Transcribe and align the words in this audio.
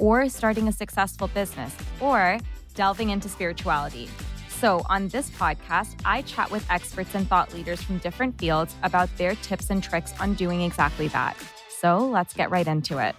or 0.00 0.28
starting 0.28 0.68
a 0.68 0.72
successful 0.72 1.28
business, 1.28 1.74
or 2.00 2.38
delving 2.74 3.10
into 3.10 3.28
spirituality. 3.28 4.08
So, 4.48 4.82
on 4.88 5.08
this 5.08 5.30
podcast, 5.30 6.00
I 6.04 6.22
chat 6.22 6.50
with 6.50 6.68
experts 6.70 7.14
and 7.14 7.28
thought 7.28 7.54
leaders 7.54 7.80
from 7.80 7.98
different 7.98 8.38
fields 8.38 8.74
about 8.82 9.08
their 9.16 9.36
tips 9.36 9.70
and 9.70 9.82
tricks 9.82 10.12
on 10.18 10.34
doing 10.34 10.62
exactly 10.62 11.08
that. 11.08 11.36
So, 11.68 11.98
let's 11.98 12.34
get 12.34 12.50
right 12.50 12.66
into 12.66 12.98
it. 12.98 13.14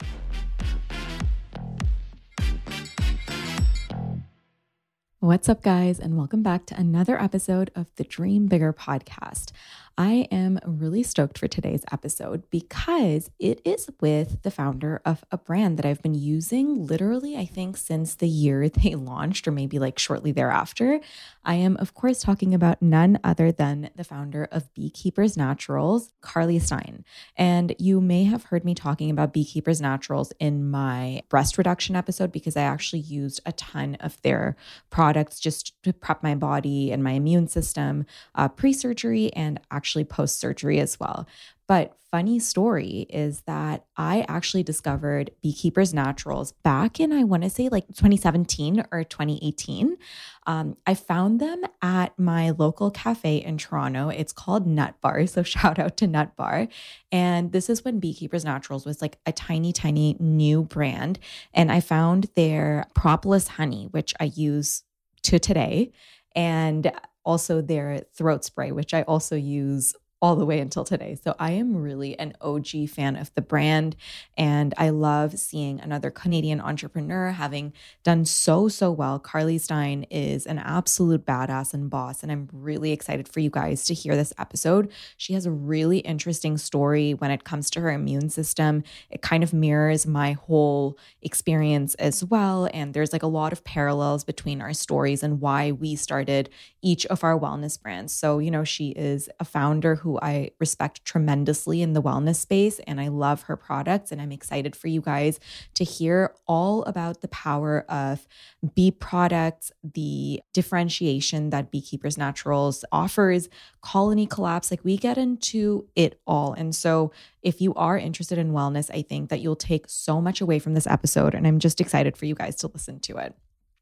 What's 5.21 5.49
up, 5.49 5.61
guys, 5.61 5.99
and 5.99 6.17
welcome 6.17 6.43
back 6.43 6.66
to 6.67 6.80
another 6.80 7.21
episode 7.21 7.71
of 7.75 7.88
the 7.97 8.05
Dream 8.05 8.47
Bigger 8.47 8.71
podcast. 8.71 9.52
I 10.00 10.30
am 10.31 10.59
really 10.66 11.03
stoked 11.03 11.38
for 11.38 11.50
today's 11.50 11.83
episode 11.92 12.50
because 12.50 13.30
it 13.38 13.59
is 13.66 13.89
with 14.00 14.44
the 14.44 14.50
founder 14.50 15.02
of 15.03 15.25
a 15.30 15.38
brand 15.38 15.78
that 15.78 15.86
I've 15.86 16.02
been 16.02 16.16
using 16.16 16.88
literally, 16.88 17.36
I 17.36 17.44
think, 17.44 17.75
since 17.75 18.16
the 18.16 18.27
year 18.30 18.70
they 18.70 18.95
launched, 18.95 19.45
or 19.45 19.52
maybe 19.52 19.77
like 19.77 20.00
shortly 20.00 20.31
thereafter. 20.31 21.02
I 21.44 21.55
am, 21.55 21.75
of 21.77 21.95
course, 21.95 22.22
talking 22.22 22.53
about 22.53 22.81
none 22.81 23.20
other 23.25 23.52
than 23.52 23.89
the 23.94 24.05
founder 24.05 24.47
of 24.53 24.73
Beekeeper's 24.73 25.36
Naturals, 25.36 26.11
Carly 26.22 26.59
Stein. 26.59 27.04
And 27.36 27.76
you 27.77 27.99
may 27.99 28.23
have 28.23 28.45
heard 28.45 28.64
me 28.64 28.76
talking 28.76 29.09
about 29.09 29.33
Beekeeper's 29.33 29.82
Naturals 29.82 30.32
in 30.39 30.71
my 30.71 31.23
breast 31.27 31.58
reduction 31.58 31.98
episode 31.98 32.32
because 32.32 32.55
I 32.55 32.61
actually 32.61 32.99
used 32.99 33.42
a 33.45 33.52
ton 33.52 33.95
of 33.99 34.21
their 34.21 34.55
products 34.92 35.42
just 35.42 35.83
to 35.83 35.92
prep 35.92 36.23
my 36.23 36.36
body 36.36 36.89
and 36.89 37.04
my 37.04 37.11
immune 37.11 37.49
system 37.49 38.05
uh, 38.33 38.48
pre 38.48 38.71
surgery 38.71 39.33
and 39.33 39.59
actually 39.70 39.89
actually 39.89 40.04
post 40.04 40.39
surgery 40.39 40.80
as 40.80 41.00
well. 41.00 41.27
But 41.67 41.95
funny 42.11 42.38
story 42.38 43.08
is 43.10 43.42
that 43.42 43.86
I 43.98 44.23
actually 44.27 44.61
discovered 44.61 45.32
Beekeeper's 45.42 45.95
Naturals 45.95 46.52
back 46.64 47.00
in, 47.00 47.11
I 47.11 47.23
want 47.23 47.42
to 47.44 47.50
say 47.50 47.70
like 47.70 47.88
2017 47.88 48.86
or 48.92 49.04
2018. 49.04 49.98
Um, 50.45 50.77
I 50.86 50.94
found 50.94 51.39
them 51.39 51.64
at 51.82 52.17
my 52.20 52.52
local 52.52 52.92
cafe 52.92 53.38
in 53.38 53.58
Toronto. 53.58 54.10
It's 54.10 54.33
called 54.33 54.67
Nut 54.67 54.95
Bar. 55.02 55.26
So 55.26 55.42
shout 55.54 55.80
out 55.80 55.98
to 55.98 56.08
Nut 56.08 56.36
Bar. 56.36 56.67
And 57.11 57.52
this 57.52 57.67
is 57.67 57.83
when 57.83 58.00
Beekeeper's 58.00 58.45
Naturals 58.45 58.86
was 58.86 59.02
like 59.02 59.17
a 59.26 59.32
tiny, 59.32 59.73
tiny 59.73 60.17
new 60.20 60.64
brand. 60.64 61.17
And 61.52 61.71
I 61.71 61.80
found 61.80 62.30
their 62.36 62.86
propolis 62.94 63.48
honey, 63.48 63.88
which 63.89 64.14
I 64.20 64.26
use 64.26 64.83
to 65.23 65.39
today. 65.39 65.92
And 66.36 66.92
also 67.25 67.61
their 67.61 68.03
throat 68.15 68.43
spray, 68.45 68.71
which 68.71 68.93
I 68.93 69.03
also 69.03 69.35
use 69.35 69.93
all 70.21 70.35
the 70.35 70.45
way 70.45 70.59
until 70.59 70.83
today. 70.83 71.15
So 71.15 71.35
I 71.39 71.52
am 71.52 71.81
really 71.81 72.17
an 72.19 72.33
OG 72.41 72.89
fan 72.89 73.15
of 73.15 73.33
the 73.35 73.41
brand. 73.41 73.95
And 74.37 74.73
I 74.77 74.89
love 74.89 75.39
seeing 75.39 75.80
another 75.80 76.11
Canadian 76.11 76.59
entrepreneur 76.59 77.31
having 77.31 77.73
done 78.03 78.25
so, 78.25 78.67
so 78.67 78.91
well. 78.91 79.17
Carly 79.17 79.58
Stein 79.58 80.03
is 80.11 80.45
an 80.45 80.59
absolute 80.59 81.25
badass 81.25 81.73
and 81.73 81.89
boss. 81.89 82.21
And 82.21 82.31
I'm 82.31 82.49
really 82.52 82.91
excited 82.91 83.29
for 83.29 83.39
you 83.39 83.49
guys 83.49 83.85
to 83.85 83.93
hear 83.93 84.15
this 84.15 84.33
episode. 84.37 84.91
She 85.15 85.33
has 85.33 85.45
a 85.45 85.52
really 85.52 85.99
interesting 85.99 86.58
story 86.58 87.13
when 87.13 87.31
it 87.31 87.45
comes 87.45 87.69
to 87.71 87.81
her 87.81 87.91
immune 87.91 88.29
system. 88.29 88.83
It 89.09 89.21
kind 89.21 89.43
of 89.43 89.53
mirrors 89.53 90.05
my 90.05 90.33
whole 90.33 90.97
experience 91.21 91.95
as 91.95 92.25
well. 92.25 92.69
And 92.73 92.93
there's 92.93 93.13
like 93.13 93.23
a 93.23 93.27
lot 93.27 93.53
of 93.53 93.63
parallels 93.63 94.25
between 94.25 94.61
our 94.61 94.73
stories 94.73 95.23
and 95.23 95.39
why 95.39 95.71
we 95.71 95.95
started 95.95 96.49
each 96.81 97.05
of 97.05 97.23
our 97.23 97.39
wellness 97.39 97.81
brands. 97.81 98.11
So, 98.13 98.39
you 98.39 98.52
know, 98.52 98.63
she 98.63 98.89
is 98.89 99.29
a 99.39 99.45
founder 99.45 99.95
who 99.95 100.08
who 100.09 100.17
I 100.23 100.49
respect 100.59 101.05
tremendously 101.05 101.83
in 101.83 101.93
the 101.93 102.02
wellness 102.02 102.37
space, 102.37 102.80
and 102.87 102.99
I 102.99 103.09
love 103.09 103.43
her 103.43 103.55
products. 103.55 104.11
And 104.11 104.20
I'm 104.20 104.31
excited 104.31 104.75
for 104.75 104.87
you 104.87 105.02
guys 105.02 105.39
to 105.75 105.83
hear 105.83 106.33
all 106.47 106.81
about 106.86 107.21
the 107.21 107.27
power 107.27 107.86
of 107.87 108.27
bee 108.73 108.89
products, 108.89 109.71
the 109.83 110.42
differentiation 110.52 111.52
that 111.52 111.70
Beekeeper's 111.70 112.17
Naturals 112.17 112.83
offers, 112.92 113.49
colony 113.81 114.25
collapse. 114.25 114.71
Like 114.71 114.83
we 114.83 114.97
get 114.97 115.20
into 115.20 115.87
it 115.95 116.20
all. 116.26 116.53
And 116.53 116.73
so, 116.73 117.11
if 117.43 117.61
you 117.61 117.76
are 117.76 117.97
interested 117.97 118.39
in 118.39 118.52
wellness, 118.52 118.89
I 118.91 119.03
think 119.03 119.30
that 119.30 119.41
you'll 119.41 119.55
take 119.55 119.87
so 119.87 120.20
much 120.20 120.41
away 120.41 120.58
from 120.58 120.73
this 120.73 120.87
episode. 120.87 121.36
And 121.36 121.45
I'm 121.45 121.59
just 121.59 121.80
excited 121.80 122.17
for 122.17 122.26
you 122.26 122.33
guys 122.33 122.55
to 122.58 122.67
listen 122.67 122.99
to 123.02 123.17
it. 123.17 123.36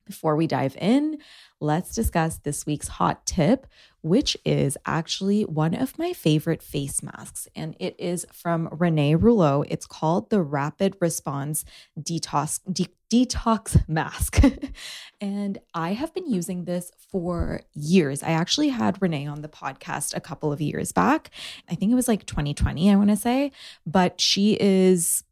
Before 0.05 0.35
we 0.35 0.45
dive 0.45 0.75
in, 0.79 1.19
let's 1.59 1.93
discuss 1.93 2.37
this 2.37 2.65
week's 2.65 2.87
hot 2.87 3.25
tip, 3.25 3.67
which 4.01 4.37
is 4.45 4.77
actually 4.85 5.43
one 5.43 5.73
of 5.73 5.97
my 5.97 6.13
favorite 6.13 6.61
face 6.61 7.01
masks. 7.01 7.47
And 7.55 7.75
it 7.79 7.95
is 7.99 8.25
from 8.31 8.69
Renee 8.71 9.15
Rouleau. 9.15 9.63
It's 9.67 9.87
called 9.87 10.29
the 10.29 10.41
Rapid 10.41 10.95
Response 11.01 11.65
Detox, 11.99 12.59
De- 12.71 12.87
Detox 13.09 13.87
Mask. 13.87 14.41
and 15.21 15.57
I 15.73 15.93
have 15.93 16.13
been 16.13 16.29
using 16.29 16.65
this 16.65 16.91
for 17.11 17.61
years. 17.73 18.21
I 18.21 18.29
actually 18.29 18.69
had 18.69 19.01
Renee 19.01 19.27
on 19.27 19.41
the 19.41 19.49
podcast 19.49 20.15
a 20.15 20.21
couple 20.21 20.51
of 20.51 20.61
years 20.61 20.91
back. 20.91 21.31
I 21.69 21.75
think 21.75 21.91
it 21.91 21.95
was 21.95 22.07
like 22.07 22.25
2020, 22.25 22.91
I 22.91 22.95
want 22.95 23.09
to 23.09 23.15
say. 23.15 23.51
But 23.85 24.21
she 24.21 24.57
is 24.59 25.23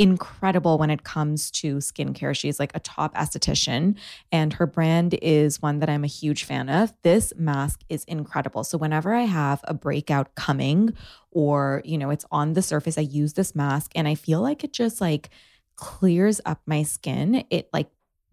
incredible 0.00 0.78
when 0.78 0.88
it 0.88 1.04
comes 1.04 1.50
to 1.50 1.76
skincare. 1.76 2.34
She's 2.34 2.58
like 2.58 2.72
a 2.74 2.80
top 2.80 3.14
esthetician, 3.14 3.96
and 4.32 4.54
her 4.54 4.66
brand 4.66 5.14
is 5.20 5.60
one 5.60 5.78
that 5.80 5.90
I'm 5.90 6.04
a 6.04 6.08
huge 6.08 6.44
fan 6.44 6.70
of. 6.70 6.94
This 7.02 7.34
mask 7.36 7.82
is 7.90 8.04
incredible. 8.04 8.64
So, 8.64 8.78
whenever 8.78 9.14
I 9.14 9.22
have 9.24 9.60
a 9.64 9.74
breakout 9.74 10.34
coming 10.34 10.94
or, 11.30 11.82
you 11.84 11.98
know, 11.98 12.08
it's 12.10 12.24
on 12.32 12.54
the 12.54 12.62
surface, 12.62 12.96
I 12.96 13.02
use 13.02 13.34
this 13.34 13.54
mask 13.54 13.92
and 13.94 14.08
I 14.08 14.14
feel 14.14 14.40
like 14.40 14.64
it 14.64 14.72
just 14.72 15.00
like 15.02 15.28
clears 15.76 16.40
up 16.46 16.62
my 16.66 16.82
skin. 16.82 17.44
It 17.50 17.68
like 17.72 17.90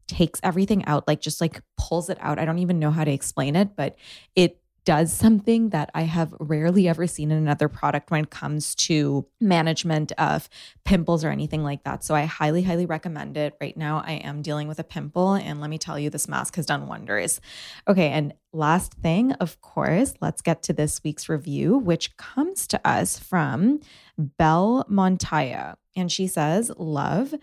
takes 0.08 0.40
everything 0.44 0.86
out, 0.86 1.06
like 1.06 1.20
just 1.20 1.42
like 1.42 1.62
pulls 1.78 2.10
it 2.10 2.18
out. 2.22 2.40
I 2.40 2.46
don't 2.46 2.60
even 2.60 2.80
know 2.80 2.92
how 2.92 3.04
to 3.04 3.12
explain 3.12 3.58
it, 3.58 3.76
but 3.76 3.98
it 4.36 4.62
does 4.88 5.12
something 5.12 5.72
that 5.72 5.92
I 5.94 6.04
have 6.04 6.34
rarely 6.40 6.88
ever 6.88 7.08
seen 7.08 7.30
in 7.30 7.38
another 7.38 7.68
product 7.68 8.10
when 8.10 8.24
it 8.24 8.30
comes 8.30 8.74
to 8.76 9.28
management 9.42 10.14
of 10.14 10.48
pimples 10.86 11.26
or 11.26 11.30
anything 11.30 11.62
like 11.62 11.84
that. 11.84 12.06
So 12.06 12.16
I 12.16 12.24
highly, 12.24 12.64
highly 12.64 12.86
recommend 12.86 13.36
it. 13.36 13.58
Right 13.60 13.76
now, 13.76 14.02
I 14.06 14.14
am 14.14 14.42
dealing 14.42 14.70
with 14.70 14.80
a 14.80 14.86
pimple, 14.86 15.34
and 15.34 15.60
let 15.60 15.70
me 15.70 15.78
tell 15.78 16.00
you, 16.00 16.10
this 16.10 16.30
mask 16.30 16.56
has 16.56 16.66
done 16.66 16.88
wonders. 16.88 17.42
Okay, 17.86 18.12
and 18.12 18.34
last 18.54 18.94
thing, 18.94 19.34
of 19.34 19.60
course, 19.60 20.14
let's 20.22 20.42
get 20.42 20.64
to 20.64 20.72
this 20.72 21.04
week's 21.04 21.28
review, 21.28 21.78
which 21.78 22.16
comes 22.16 22.66
to 22.68 22.80
us 22.88 23.20
from 23.20 23.82
Belle 24.18 24.86
Montaya. 24.88 25.76
And 25.98 26.10
she 26.10 26.28
says, 26.28 26.72
Love. 26.78 27.34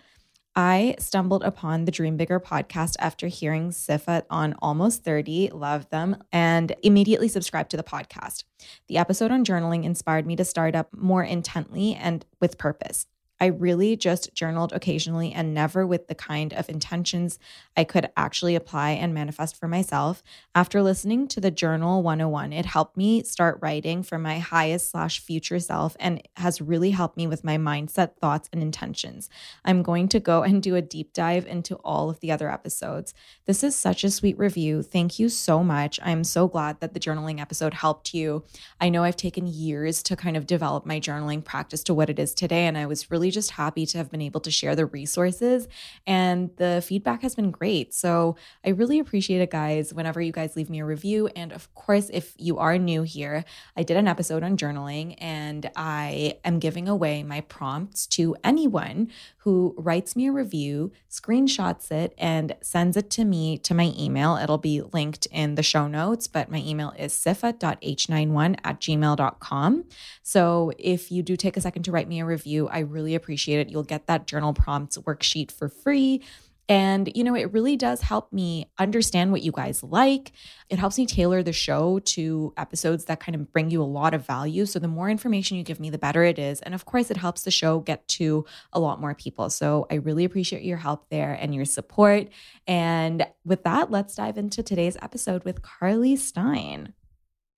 I 0.57 0.95
stumbled 1.01 1.43
upon 1.43 1.85
the 1.85 1.91
Dream 1.91 2.17
Bigger 2.17 2.39
podcast 2.39 2.95
after 3.01 3.27
hearing 3.27 3.71
Siffat 3.71 4.23
on 4.31 4.55
Almost 4.61 5.03
30, 5.03 5.51
loved 5.53 5.91
them, 5.91 6.23
and 6.31 6.75
immediately 6.83 7.27
subscribed 7.27 7.73
to 7.73 7.77
the 7.77 7.83
podcast. 7.83 8.45
The 8.87 8.99
episode 8.99 9.33
on 9.33 9.45
journaling 9.45 9.83
inspired 9.83 10.27
me 10.27 10.37
to 10.37 10.45
start 10.45 10.77
up 10.77 10.95
more 10.97 11.25
intently 11.25 11.95
and 11.95 12.25
with 12.41 12.57
purpose. 12.57 13.07
I 13.41 13.47
really 13.47 13.97
just 13.97 14.33
journaled 14.35 14.73
occasionally 14.73 15.33
and 15.33 15.53
never 15.53 15.87
with 15.87 16.07
the 16.07 16.15
kind 16.15 16.55
of 16.55 16.69
intentions 16.69 17.39
I 17.77 17.85
could 17.85 18.11
actually 18.17 18.55
apply 18.55 18.91
and 18.91 19.13
manifest 19.13 19.57
for 19.57 19.67
myself. 19.67 20.23
After 20.55 20.83
listening 20.83 21.27
to 21.29 21.41
the 21.41 21.51
Journal 21.51 22.03
101, 22.03 22.53
it 22.53 22.67
helped 22.67 22.97
me 22.97 23.23
start 23.23 23.59
writing 23.61 24.03
for 24.03 24.19
my 24.19 24.39
highest 24.39 24.91
slash 24.91 25.21
future 25.21 25.59
self 25.59 25.97
and 25.99 26.23
has 26.37 26.61
really 26.61 26.93
helped 26.93 27.17
me 27.17 27.27
with 27.27 27.43
my 27.43 27.59
mindset, 27.59 28.17
thoughts, 28.17 28.49
and 28.53 28.63
intentions. 28.63 29.29
I'm 29.65 29.83
going 29.83 30.09
to 30.09 30.21
go 30.21 30.43
and 30.43 30.63
do 30.63 30.77
a 30.77 30.83
deep 30.83 31.13
dive 31.13 31.47
into 31.47 31.75
all 31.77 32.09
of 32.11 32.21
the 32.21 32.31
other 32.31 32.51
episodes. 32.51 33.15
This 33.47 33.65
is 33.65 33.75
such 33.75 34.05
a 34.05 34.11
sweet 34.11 34.39
review. 34.39 34.83
Thank 34.83 35.19
you 35.19 35.29
so 35.29 35.65
much. 35.65 35.99
I'm 36.03 36.25
so 36.25 36.47
glad 36.47 36.81
that 36.81 36.95
the 36.95 37.01
journaling 37.01 37.41
episode 37.41 37.75
helped 37.75 38.15
you. 38.15 38.45
I 38.81 38.89
know 38.89 39.03
I've 39.03 39.17
taken 39.17 39.47
years 39.47 40.03
to 40.05 40.17
kind 40.17 40.37
of 40.37 40.47
develop 40.47 40.87
my 40.87 41.01
journaling 41.01 41.45
practice 41.45 41.83
to 41.85 41.95
what 41.95 42.11
it 42.11 42.19
is 42.19 42.33
today, 42.33 42.67
and 42.67 42.79
I 42.79 42.87
was 42.87 43.11
really 43.11 43.24
just 43.31 43.53
happy 43.53 43.87
to 43.87 43.99
have 43.99 44.11
been 44.11 44.23
able 44.23 44.41
to 44.41 44.51
share 44.51 44.75
the 44.77 44.87
resources 44.87 45.69
and 46.07 46.51
the 46.57 46.83
feedback 46.87 47.23
has 47.23 47.35
been 47.35 47.51
great. 47.51 47.95
So 47.95 48.37
I 48.65 48.71
really 48.71 48.99
appreciate 48.99 49.41
it, 49.41 49.51
guys, 49.51 49.93
whenever 49.93 50.21
you 50.21 50.33
guys 50.33 50.57
leave 50.57 50.71
me 50.71 50.81
a 50.81 50.85
review. 50.85 51.29
And 51.37 51.53
of 51.53 51.73
course, 51.75 52.11
if 52.13 52.35
you 52.39 52.59
are 52.59 52.79
new 52.79 53.03
here, 53.03 53.45
I 53.77 53.83
did 53.83 53.97
an 53.97 54.09
episode 54.09 54.43
on 54.43 54.57
journaling 54.57 55.17
and 55.19 55.71
I 55.77 56.39
am 56.45 56.59
giving 56.59 56.89
away 56.89 57.23
my 57.23 57.41
prompts 57.43 58.07
to 58.09 58.37
anyone 58.45 59.11
who 59.39 59.75
writes 59.77 60.17
me 60.17 60.27
a 60.27 60.33
review, 60.33 60.91
screenshots 61.11 61.91
it, 61.91 62.15
and 62.17 62.57
sends 62.63 62.97
it 62.97 63.11
to 63.11 63.25
me 63.25 63.59
to 63.59 63.75
my 63.75 63.93
email. 63.99 64.37
It'll 64.37 64.57
be 64.57 64.81
linked 64.81 65.27
in 65.27 65.55
the 65.55 65.63
show 65.63 65.87
notes, 65.87 66.27
but 66.27 66.51
my 66.51 66.59
email 66.59 66.95
is 66.99 67.13
siffat.h91 67.13 68.59
at 68.65 68.81
gmail.com. 68.81 69.85
So 70.23 70.73
if 70.79 71.13
you 71.13 71.23
do 71.23 71.37
take 71.37 71.59
a 71.59 71.61
second 71.61 71.83
to 71.83 71.93
write 71.93 72.09
me 72.09 72.21
a 72.21 72.25
review, 72.25 72.69
I 72.69 72.79
really 72.79 73.14
appreciate 73.15 73.61
it. 73.61 73.71
You'll 73.71 73.83
get 73.83 74.07
that 74.07 74.27
journal 74.27 74.53
prompts 74.53 74.99
worksheet 74.99 75.51
for 75.51 75.69
free. 75.69 76.23
And, 76.67 77.11
you 77.15 77.25
know, 77.25 77.35
it 77.35 77.53
really 77.53 77.77
does 77.77 78.01
help 78.01 78.33
me 78.33 78.71
understand 78.79 79.33
what 79.33 79.43
you 79.43 79.53
guys 79.53 79.83
like. 79.83 80.33
It 80.71 80.79
helps 80.79 80.97
me 80.97 81.05
tailor 81.05 81.43
the 81.43 81.53
show 81.53 81.99
to 81.99 82.55
episodes 82.57 83.05
that 83.05 83.21
kind 83.21 83.35
of 83.35 83.53
bring 83.53 83.71
you 83.71 83.83
a 83.83 83.85
lot 83.85 84.15
of 84.15 84.27
value. 84.27 84.65
So, 84.65 84.79
the 84.79 84.89
more 84.89 85.11
information 85.11 85.59
you 85.59 85.63
give 85.63 85.79
me, 85.79 85.91
the 85.91 85.99
better 85.99 86.25
it 86.25 86.39
is. 86.39 86.63
And 86.63 86.75
of 86.75 86.87
course, 86.87 87.11
it 87.11 87.19
helps 87.19 87.43
the 87.43 87.51
show 87.51 87.81
get 87.81 88.07
to 88.09 88.47
a 88.73 88.81
lot 88.81 88.99
more 88.99 89.15
people. 89.15 89.51
So, 89.51 89.87
I 89.91 89.97
really 89.97 90.25
appreciate 90.25 90.63
your 90.63 90.79
help 90.79 91.11
there 91.11 91.35
and 91.35 91.55
your 91.55 91.67
support. 91.67 92.29
And 92.67 93.27
with 93.45 93.65
that, 93.65 93.91
let's 93.91 94.15
dive 94.15 94.39
into 94.39 94.63
today's 94.63 94.97
episode 95.03 95.45
with 95.45 95.61
Carly 95.61 96.17
Stein. 96.17 96.95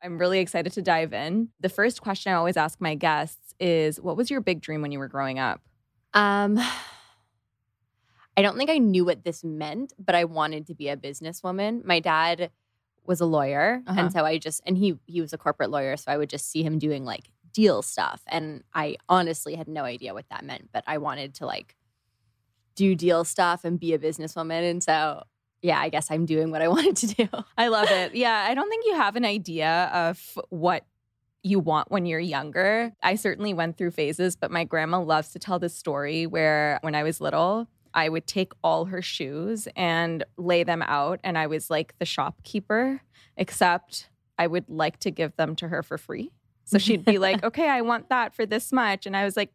I'm 0.03 0.19
really 0.19 0.41
excited 0.41 0.73
to 0.75 0.83
dive 0.83 1.13
in. 1.13 1.49
The 1.61 1.69
first 1.69 2.01
question 2.01 2.33
I 2.33 2.37
always 2.37 2.57
ask 2.57 2.81
my 2.81 2.95
guests 2.95 3.46
is 3.61 4.01
What 4.01 4.17
was 4.17 4.31
your 4.31 4.41
big 4.41 4.61
dream 4.61 4.83
when 4.83 4.93
you 4.93 4.99
were 4.99 5.09
growing 5.09 5.39
up? 5.39 5.61
Um, 6.15 6.59
I 8.39 8.43
don't 8.43 8.57
think 8.59 8.69
I 8.71 8.79
knew 8.79 9.05
what 9.05 9.25
this 9.25 9.43
meant, 9.43 9.93
but 9.99 10.15
I 10.15 10.25
wanted 10.25 10.67
to 10.67 10.75
be 10.75 10.89
a 10.89 10.97
businesswoman. 10.97 11.85
My 11.85 12.01
dad 12.01 12.51
was 13.07 13.21
a 13.21 13.27
lawyer, 13.27 13.83
Uh-huh. 13.87 14.01
and 14.01 14.13
so 14.13 14.25
I 14.25 14.39
just 14.39 14.61
and 14.67 14.77
he 14.77 14.99
he 15.07 15.21
was 15.21 15.33
a 15.33 15.39
corporate 15.39 15.71
lawyer, 15.71 15.97
so 15.97 16.11
I 16.13 16.17
would 16.19 16.29
just 16.29 16.51
see 16.51 16.63
him 16.63 16.79
doing 16.79 17.05
like 17.05 17.31
deal 17.53 17.81
stuff, 17.81 18.21
and 18.27 18.63
I 18.75 18.97
honestly 19.09 19.55
had 19.55 19.69
no 19.69 19.85
idea 19.85 20.13
what 20.13 20.27
that 20.31 20.45
meant, 20.45 20.69
but 20.73 20.85
I 20.87 20.99
wanted 20.99 21.35
to 21.37 21.47
like 21.47 21.77
do 22.75 22.95
deal 22.95 23.25
stuff 23.25 23.65
and 23.65 23.81
be 23.81 23.95
a 23.95 23.99
businesswoman, 23.99 24.71
and 24.71 24.83
so 24.83 25.23
yeah, 25.63 25.81
I 25.81 25.89
guess 25.89 26.11
I'm 26.11 26.27
doing 26.27 26.51
what 26.51 26.61
I 26.61 26.69
wanted 26.77 26.97
to 26.99 27.07
do. 27.07 27.29
I 27.57 27.69
love 27.69 27.91
it. 27.91 28.15
Yeah, 28.15 28.45
I 28.47 28.55
don't 28.55 28.69
think 28.69 28.85
you 28.87 28.97
have 28.97 29.17
an 29.17 29.25
idea 29.25 29.91
of 29.95 30.21
what 30.51 30.85
you 31.47 31.61
want 31.61 31.91
when 31.91 32.07
you're 32.07 32.19
younger. 32.19 32.93
I 33.03 33.15
certainly 33.15 33.55
went 33.55 33.79
through 33.79 33.93
phases, 33.93 34.35
but 34.35 34.51
my 34.51 34.65
grandma 34.65 35.01
loves 35.01 35.31
to 35.31 35.39
tell 35.39 35.59
this 35.59 35.75
story 35.75 36.27
where 36.27 36.79
when 36.83 36.95
I 36.95 37.05
was 37.05 37.21
little, 37.21 37.69
I 37.95 38.09
would 38.09 38.27
take 38.27 38.53
all 38.65 38.87
her 38.87 39.01
shoes 39.01 39.69
and 39.77 40.25
lay 40.37 40.65
them 40.65 40.83
out, 40.83 41.21
and 41.23 41.39
I 41.39 41.47
was 41.47 41.71
like 41.71 41.95
the 41.99 42.05
shopkeeper, 42.05 43.01
except 43.37 44.11
I 44.39 44.49
would 44.49 44.69
like 44.69 44.99
to 45.01 45.11
give 45.11 45.37
them 45.37 45.55
to 45.57 45.69
her 45.69 45.83
for 45.83 45.97
free. 45.97 46.33
So 46.65 46.79
she'd 46.85 47.05
be 47.05 47.19
like, 47.19 47.43
okay, 47.45 47.69
I 47.69 47.81
want 47.81 48.09
that 48.09 48.35
for 48.35 48.45
this 48.45 48.73
much. 48.73 49.07
And 49.07 49.17
I 49.17 49.25
was 49.25 49.37
like, 49.37 49.53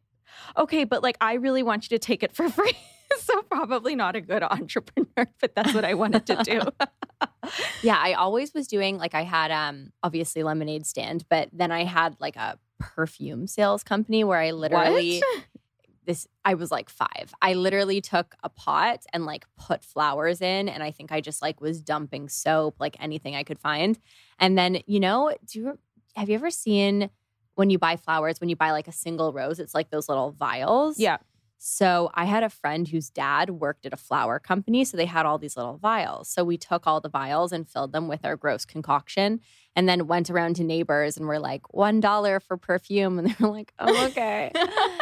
okay, 0.57 0.85
but 0.85 1.03
like, 1.03 1.17
I 1.19 1.33
really 1.33 1.61
want 1.61 1.91
you 1.91 1.97
to 1.97 1.99
take 1.99 2.23
it 2.23 2.33
for 2.33 2.49
free. 2.57 2.73
so 3.19 3.41
probably 3.43 3.95
not 3.95 4.15
a 4.15 4.21
good 4.21 4.43
entrepreneur, 4.43 5.27
but 5.41 5.55
that's 5.55 5.73
what 5.73 5.85
I 5.85 5.93
wanted 5.93 6.25
to 6.27 6.43
do. 6.43 6.61
yeah, 7.81 7.97
I 7.99 8.13
always 8.13 8.53
was 8.53 8.67
doing 8.67 8.97
like 8.97 9.15
I 9.15 9.23
had 9.23 9.51
um 9.51 9.91
obviously 10.03 10.43
lemonade 10.43 10.85
stand, 10.85 11.25
but 11.29 11.49
then 11.51 11.71
I 11.71 11.83
had 11.83 12.15
like 12.19 12.35
a 12.35 12.57
perfume 12.79 13.47
sales 13.47 13.83
company 13.83 14.23
where 14.23 14.39
I 14.39 14.51
literally 14.51 15.21
this 16.05 16.27
I 16.43 16.55
was 16.55 16.71
like 16.71 16.89
5. 16.89 17.07
I 17.41 17.53
literally 17.53 18.01
took 18.01 18.35
a 18.43 18.49
pot 18.49 19.05
and 19.13 19.25
like 19.25 19.45
put 19.57 19.83
flowers 19.83 20.41
in 20.41 20.67
and 20.67 20.81
I 20.81 20.91
think 20.91 21.11
I 21.11 21.21
just 21.21 21.41
like 21.41 21.61
was 21.61 21.81
dumping 21.81 22.29
soap 22.29 22.75
like 22.79 22.97
anything 22.99 23.35
I 23.35 23.43
could 23.43 23.59
find. 23.59 23.99
And 24.39 24.57
then, 24.57 24.81
you 24.87 24.99
know, 24.99 25.33
do 25.45 25.59
you 25.59 25.79
have 26.15 26.29
you 26.29 26.35
ever 26.35 26.49
seen 26.49 27.09
when 27.55 27.69
you 27.69 27.77
buy 27.77 27.95
flowers 27.95 28.39
when 28.39 28.49
you 28.49 28.55
buy 28.55 28.71
like 28.71 28.87
a 28.87 28.91
single 28.91 29.31
rose, 29.31 29.59
it's 29.59 29.75
like 29.75 29.89
those 29.89 30.09
little 30.09 30.31
vials? 30.31 30.99
Yeah. 30.99 31.17
So 31.63 32.09
I 32.15 32.25
had 32.25 32.41
a 32.41 32.49
friend 32.49 32.87
whose 32.87 33.11
dad 33.11 33.51
worked 33.51 33.85
at 33.85 33.93
a 33.93 33.97
flower 33.97 34.39
company. 34.39 34.83
So 34.83 34.97
they 34.97 35.05
had 35.05 35.27
all 35.27 35.37
these 35.37 35.55
little 35.55 35.77
vials. 35.77 36.27
So 36.27 36.43
we 36.43 36.57
took 36.57 36.87
all 36.87 36.99
the 36.99 37.07
vials 37.07 37.51
and 37.51 37.69
filled 37.69 37.91
them 37.91 38.07
with 38.07 38.25
our 38.25 38.35
gross 38.35 38.65
concoction 38.65 39.41
and 39.75 39.87
then 39.87 40.07
went 40.07 40.31
around 40.31 40.55
to 40.55 40.63
neighbors 40.63 41.17
and 41.17 41.27
were 41.27 41.37
like, 41.37 41.61
$1 41.71 42.41
for 42.41 42.57
perfume. 42.57 43.19
And 43.19 43.27
they 43.27 43.35
were 43.39 43.51
like, 43.51 43.73
oh, 43.77 44.07
okay. 44.07 44.51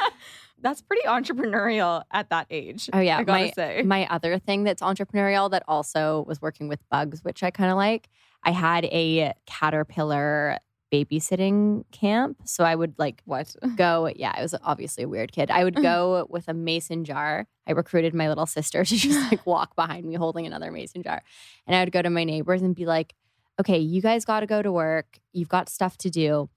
That's 0.62 0.82
pretty 0.82 1.08
entrepreneurial 1.08 2.04
at 2.12 2.30
that 2.32 2.48
age. 2.50 2.90
Oh, 2.92 3.00
yeah. 3.00 3.20
I 3.20 3.24
gotta 3.24 3.46
my, 3.46 3.52
say. 3.52 3.82
my 3.86 4.06
other 4.08 4.38
thing 4.38 4.66
that's 4.66 4.82
entrepreneurial 4.82 5.50
that 5.52 5.64
also 5.66 6.26
was 6.28 6.42
working 6.42 6.68
with 6.68 6.82
bugs, 6.90 7.24
which 7.24 7.42
I 7.42 7.52
kind 7.52 7.72
of 7.72 7.78
like, 7.78 8.10
I 8.44 8.52
had 8.52 8.84
a 8.84 9.32
caterpillar 9.46 10.58
babysitting 10.92 11.84
camp. 11.92 12.38
So 12.46 12.64
I 12.64 12.76
would 12.76 12.96
like 12.98 13.22
what? 13.26 13.56
go. 13.76 14.12
Yeah, 14.16 14.34
I 14.36 14.42
was 14.42 14.56
obviously 14.64 15.04
a 15.04 15.10
weird 15.10 15.32
kid. 15.32 15.52
I 15.52 15.64
would 15.64 15.76
mm. 15.76 15.84
go 15.84 16.28
with 16.30 16.48
a 16.48 16.54
mason 16.54 17.06
jar. 17.06 17.48
I 17.68 17.72
recruited 17.72 18.14
my 18.14 18.30
little 18.30 18.46
sister 18.46 18.84
to 18.86 18.96
just 18.96 19.32
like 19.32 19.46
walk 19.46 19.76
behind 19.76 20.06
me 20.06 20.16
holding 20.16 20.46
another 20.46 20.72
mason 20.72 21.04
jar. 21.04 21.22
And 21.68 21.76
I 21.76 21.84
would 21.84 21.92
go 21.92 22.02
to 22.02 22.10
my 22.10 22.24
neighbors 22.24 22.62
and 22.62 22.76
be 22.76 22.86
like, 22.86 23.14
okay, 23.60 23.78
you 23.78 24.02
guys 24.02 24.26
got 24.26 24.40
to 24.40 24.48
go 24.48 24.62
to 24.62 24.72
work. 24.72 25.20
You've 25.34 25.50
got 25.50 25.70
stuff 25.70 25.98
to 26.00 26.10
do. 26.10 26.50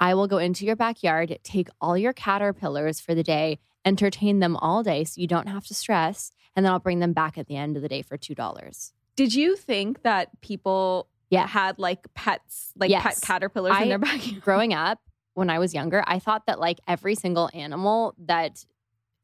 I 0.00 0.14
will 0.14 0.26
go 0.26 0.38
into 0.38 0.64
your 0.64 0.74
backyard, 0.74 1.38
take 1.44 1.68
all 1.80 1.96
your 1.96 2.12
caterpillars 2.12 2.98
for 2.98 3.14
the 3.14 3.22
day, 3.22 3.60
entertain 3.84 4.40
them 4.40 4.56
all 4.56 4.82
day 4.82 5.04
so 5.04 5.20
you 5.20 5.28
don't 5.28 5.48
have 5.48 5.66
to 5.66 5.74
stress. 5.74 6.32
And 6.56 6.64
then 6.64 6.72
I'll 6.72 6.80
bring 6.80 6.98
them 6.98 7.12
back 7.12 7.38
at 7.38 7.46
the 7.46 7.56
end 7.56 7.76
of 7.76 7.82
the 7.82 7.88
day 7.88 8.02
for 8.02 8.18
$2. 8.18 8.92
Did 9.14 9.34
you 9.34 9.56
think 9.56 10.02
that 10.02 10.40
people 10.40 11.08
Yeah. 11.32 11.46
had 11.46 11.78
like 11.78 12.06
pets, 12.14 12.72
like 12.76 12.90
Yes. 12.90 13.02
pet 13.02 13.18
caterpillars 13.22 13.74
I- 13.76 13.82
in 13.82 13.88
their 13.88 13.98
backyard? 14.10 14.42
growing 14.42 14.74
up 14.74 15.00
when 15.34 15.48
I 15.50 15.58
was 15.58 15.72
younger, 15.74 16.04
I 16.06 16.18
thought 16.18 16.46
that 16.46 16.60
like 16.60 16.78
every 16.86 17.14
single 17.14 17.48
animal 17.54 18.14
that 18.26 18.64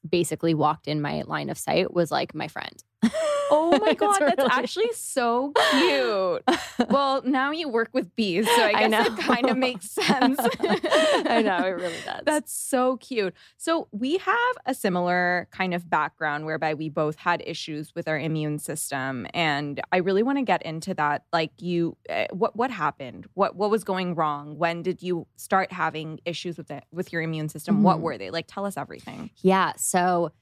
basically 0.09 0.55
walked 0.55 0.89
in 0.89 1.03
my 1.03 1.23
line 1.23 1.51
of 1.51 1.59
sight 1.59 1.93
was 1.93 2.11
like 2.11 2.35
my 2.35 2.49
friend. 2.49 2.83
Oh 3.51 3.79
my 3.81 3.95
god, 3.99 4.19
that's 4.21 4.37
really- 4.39 4.51
actually 4.51 4.93
so 4.93 5.53
cute. 5.71 6.43
well, 6.91 7.23
now 7.25 7.51
you 7.51 7.69
work 7.69 7.91
with 7.93 8.15
bees, 8.17 8.47
so 8.47 8.63
I 8.63 8.73
I 8.75 8.89
guess 8.89 9.07
it 9.07 9.19
kind 9.19 9.49
of 9.49 9.57
makes 9.57 9.91
sense. 9.91 10.39
I 10.41 11.43
know, 11.45 11.59
it 11.65 11.71
really 11.77 11.97
does. 12.05 12.23
That's 12.25 12.53
so 12.53 12.97
cute. 12.99 13.35
So 13.57 13.89
we 13.93 14.19
have 14.19 14.55
a 14.67 14.75
similar 14.75 15.49
kind 15.51 15.73
of 15.75 15.89
background 15.89 16.45
whereby 16.45 16.75
we 16.75 16.89
both 16.89 17.17
had 17.17 17.43
issues 17.47 17.95
with 17.95 18.09
our 18.09 18.19
immune 18.19 18.59
system, 18.59 19.27
and 19.33 19.81
I 19.93 19.99
really 19.99 20.23
want 20.23 20.39
to 20.39 20.45
get 20.45 20.63
into 20.63 20.93
that. 20.95 21.25
Like 21.33 21.53
you, 21.59 21.97
uh, 22.11 22.27
what 22.33 22.57
what 22.57 22.71
happened? 22.71 23.27
What 23.35 23.57
what 23.57 23.71
was 23.71 23.85
going 23.85 24.15
wrong? 24.15 24.59
When 24.59 24.83
did 24.83 25.03
you 25.03 25.27
start 25.37 25.73
having 25.73 26.21
issues 26.25 26.59
with 26.59 26.71
it 26.71 26.85
with 26.93 27.13
your 27.13 27.23
immune 27.23 27.49
system? 27.49 27.83
What 27.83 27.99
Mhm. 27.99 28.03
were 28.03 28.19
they? 28.19 28.31
Like, 28.31 28.47
tell 28.49 28.67
us 28.67 28.77
everything. 28.77 29.31
yeah. 29.43 29.73
So 29.77 30.33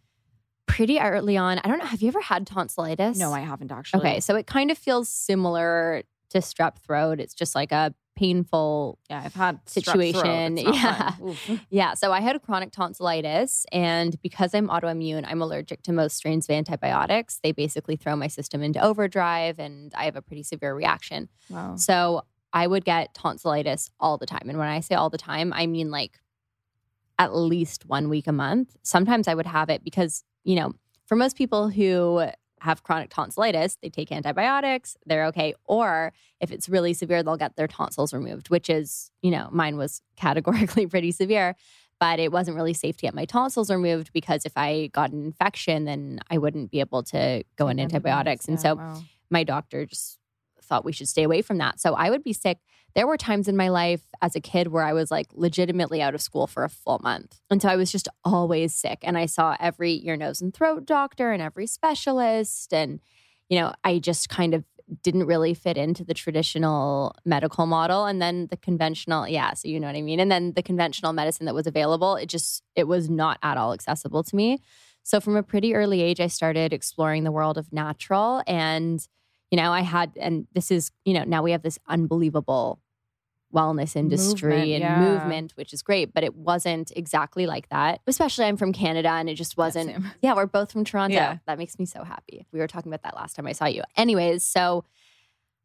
pretty 0.66 0.98
early 0.98 1.36
on, 1.36 1.58
I 1.58 1.68
don't 1.68 1.78
know. 1.78 1.86
Have 1.86 2.02
you 2.02 2.08
ever 2.08 2.20
had 2.20 2.46
tonsillitis? 2.46 3.18
No, 3.18 3.32
I 3.32 3.40
haven't 3.40 3.72
actually. 3.72 4.00
Okay, 4.00 4.20
so 4.20 4.36
it 4.36 4.46
kind 4.46 4.70
of 4.70 4.78
feels 4.78 5.08
similar 5.08 6.02
to 6.30 6.38
strep 6.38 6.78
throat. 6.78 7.20
It's 7.20 7.34
just 7.34 7.54
like 7.54 7.72
a 7.72 7.94
painful 8.16 8.98
Yeah, 9.10 9.22
I've 9.24 9.34
had. 9.34 9.60
Situation, 9.66 10.56
yeah. 10.56 11.12
Yeah, 11.70 11.94
so 11.94 12.12
I 12.12 12.20
had 12.20 12.34
a 12.34 12.40
chronic 12.40 12.72
tonsillitis, 12.72 13.66
and 13.72 14.20
because 14.22 14.54
I'm 14.54 14.68
autoimmune, 14.68 15.24
I'm 15.26 15.42
allergic 15.42 15.82
to 15.84 15.92
most 15.92 16.16
strains 16.16 16.48
of 16.48 16.54
antibiotics. 16.54 17.40
They 17.42 17.52
basically 17.52 17.96
throw 17.96 18.16
my 18.16 18.26
system 18.28 18.62
into 18.62 18.82
overdrive, 18.82 19.58
and 19.58 19.92
I 19.94 20.04
have 20.06 20.16
a 20.16 20.22
pretty 20.22 20.42
severe 20.42 20.74
reaction. 20.74 21.28
Wow. 21.50 21.76
So 21.76 22.24
I 22.52 22.66
would 22.66 22.84
get 22.84 23.12
tonsillitis 23.12 23.90
all 24.00 24.16
the 24.16 24.26
time. 24.26 24.48
And 24.48 24.58
when 24.58 24.68
I 24.68 24.80
say 24.80 24.94
all 24.94 25.10
the 25.10 25.18
time, 25.18 25.52
I 25.52 25.66
mean 25.66 25.90
like 25.90 26.18
at 27.18 27.34
least 27.34 27.86
one 27.86 28.08
week 28.08 28.26
a 28.26 28.32
month. 28.32 28.76
Sometimes 28.82 29.28
I 29.28 29.34
would 29.34 29.46
have 29.46 29.68
it 29.68 29.84
because, 29.84 30.24
you 30.46 30.54
know, 30.54 30.72
for 31.06 31.16
most 31.16 31.36
people 31.36 31.68
who 31.68 32.24
have 32.60 32.82
chronic 32.82 33.10
tonsillitis, 33.10 33.76
they 33.82 33.90
take 33.90 34.10
antibiotics, 34.10 34.96
they're 35.04 35.26
okay. 35.26 35.54
Or 35.64 36.12
if 36.40 36.50
it's 36.50 36.68
really 36.68 36.94
severe, 36.94 37.22
they'll 37.22 37.36
get 37.36 37.56
their 37.56 37.66
tonsils 37.66 38.14
removed, 38.14 38.48
which 38.48 38.70
is, 38.70 39.10
you 39.22 39.30
know, 39.30 39.48
mine 39.50 39.76
was 39.76 40.00
categorically 40.16 40.86
pretty 40.86 41.10
severe, 41.10 41.56
but 42.00 42.18
it 42.18 42.32
wasn't 42.32 42.56
really 42.56 42.74
safe 42.74 42.96
to 42.98 43.02
get 43.02 43.14
my 43.14 43.24
tonsils 43.24 43.70
removed 43.70 44.12
because 44.12 44.46
if 44.46 44.52
I 44.56 44.88
got 44.88 45.10
an 45.12 45.24
infection, 45.24 45.84
then 45.84 46.20
I 46.30 46.38
wouldn't 46.38 46.70
be 46.70 46.80
able 46.80 47.02
to 47.04 47.42
go 47.56 47.68
on 47.68 47.78
antibiotics. 47.78 48.48
And 48.48 48.60
so 48.60 48.76
wow. 48.76 49.00
my 49.30 49.44
doctor 49.44 49.84
just 49.84 50.18
thought 50.62 50.84
we 50.84 50.92
should 50.92 51.08
stay 51.08 51.24
away 51.24 51.42
from 51.42 51.58
that. 51.58 51.80
So 51.80 51.94
I 51.94 52.10
would 52.10 52.22
be 52.22 52.32
sick. 52.32 52.58
There 52.96 53.06
were 53.06 53.18
times 53.18 53.46
in 53.46 53.58
my 53.58 53.68
life 53.68 54.00
as 54.22 54.34
a 54.34 54.40
kid 54.40 54.68
where 54.68 54.82
I 54.82 54.94
was 54.94 55.10
like 55.10 55.26
legitimately 55.34 56.00
out 56.00 56.14
of 56.14 56.22
school 56.22 56.46
for 56.46 56.64
a 56.64 56.70
full 56.70 56.98
month. 57.02 57.38
And 57.50 57.60
so 57.60 57.68
I 57.68 57.76
was 57.76 57.92
just 57.92 58.08
always 58.24 58.74
sick. 58.74 59.00
And 59.02 59.18
I 59.18 59.26
saw 59.26 59.54
every 59.60 60.00
ear, 60.06 60.16
nose, 60.16 60.40
and 60.40 60.54
throat 60.54 60.86
doctor 60.86 61.30
and 61.30 61.42
every 61.42 61.66
specialist. 61.66 62.72
And, 62.72 63.00
you 63.50 63.60
know, 63.60 63.74
I 63.84 63.98
just 63.98 64.30
kind 64.30 64.54
of 64.54 64.64
didn't 65.02 65.26
really 65.26 65.52
fit 65.52 65.76
into 65.76 66.04
the 66.04 66.14
traditional 66.14 67.14
medical 67.26 67.66
model. 67.66 68.06
And 68.06 68.22
then 68.22 68.46
the 68.46 68.56
conventional, 68.56 69.28
yeah, 69.28 69.52
so 69.52 69.68
you 69.68 69.78
know 69.78 69.88
what 69.88 69.96
I 69.96 70.00
mean. 70.00 70.18
And 70.18 70.30
then 70.32 70.54
the 70.54 70.62
conventional 70.62 71.12
medicine 71.12 71.44
that 71.44 71.54
was 71.54 71.66
available, 71.66 72.16
it 72.16 72.30
just, 72.30 72.62
it 72.74 72.84
was 72.84 73.10
not 73.10 73.38
at 73.42 73.58
all 73.58 73.74
accessible 73.74 74.24
to 74.24 74.34
me. 74.34 74.58
So 75.02 75.20
from 75.20 75.36
a 75.36 75.42
pretty 75.42 75.74
early 75.74 76.00
age, 76.00 76.18
I 76.18 76.28
started 76.28 76.72
exploring 76.72 77.24
the 77.24 77.32
world 77.32 77.58
of 77.58 77.74
natural. 77.74 78.42
And, 78.46 79.06
you 79.50 79.58
know, 79.58 79.70
I 79.70 79.82
had, 79.82 80.12
and 80.18 80.46
this 80.54 80.70
is, 80.70 80.92
you 81.04 81.12
know, 81.12 81.24
now 81.24 81.42
we 81.42 81.52
have 81.52 81.62
this 81.62 81.78
unbelievable 81.88 82.80
wellness 83.54 83.96
industry 83.96 84.50
Movement, 84.50 84.72
and 84.72 84.82
yeah. 84.82 85.00
movement, 85.00 85.52
which 85.56 85.72
is 85.72 85.82
great, 85.82 86.12
but 86.12 86.24
it 86.24 86.34
wasn't 86.34 86.92
exactly 86.96 87.46
like 87.46 87.68
that. 87.70 88.00
Especially 88.06 88.44
I'm 88.44 88.56
from 88.56 88.72
Canada 88.72 89.10
and 89.10 89.28
it 89.28 89.34
just 89.34 89.56
wasn't. 89.56 89.90
same. 89.90 90.10
Yeah, 90.22 90.34
we're 90.34 90.46
both 90.46 90.72
from 90.72 90.84
Toronto. 90.84 91.14
Yeah. 91.14 91.38
That 91.46 91.58
makes 91.58 91.78
me 91.78 91.86
so 91.86 92.04
happy. 92.04 92.46
We 92.52 92.58
were 92.58 92.66
talking 92.66 92.90
about 92.90 93.02
that 93.02 93.16
last 93.16 93.36
time 93.36 93.46
I 93.46 93.52
saw 93.52 93.66
you. 93.66 93.82
Anyways, 93.96 94.44
so 94.44 94.84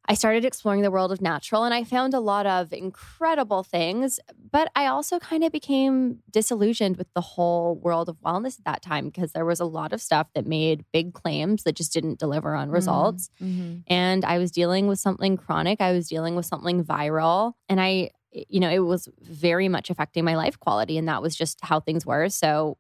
I 0.08 0.16
started 0.16 0.44
exploring 0.44 0.82
the 0.82 0.92
world 0.92 1.12
of 1.12 1.22
natural 1.22 1.64
and 1.64 1.74
I 1.74 1.84
found 1.84 2.14
a 2.14 2.20
lot 2.20 2.46
of 2.46 2.74
incredible 2.74 3.64
things, 3.64 4.20
but 4.52 4.70
I 4.76 4.88
also 4.88 5.20
kind 5.20 5.44
of 5.44 5.52
became 5.52 6.20
disillusioned 6.30 6.98
with 6.98 7.08
the 7.14 7.22
whole 7.22 7.76
world 7.76 8.10
of 8.10 8.20
wellness 8.22 8.58
at 8.60 8.66
that 8.66 8.82
time 8.82 9.06
because 9.06 9.32
there 9.32 9.46
was 9.46 9.60
a 9.60 9.66
lot 9.66 9.94
of 9.94 10.02
stuff 10.02 10.28
that 10.34 10.46
made 10.46 10.86
big 10.92 11.14
claims 11.14 11.64
that 11.64 11.76
just 11.76 11.94
didn't 11.94 12.20
deliver 12.20 12.56
on 12.56 12.70
results. 12.70 13.30
Mhm. 13.42 13.84
And 13.88 14.26
I 14.26 14.40
was 14.40 14.52
dealing 14.52 14.88
with 14.88 15.00
something 15.00 15.38
chronic, 15.38 15.80
I 15.82 15.92
was 15.92 16.08
dealing 16.08 16.36
with 16.36 16.46
something 16.46 16.84
viral, 16.84 17.54
and 17.70 17.80
I, 17.80 18.10
you 18.32 18.60
know, 18.60 18.70
it 18.70 18.80
was 18.80 19.08
very 19.22 19.70
much 19.70 19.90
affecting 19.90 20.26
my 20.26 20.36
life 20.36 20.60
quality. 20.60 20.98
And 20.98 21.08
that 21.08 21.22
was 21.22 21.36
just 21.36 21.60
how 21.62 21.80
things 21.80 22.06
were. 22.06 22.28
So 22.30 22.78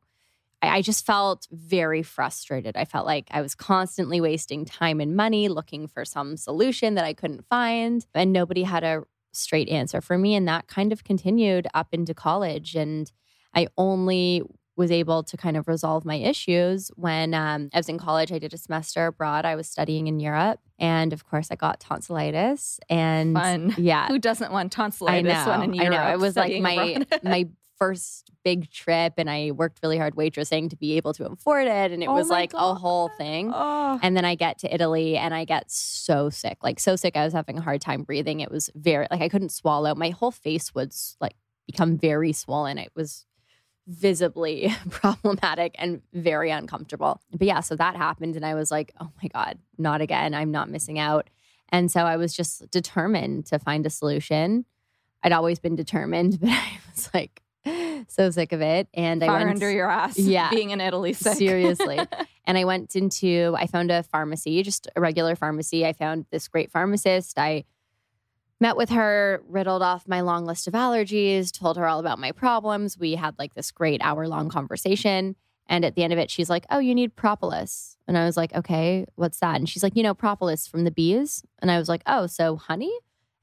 I 0.61 0.81
just 0.81 1.05
felt 1.05 1.47
very 1.51 2.03
frustrated. 2.03 2.77
I 2.77 2.85
felt 2.85 3.05
like 3.05 3.27
I 3.31 3.41
was 3.41 3.55
constantly 3.55 4.21
wasting 4.21 4.65
time 4.65 4.99
and 5.01 5.15
money 5.15 5.47
looking 5.47 5.87
for 5.87 6.05
some 6.05 6.37
solution 6.37 6.95
that 6.95 7.05
I 7.05 7.13
couldn't 7.13 7.45
find, 7.49 8.05
and 8.13 8.31
nobody 8.31 8.63
had 8.63 8.83
a 8.83 9.03
straight 9.33 9.69
answer 9.69 10.01
for 10.01 10.17
me. 10.17 10.35
And 10.35 10.47
that 10.47 10.67
kind 10.67 10.91
of 10.91 11.03
continued 11.03 11.67
up 11.73 11.87
into 11.91 12.13
college. 12.13 12.75
And 12.75 13.11
I 13.55 13.67
only 13.77 14.43
was 14.77 14.91
able 14.91 15.21
to 15.21 15.37
kind 15.37 15.57
of 15.57 15.67
resolve 15.67 16.05
my 16.05 16.15
issues 16.15 16.89
when 16.95 17.33
um, 17.33 17.69
I 17.73 17.77
was 17.77 17.89
in 17.89 17.97
college. 17.97 18.31
I 18.31 18.39
did 18.39 18.53
a 18.53 18.57
semester 18.57 19.05
abroad. 19.07 19.45
I 19.45 19.55
was 19.55 19.69
studying 19.69 20.07
in 20.07 20.19
Europe. 20.19 20.59
And 20.79 21.13
of 21.13 21.25
course, 21.25 21.49
I 21.51 21.55
got 21.55 21.79
tonsillitis. 21.79 22.79
And 22.89 23.35
Fun. 23.35 23.75
yeah, 23.77 24.07
Who 24.07 24.17
doesn't 24.17 24.51
want 24.51 24.71
tonsillitis 24.71 25.31
I 25.31 25.45
know. 25.45 25.59
when 25.59 25.73
in 25.73 25.81
I 25.81 25.87
know. 25.89 26.11
It 26.13 26.19
was 26.19 26.35
like 26.35 26.61
my 26.61 27.05
my 27.23 27.47
first 27.81 28.29
big 28.43 28.69
trip, 28.69 29.13
and 29.17 29.27
I 29.27 29.49
worked 29.49 29.79
really 29.81 29.97
hard 29.97 30.15
waitressing 30.15 30.69
to 30.69 30.75
be 30.75 30.97
able 30.97 31.13
to 31.13 31.25
afford 31.25 31.65
it, 31.65 31.91
and 31.91 32.03
it 32.03 32.09
Oh 32.09 32.13
was 32.13 32.29
like 32.29 32.53
a 32.53 32.75
whole 32.75 33.09
thing. 33.17 33.51
Oh. 33.51 33.99
And 34.03 34.15
then 34.15 34.23
I 34.23 34.35
get 34.35 34.59
to 34.59 34.71
Italy, 34.71 35.17
and 35.17 35.33
I 35.33 35.45
get 35.45 35.71
so 35.71 36.29
sick, 36.29 36.59
like 36.61 36.79
so 36.79 36.95
sick. 36.95 37.17
I 37.17 37.23
was 37.23 37.33
having 37.33 37.57
a 37.57 37.61
hard 37.61 37.81
time 37.81 38.03
breathing. 38.03 38.39
It 38.39 38.51
was 38.51 38.69
very 38.75 39.07
like 39.09 39.21
I 39.21 39.29
couldn't 39.29 39.51
swallow. 39.51 39.95
My 39.95 40.11
whole 40.11 40.29
face 40.29 40.75
would 40.75 40.93
like 41.19 41.33
become 41.65 41.97
very 41.97 42.33
swollen. 42.33 42.77
It 42.77 42.91
was 42.95 43.25
visibly 43.87 44.71
problematic 44.91 45.73
and 45.79 46.03
very 46.13 46.51
uncomfortable. 46.51 47.19
But 47.31 47.47
yeah, 47.47 47.61
so 47.61 47.75
that 47.77 47.95
happened, 47.95 48.35
and 48.35 48.45
I 48.45 48.53
was 48.53 48.69
like, 48.69 48.93
oh 49.01 49.09
my 49.23 49.29
god, 49.33 49.57
not 49.79 50.01
again. 50.01 50.35
I'm 50.35 50.51
not 50.51 50.69
missing 50.69 50.99
out. 50.99 51.31
And 51.69 51.91
so 51.91 52.01
I 52.01 52.17
was 52.17 52.35
just 52.35 52.69
determined 52.69 53.47
to 53.47 53.57
find 53.57 53.87
a 53.87 53.89
solution. 53.89 54.65
I'd 55.23 55.31
always 55.31 55.57
been 55.57 55.75
determined, 55.75 56.39
but 56.41 56.49
I 56.51 56.77
was 56.91 57.09
like 57.11 57.41
so 58.07 58.29
sick 58.29 58.51
of 58.51 58.61
it. 58.61 58.87
And 58.93 59.23
I 59.23 59.27
Far 59.27 59.37
went 59.37 59.49
under 59.49 59.71
your 59.71 59.89
ass. 59.89 60.17
Yeah. 60.17 60.49
Being 60.49 60.71
in 60.71 60.81
Italy 60.81 61.13
sick. 61.13 61.37
Seriously. 61.37 61.99
and 62.45 62.57
I 62.57 62.63
went 62.65 62.95
into, 62.95 63.55
I 63.57 63.67
found 63.67 63.91
a 63.91 64.03
pharmacy, 64.03 64.63
just 64.63 64.87
a 64.95 65.01
regular 65.01 65.35
pharmacy. 65.35 65.85
I 65.85 65.93
found 65.93 66.25
this 66.31 66.47
great 66.47 66.71
pharmacist. 66.71 67.37
I 67.37 67.65
met 68.59 68.77
with 68.77 68.89
her, 68.89 69.43
riddled 69.47 69.81
off 69.81 70.07
my 70.07 70.21
long 70.21 70.45
list 70.45 70.67
of 70.67 70.73
allergies, 70.73 71.51
told 71.51 71.77
her 71.77 71.87
all 71.87 71.99
about 71.99 72.19
my 72.19 72.31
problems. 72.31 72.97
We 72.97 73.15
had 73.15 73.37
like 73.37 73.53
this 73.53 73.71
great 73.71 74.01
hour 74.03 74.27
long 74.27 74.49
conversation. 74.49 75.35
And 75.67 75.85
at 75.85 75.95
the 75.95 76.03
end 76.03 76.13
of 76.13 76.19
it, 76.19 76.29
she's 76.29 76.49
like, 76.49 76.65
Oh, 76.69 76.79
you 76.79 76.93
need 76.93 77.15
propolis. 77.15 77.97
And 78.07 78.17
I 78.17 78.25
was 78.25 78.37
like, 78.37 78.53
Okay, 78.55 79.05
what's 79.15 79.39
that? 79.39 79.55
And 79.55 79.69
she's 79.69 79.83
like, 79.83 79.95
You 79.95 80.03
know, 80.03 80.13
propolis 80.13 80.67
from 80.67 80.83
the 80.83 80.91
bees. 80.91 81.43
And 81.59 81.71
I 81.71 81.77
was 81.77 81.89
like, 81.89 82.03
Oh, 82.05 82.27
so 82.27 82.55
honey? 82.55 82.93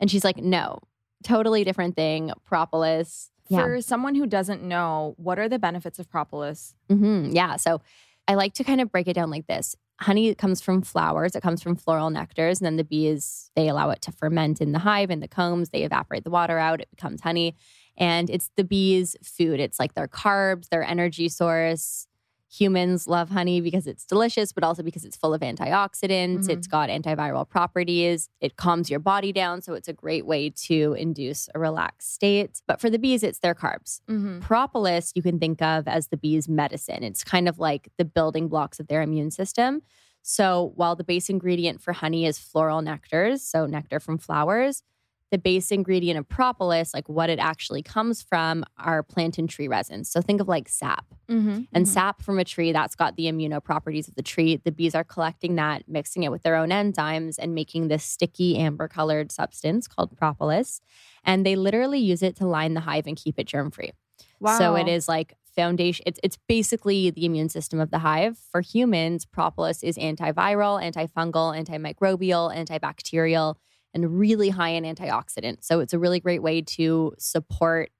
And 0.01 0.11
she's 0.11 0.25
like, 0.25 0.39
No, 0.39 0.79
totally 1.23 1.65
different 1.65 1.97
thing. 1.97 2.33
Propolis. 2.45 3.31
Yeah. 3.49 3.63
For 3.63 3.81
someone 3.81 4.15
who 4.15 4.27
doesn't 4.27 4.63
know, 4.63 5.15
what 5.17 5.39
are 5.39 5.49
the 5.49 5.59
benefits 5.59 5.99
of 5.99 6.11
propolis? 6.11 6.75
hmm 6.89 7.31
Yeah. 7.31 7.57
So 7.57 7.81
I 8.27 8.35
like 8.35 8.53
to 8.55 8.65
kind 8.65 8.81
of 8.81 8.93
break 8.93 9.09
it 9.09 9.15
down 9.15 9.31
like 9.31 9.47
this. 9.47 9.75
Honey 10.01 10.33
comes 10.35 10.61
from 10.61 10.83
flowers, 10.83 11.35
it 11.35 11.43
comes 11.43 11.61
from 11.61 11.75
floral 11.75 12.09
nectars, 12.11 12.61
and 12.61 12.67
then 12.67 12.77
the 12.77 12.85
bees, 12.85 13.51
they 13.57 13.69
allow 13.69 13.91
it 13.91 14.01
to 14.03 14.13
ferment 14.13 14.61
in 14.61 14.71
the 14.73 14.79
hive, 14.79 15.11
in 15.11 15.19
the 15.21 15.27
combs, 15.27 15.71
they 15.71 15.83
evaporate 15.83 16.23
the 16.23 16.31
water 16.31 16.57
out, 16.59 16.81
it 16.81 16.91
becomes 16.91 17.21
honey. 17.21 17.57
And 17.97 18.31
it's 18.31 18.51
the 18.57 18.63
bees' 18.63 19.17
food. 19.25 19.59
It's 19.59 19.81
like 19.81 19.95
their 19.95 20.07
carbs, 20.07 20.69
their 20.69 20.85
energy 20.85 21.29
source. 21.29 22.07
Humans 22.51 23.07
love 23.07 23.29
honey 23.29 23.61
because 23.61 23.87
it's 23.87 24.07
delicious, 24.07 24.53
but 24.53 24.65
also 24.65 24.83
because 24.83 25.05
it's 25.05 25.17
full 25.17 25.35
of 25.35 25.43
antioxidants. 25.43 26.47
Mhm. 26.47 26.51
It's 26.51 26.67
got 26.67 26.89
antiviral 26.89 27.47
properties. 27.49 28.31
It 28.41 28.57
calms 28.57 28.89
your 28.89 29.01
body 29.01 29.33
down. 29.33 29.61
So 29.61 29.75
it's 29.75 29.89
a 29.89 29.93
great 29.93 30.25
way 30.25 30.49
to 30.51 30.95
induce 30.95 31.49
a 31.55 31.59
relaxed 31.59 32.15
state. 32.15 32.63
But 32.67 32.81
for 32.81 32.89
the 32.89 32.99
bees, 32.99 33.23
it's 33.23 33.41
their 33.41 33.55
carbs. 33.55 34.01
Mm-hmm. 34.09 34.41
Propolis, 34.41 35.13
you 35.15 35.23
can 35.23 35.39
think 35.39 35.61
of 35.61 35.87
as 35.87 36.09
the 36.09 36.17
bee's 36.17 36.49
medicine. 36.49 37.05
It's 37.05 37.23
kind 37.23 37.49
of 37.49 37.59
like 37.59 37.91
the 37.99 38.05
building 38.05 38.49
blocks 38.49 38.81
of 38.81 38.89
their 38.89 39.03
immune 39.03 39.31
system. 39.31 39.83
So, 40.23 40.73
while 40.75 40.97
the 40.97 41.05
base 41.05 41.31
ingredient 41.31 41.81
for 41.81 41.93
honey 41.93 42.27
is 42.27 42.39
floral 42.39 42.81
nectars, 42.83 43.41
so 43.41 43.67
nectar 43.67 44.01
from 44.01 44.19
flowers, 44.19 44.83
the 45.31 45.39
base 45.39 45.71
ingredient 45.71 46.19
of 46.19 46.29
propolis, 46.29 46.93
like 46.93 47.09
what 47.09 47.31
it 47.31 47.39
actually 47.39 47.83
comes 47.83 48.21
from, 48.23 48.65
are 48.79 49.03
plant 49.03 49.39
and 49.39 49.49
tree 49.49 49.69
resins. 49.69 50.11
So, 50.11 50.21
think 50.21 50.41
of 50.41 50.49
like 50.49 50.69
sap. 50.69 51.15
Mm-hmm. 51.31 51.63
And 51.73 51.87
sap 51.87 52.23
from 52.23 52.39
a 52.39 52.45
tree, 52.45 52.73
that's 52.73 52.95
got 52.95 53.17
the 53.17 53.25
immuno 53.25 53.63
properties 53.63 54.09
of 54.09 54.15
the 54.15 54.23
tree. 54.23 54.57
The 54.57 54.73
bees 54.73 54.95
are 54.95 55.05
collecting 55.05 55.57
that, 55.57 55.87
mixing 55.87 56.23
it 56.23 56.31
with 56.31 56.43
their 56.43 56.57
own 56.57 56.71
enzymes, 56.71 57.37
and 57.39 57.55
making 57.55 57.89
this 57.89 58.03
sticky 58.03 58.57
amber 58.57 58.89
colored 58.89 59.31
substance 59.31 59.87
called 59.87 60.17
propolis. 60.17 60.81
And 61.25 61.45
they 61.45 61.55
literally 61.55 61.99
use 61.99 62.23
it 62.23 62.37
to 62.37 62.47
line 62.47 62.75
the 62.75 62.81
hive 62.81 63.07
and 63.07 63.17
keep 63.17 63.39
it 63.39 63.47
germ 63.47 63.71
free. 63.71 63.93
Wow. 64.41 64.59
So 64.59 64.75
it 64.77 64.89
is 64.89 65.07
like 65.09 65.35
foundation. 65.55 66.05
It's 66.07 66.21
it's 66.23 66.39
basically 66.49 67.11
the 67.11 67.25
immune 67.25 67.49
system 67.49 67.81
of 67.81 67.91
the 67.91 67.99
hive. 67.99 68.39
For 68.51 68.61
humans, 68.61 69.27
propolis 69.27 69.83
is 69.83 69.99
antiviral, 69.99 70.81
antifungal, 70.81 71.53
antimicrobial, 71.61 72.55
antibacterial, 72.57 73.57
and 73.93 74.19
really 74.19 74.51
high 74.51 74.71
in 74.71 74.85
antioxidants. 74.85 75.65
So 75.65 75.81
it's 75.81 75.93
a 75.93 75.99
really 75.99 76.21
great 76.21 76.43
way 76.43 76.63
to 76.63 77.15
support 77.19 77.91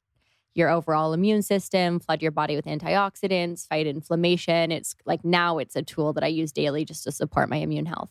your 0.59 0.69
overall 0.69 1.13
immune 1.13 1.43
system, 1.43 2.01
flood 2.01 2.21
your 2.21 2.33
body 2.33 2.57
with 2.57 2.67
antioxidants, 2.67 3.67
fight 3.69 3.87
inflammation. 3.87 4.73
It's 4.73 4.95
like 5.07 5.25
now 5.25 5.59
it's 5.59 5.77
a 5.77 5.83
tool 5.83 6.13
that 6.15 6.25
I 6.25 6.27
use 6.27 6.53
daily 6.53 6.85
just 6.85 7.05
to 7.05 7.13
support 7.13 7.49
my 7.49 7.57
immune 7.57 7.87
health. 7.87 8.11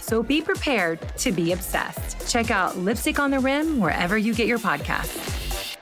So 0.00 0.22
be 0.22 0.40
prepared 0.40 1.00
to 1.18 1.32
be 1.32 1.52
obsessed. 1.52 2.30
Check 2.30 2.50
out 2.50 2.76
Lipstick 2.78 3.18
on 3.18 3.30
the 3.30 3.40
Rim 3.40 3.80
wherever 3.80 4.16
you 4.18 4.34
get 4.34 4.46
your 4.46 4.58
podcasts. 4.58 5.76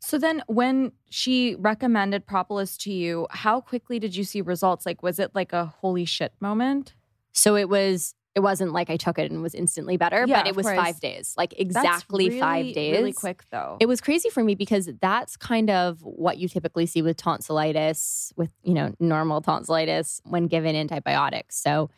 So 0.00 0.18
then 0.18 0.42
when 0.46 0.92
she 1.10 1.56
recommended 1.56 2.26
propolis 2.26 2.76
to 2.78 2.92
you, 2.92 3.26
how 3.30 3.60
quickly 3.60 3.98
did 3.98 4.14
you 4.14 4.22
see 4.22 4.40
results? 4.40 4.86
Like 4.86 5.02
was 5.02 5.18
it 5.18 5.34
like 5.34 5.52
a 5.52 5.66
holy 5.66 6.04
shit 6.04 6.32
moment? 6.40 6.94
So 7.32 7.56
it 7.56 7.68
was 7.68 8.14
it 8.36 8.40
wasn't 8.40 8.72
like 8.72 8.90
I 8.90 8.98
took 8.98 9.18
it 9.18 9.30
and 9.30 9.42
was 9.42 9.54
instantly 9.54 9.96
better, 9.96 10.26
Yeah, 10.28 10.42
but 10.42 10.46
it 10.46 10.54
was 10.54 10.66
course. 10.66 10.76
5 10.76 11.00
days. 11.00 11.34
Like 11.38 11.50
That's 11.50 11.62
exactly 11.62 12.28
really, 12.28 12.40
5 12.40 12.74
days. 12.74 12.92
Really 12.98 13.12
quick 13.14 13.44
though. 13.50 13.78
It 13.80 13.86
was 13.86 14.02
crazy 14.02 14.28
for 14.28 14.44
me 14.44 14.54
because 14.54 14.90
that's 15.00 15.38
kind 15.38 15.70
of 15.70 16.00
what 16.02 16.36
you 16.36 16.46
typically 16.46 16.84
see 16.84 17.00
with 17.00 17.16
tonsillitis, 17.16 18.34
with, 18.36 18.50
you 18.62 18.74
know, 18.74 18.94
normal 19.00 19.40
tonsillitis 19.40 20.20
when 20.24 20.48
given 20.48 20.76
antibiotics. 20.76 21.56
So, 21.60 21.88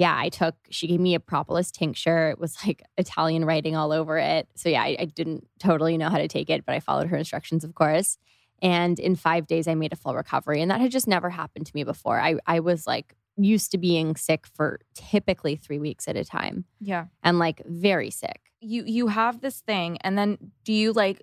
yeah, 0.00 0.16
I 0.16 0.30
took, 0.30 0.54
she 0.70 0.86
gave 0.86 0.98
me 0.98 1.14
a 1.14 1.20
propolis 1.20 1.70
tincture. 1.70 2.30
It 2.30 2.38
was 2.38 2.56
like 2.66 2.82
Italian 2.96 3.44
writing 3.44 3.76
all 3.76 3.92
over 3.92 4.16
it. 4.16 4.48
So, 4.56 4.70
yeah, 4.70 4.82
I, 4.82 4.96
I 4.98 5.04
didn't 5.04 5.46
totally 5.58 5.98
know 5.98 6.08
how 6.08 6.16
to 6.16 6.26
take 6.26 6.48
it, 6.48 6.64
but 6.64 6.74
I 6.74 6.80
followed 6.80 7.08
her 7.08 7.18
instructions, 7.18 7.64
of 7.64 7.74
course. 7.74 8.16
And 8.62 8.98
in 8.98 9.14
five 9.14 9.46
days, 9.46 9.68
I 9.68 9.74
made 9.74 9.92
a 9.92 9.96
full 9.96 10.14
recovery. 10.14 10.62
And 10.62 10.70
that 10.70 10.80
had 10.80 10.90
just 10.90 11.06
never 11.06 11.28
happened 11.28 11.66
to 11.66 11.72
me 11.74 11.84
before. 11.84 12.18
I, 12.18 12.36
I 12.46 12.60
was 12.60 12.86
like 12.86 13.14
used 13.36 13.72
to 13.72 13.78
being 13.78 14.16
sick 14.16 14.46
for 14.46 14.80
typically 14.94 15.56
three 15.56 15.78
weeks 15.78 16.08
at 16.08 16.16
a 16.16 16.24
time 16.24 16.64
yeah. 16.80 17.06
and 17.22 17.38
like 17.38 17.62
very 17.66 18.10
sick. 18.10 18.40
You 18.62 18.84
you 18.86 19.08
have 19.08 19.40
this 19.40 19.60
thing 19.60 19.96
and 20.02 20.18
then 20.18 20.36
do 20.64 20.74
you 20.74 20.92
like 20.92 21.22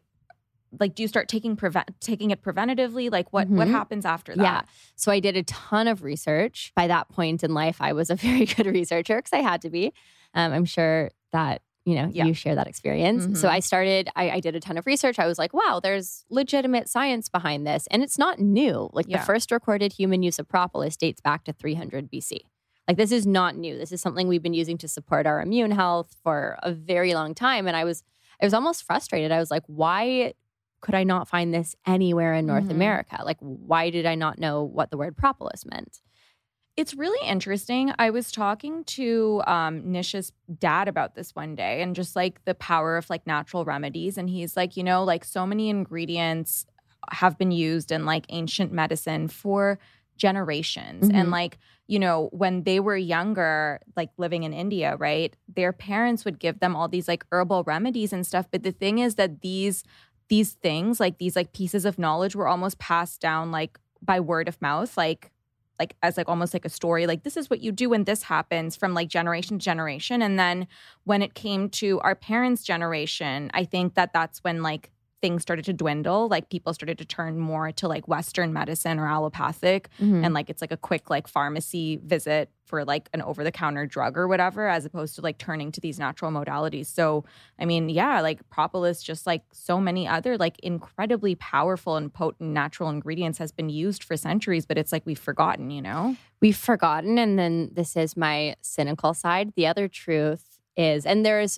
like 0.80 0.96
do 0.96 1.02
you 1.04 1.08
start 1.08 1.28
taking 1.28 1.56
prevent 1.56 1.90
taking 2.02 2.32
it 2.32 2.42
preventatively? 2.42 3.12
Like 3.12 3.32
what 3.34 3.48
what 3.50 3.68
Mhm. 3.68 3.72
happens 3.72 4.06
after 4.06 4.36
that? 4.36 4.42
Yeah. 4.44 4.62
So 4.96 5.12
I 5.12 5.20
did 5.20 5.38
a 5.38 5.44
ton 5.44 5.88
of 5.88 6.04
research. 6.04 6.72
By 6.76 6.88
that 6.88 7.10
point 7.10 7.44
in 7.44 7.54
life, 7.54 7.78
I 7.82 7.94
was 7.94 8.10
a 8.10 8.16
very 8.28 8.46
good 8.46 8.66
researcher 8.68 9.18
because 9.18 9.34
I 9.34 9.40
had 9.42 9.62
to 9.64 9.70
be. 9.70 9.94
Um, 10.34 10.52
I'm 10.54 10.66
sure 10.66 11.12
that 11.32 11.62
you 11.86 11.96
know 11.96 12.10
Yeah. 12.12 12.26
you 12.26 12.34
share 12.34 12.56
that 12.56 12.68
experience. 12.68 13.40
So 13.40 13.48
Mhm. 13.48 13.52
I 13.52 13.60
started. 13.62 14.10
I, 14.16 14.30
I 14.32 14.40
did 14.42 14.56
a 14.56 14.60
ton 14.60 14.78
of 14.78 14.86
research. 14.86 15.20
I 15.20 15.26
was 15.26 15.40
like, 15.40 15.54
wow, 15.54 15.80
there's 15.82 16.26
legitimate 16.30 16.90
science 16.90 17.30
behind 17.30 17.66
this, 17.66 17.88
and 17.92 18.04
it's 18.04 18.18
not 18.18 18.40
new. 18.40 18.90
Like 18.94 19.06
Yeah. 19.08 19.20
the 19.20 19.26
first 19.26 19.52
recorded 19.52 19.94
human 19.94 20.22
use 20.22 20.38
of 20.40 20.48
propolis 20.50 20.98
dates 20.98 21.22
back 21.22 21.46
to 21.46 21.54
300 21.54 22.10
BC. 22.12 22.40
Like 22.90 22.98
this 22.98 23.12
is 23.12 23.26
not 23.26 23.56
new. 23.58 23.78
This 23.78 23.92
is 23.92 24.02
something 24.02 24.28
we've 24.28 24.44
been 24.44 24.54
using 24.54 24.78
to 24.80 24.88
support 24.88 25.26
our 25.28 25.42
immune 25.42 25.72
health 25.72 26.16
for 26.24 26.58
a 26.64 26.72
very 26.74 27.14
long 27.14 27.34
time. 27.36 27.68
And 27.68 27.76
I 27.76 27.84
was, 27.84 28.02
I 28.42 28.46
was 28.46 28.54
almost 28.54 28.84
frustrated. 28.84 29.30
I 29.32 29.40
was 29.40 29.52
like, 29.52 29.64
why 29.68 30.34
could 30.82 30.96
I 30.96 31.04
not 31.04 31.28
find 31.28 31.54
this 31.54 31.76
anywhere 31.86 32.34
in 32.34 32.46
North 32.46 32.66
Mhm. 32.68 32.72
America? 32.72 33.22
Like, 33.24 33.38
why 33.40 33.90
did 33.90 34.06
I 34.06 34.16
not 34.16 34.38
know 34.40 34.64
what 34.64 34.92
the 34.92 34.98
word 34.98 35.18
propolis 35.18 35.66
meant? 35.66 36.02
It's 36.76 36.94
really 36.94 37.28
interesting. 37.28 37.92
I 37.98 38.12
was 38.12 38.32
talking 38.32 38.84
to 38.84 39.42
um, 39.48 39.82
Nisha's 39.92 40.32
dad 40.60 40.88
about 40.88 41.16
this 41.16 41.34
one 41.36 41.56
day 41.56 41.82
and 41.82 41.96
just 41.96 42.16
like 42.16 42.46
the 42.46 42.54
power 42.54 42.98
of 42.98 43.10
like 43.10 43.26
natural 43.26 43.66
remedies. 43.66 44.16
And 44.18 44.30
he's 44.30 44.56
like, 44.56 44.78
you 44.78 44.84
know, 44.84 45.04
like 45.04 45.26
so 45.26 45.48
many 45.48 45.70
ingredients 45.70 46.68
have 47.10 47.38
been 47.40 47.50
used 47.52 47.92
in 47.92 48.06
like 48.06 48.26
ancient 48.30 48.72
medicine 48.72 49.28
for 49.28 49.80
generations. 50.18 51.10
Mhm. 51.10 51.16
And 51.16 51.32
like, 51.32 51.58
you 51.88 52.00
know, 52.00 52.30
when 52.32 52.64
they 52.64 52.80
were 52.80 52.98
younger, 52.98 53.80
like 53.96 54.10
living 54.18 54.44
in 54.44 54.54
India, 54.54 54.96
right, 54.98 55.36
their 55.48 55.72
parents 55.74 56.26
would 56.26 56.38
give 56.38 56.60
them 56.60 56.76
all 56.76 56.88
these 56.88 57.08
like 57.08 57.26
herbal 57.32 57.64
remedies 57.64 58.12
and 58.14 58.26
stuff. 58.26 58.46
But 58.52 58.64
the 58.64 58.72
thing 58.72 59.00
is 59.00 59.16
that 59.16 59.42
these, 59.42 59.84
these 60.30 60.54
things, 60.54 61.00
like 61.00 61.18
these 61.18 61.36
like 61.36 61.54
pieces 61.54 61.86
of 61.86 61.98
knowledge 62.00 62.36
were 62.36 62.48
almost 62.48 62.80
passed 62.80 63.22
down 63.22 63.52
like 63.52 63.80
by 64.02 64.20
word 64.20 64.48
of 64.48 64.62
mouth, 64.62 64.96
like 64.98 65.32
like 65.80 65.96
as 66.02 66.18
like 66.18 66.28
almost 66.28 66.56
like 66.56 66.66
a 66.66 66.70
story 66.70 67.06
like 67.06 67.22
this 67.22 67.38
is 67.38 67.52
what 67.52 67.62
you 67.62 67.72
do 67.72 67.90
when 67.90 68.06
this 68.06 68.24
happens 68.24 68.76
from 68.76 68.96
like 68.96 69.08
generation 69.10 69.60
to 69.60 69.64
generation. 69.64 70.22
And 70.22 70.40
then 70.40 70.68
when 71.04 71.22
it 71.22 71.36
came 71.36 71.70
to 71.70 72.00
our 72.02 72.16
parents 72.16 72.64
generation 72.64 73.50
i 73.54 73.64
think 73.64 73.94
that 73.94 74.12
that's 74.12 74.44
when 74.44 74.62
like 74.62 74.92
things 75.22 75.42
started 75.42 75.66
to 75.66 75.74
dwindle 75.74 76.28
like 76.28 76.50
people 76.50 76.74
started 76.74 76.98
to 76.98 77.06
turn 77.06 77.40
more 77.40 77.72
to 77.72 77.88
like 77.88 78.08
western 78.08 78.54
medicine 78.54 79.00
or 79.00 79.08
allopathic 79.08 79.90
Mm-hmm. 80.00 80.24
and 80.26 80.34
like 80.34 80.50
it's 80.50 80.62
like 80.62 80.72
a 80.72 80.78
quick 80.78 81.10
like 81.10 81.28
pharmacy 81.28 81.98
visit 82.04 82.50
for 82.66 82.84
like 82.86 83.10
an 83.14 83.22
over 83.22 83.44
the 83.44 83.52
counter 83.52 83.86
drug 83.86 84.18
or 84.18 84.28
whatever 84.28 84.68
as 84.68 84.86
opposed 84.86 85.16
to 85.16 85.22
like 85.22 85.38
turning 85.38 85.72
to 85.72 85.82
these 85.82 85.98
natural 85.98 86.32
modalities 86.32 86.86
so 86.88 87.24
i 87.60 87.66
mean 87.66 87.90
yeah 87.90 88.22
like 88.22 88.48
propolis 88.50 89.02
just 89.02 89.26
like 89.26 89.44
so 89.54 89.80
many 89.80 90.08
other 90.08 90.38
like 90.38 90.60
incredibly 90.60 91.34
powerful 91.36 91.96
and 91.96 92.14
potent 92.14 92.52
natural 92.52 92.90
ingredients 92.90 93.38
has 93.40 93.52
been 93.52 93.70
used 93.70 94.04
for 94.04 94.18
centuries 94.18 94.66
but 94.66 94.78
it's 94.78 94.92
like 94.92 95.06
we've 95.06 95.20
forgotten 95.20 95.72
you 95.72 95.82
know 95.82 96.16
We've 96.40 96.56
forgotten. 96.56 97.18
And 97.18 97.40
then 97.40 97.72
this 97.74 97.96
is 97.98 98.16
my 98.16 98.56
cynical 98.62 99.16
side. 99.16 99.54
The 99.56 99.66
other 99.66 99.88
truth 99.88 100.60
is, 100.76 101.04
and 101.04 101.26
there's, 101.26 101.58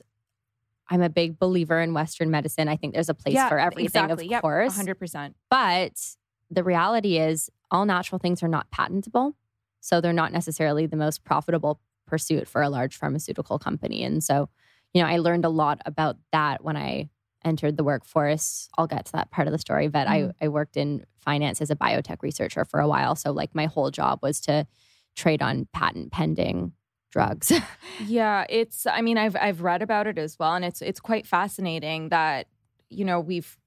I'm 0.89 1.01
a 1.01 1.09
big 1.09 1.37
believer 1.37 1.79
in 1.79 1.93
Western 1.93 2.31
medicine. 2.31 2.67
I 2.67 2.75
think 2.75 2.93
there's 2.93 3.09
a 3.09 3.13
place 3.13 3.35
for 3.47 3.59
everything, 3.59 3.85
exactly. 3.85 4.25
of 4.25 4.31
Yep, 4.31 4.41
course. 4.41 4.77
100% 4.77 5.33
But 5.49 5.93
the 6.49 6.63
reality 6.63 7.17
is, 7.17 7.49
all 7.71 7.85
natural 7.85 8.17
things 8.17 8.41
are 8.41 8.47
not 8.47 8.71
patentable. 8.71 9.35
So 9.81 10.01
they're 10.01 10.11
not 10.13 10.33
necessarily 10.33 10.87
the 10.87 10.97
most 10.97 11.23
profitable 11.23 11.79
pursuit 12.07 12.47
for 12.47 12.61
a 12.63 12.69
large 12.69 12.97
pharmaceutical 12.97 13.59
company. 13.59 14.03
And 14.03 14.23
so, 14.23 14.49
you 14.93 15.01
know, 15.01 15.07
I 15.07 15.17
learned 15.17 15.45
a 15.45 15.49
lot 15.49 15.79
about 15.85 16.17
that 16.31 16.63
when 16.63 16.75
I 16.75 17.09
entered 17.45 17.77
the 17.77 17.83
workforce. 17.83 18.67
I'll 18.77 18.87
get 18.87 19.05
to 19.05 19.11
that 19.13 19.29
part 19.29 19.47
of 19.47 19.51
the 19.51 19.59
story, 19.59 19.87
but 19.87 20.07
I, 20.07 20.31
I 20.41 20.47
worked 20.47 20.75
in 20.75 21.05
finance 21.19 21.61
as 21.61 21.69
a 21.69 21.75
biotech 21.75 22.23
researcher 22.23 22.65
for 22.65 22.79
a 22.79 22.87
while. 22.87 23.15
So, 23.15 23.31
like, 23.31 23.53
my 23.53 23.67
whole 23.67 23.91
job 23.91 24.19
was 24.23 24.41
to 24.41 24.65
trade 25.15 25.41
on 25.41 25.67
patent 25.71 26.11
pending 26.11 26.73
drugs. 27.09 27.51
Yeah, 28.01 28.45
it's 28.49 28.87
I 28.87 29.01
mean 29.01 29.17
I've 29.17 29.35
I've 29.35 29.61
read 29.61 29.81
about 29.81 30.07
it 30.07 30.17
as 30.17 30.39
well 30.39 30.55
and 30.55 30.63
it's 30.63 30.81
it's 30.81 31.01
quite 31.01 31.27
fascinating 31.27 32.09
that 32.09 32.47
you 32.89 33.03
know 33.03 33.19
we've 33.19 33.57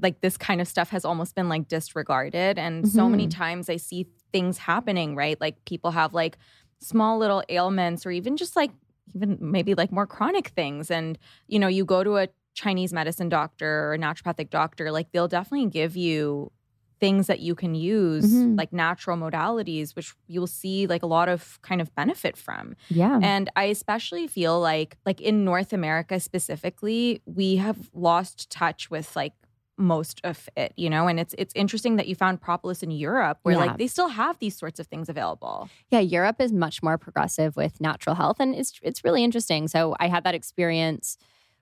like 0.00 0.20
this 0.22 0.36
kind 0.38 0.60
of 0.62 0.68
stuff 0.68 0.90
has 0.90 1.04
almost 1.04 1.34
been 1.34 1.48
like 1.48 1.68
disregarded 1.68 2.58
and 2.58 2.88
so 2.88 3.08
many 3.08 3.26
Mhm. 3.26 3.30
times 3.30 3.68
I 3.68 3.76
see 3.76 4.06
things 4.32 4.58
happening, 4.58 5.14
right? 5.14 5.38
Like 5.40 5.62
people 5.66 5.90
have 5.90 6.14
like 6.14 6.38
small 6.80 7.18
little 7.18 7.42
ailments 7.50 8.06
or 8.06 8.10
even 8.10 8.36
just 8.36 8.56
like 8.56 8.70
even 9.14 9.38
maybe 9.40 9.74
like 9.74 9.92
more 9.92 10.06
chronic 10.06 10.48
things 10.48 10.90
and 10.90 11.18
you 11.48 11.58
know 11.58 11.68
you 11.68 11.84
go 11.84 12.02
to 12.04 12.16
a 12.16 12.28
Chinese 12.54 12.92
medicine 12.92 13.28
doctor 13.28 13.84
or 13.88 13.94
a 13.94 13.98
naturopathic 13.98 14.48
doctor 14.50 14.90
like 14.90 15.12
they'll 15.12 15.28
definitely 15.28 15.68
give 15.68 15.96
you 15.96 16.50
things 16.98 17.26
that 17.26 17.40
you 17.40 17.54
can 17.54 17.74
use 17.74 18.26
Mhm. 18.32 18.56
like 18.58 18.72
natural 18.72 19.16
modalities 19.16 19.94
which 19.96 20.14
you'll 20.28 20.46
see 20.46 20.86
like 20.86 21.02
a 21.02 21.06
lot 21.06 21.28
of 21.28 21.60
kind 21.62 21.80
of 21.80 21.94
benefit 21.94 22.36
from 22.36 22.74
yeah. 22.88 23.18
and 23.22 23.50
I 23.54 23.64
especially 23.64 24.26
feel 24.26 24.58
like 24.60 24.96
like 25.04 25.20
in 25.20 25.44
North 25.44 25.72
America 25.72 26.18
specifically, 26.20 27.20
we 27.26 27.56
have 27.56 27.90
lost 27.94 28.48
touch 28.50 28.90
with 28.90 29.14
like 29.16 29.32
most 29.78 30.22
of 30.24 30.48
it, 30.56 30.72
you 30.76 30.88
know, 30.88 31.06
and 31.06 31.20
it's 31.20 31.34
it's 31.36 31.52
interesting 31.54 31.96
that 31.96 32.08
you 32.08 32.14
found 32.14 32.40
propolis 32.40 32.82
in 32.82 32.90
Europe 32.90 33.38
where 33.42 33.54
Yeah. 33.56 33.64
like 33.66 33.76
they 33.76 33.86
still 33.88 34.08
have 34.08 34.38
these 34.38 34.56
sorts 34.56 34.80
of 34.80 34.86
things 34.86 35.08
available. 35.10 35.68
Yeah, 35.90 36.00
Europe 36.00 36.40
is 36.40 36.50
much 36.50 36.82
more 36.82 36.96
progressive 36.96 37.56
with 37.56 37.78
natural 37.78 38.14
health, 38.16 38.38
and 38.40 38.54
it's 38.54 38.72
it's 38.82 39.04
really 39.04 39.22
interesting. 39.22 39.68
So 39.68 39.94
I 40.00 40.08
had 40.08 40.24
that 40.24 40.34
experience 40.34 41.18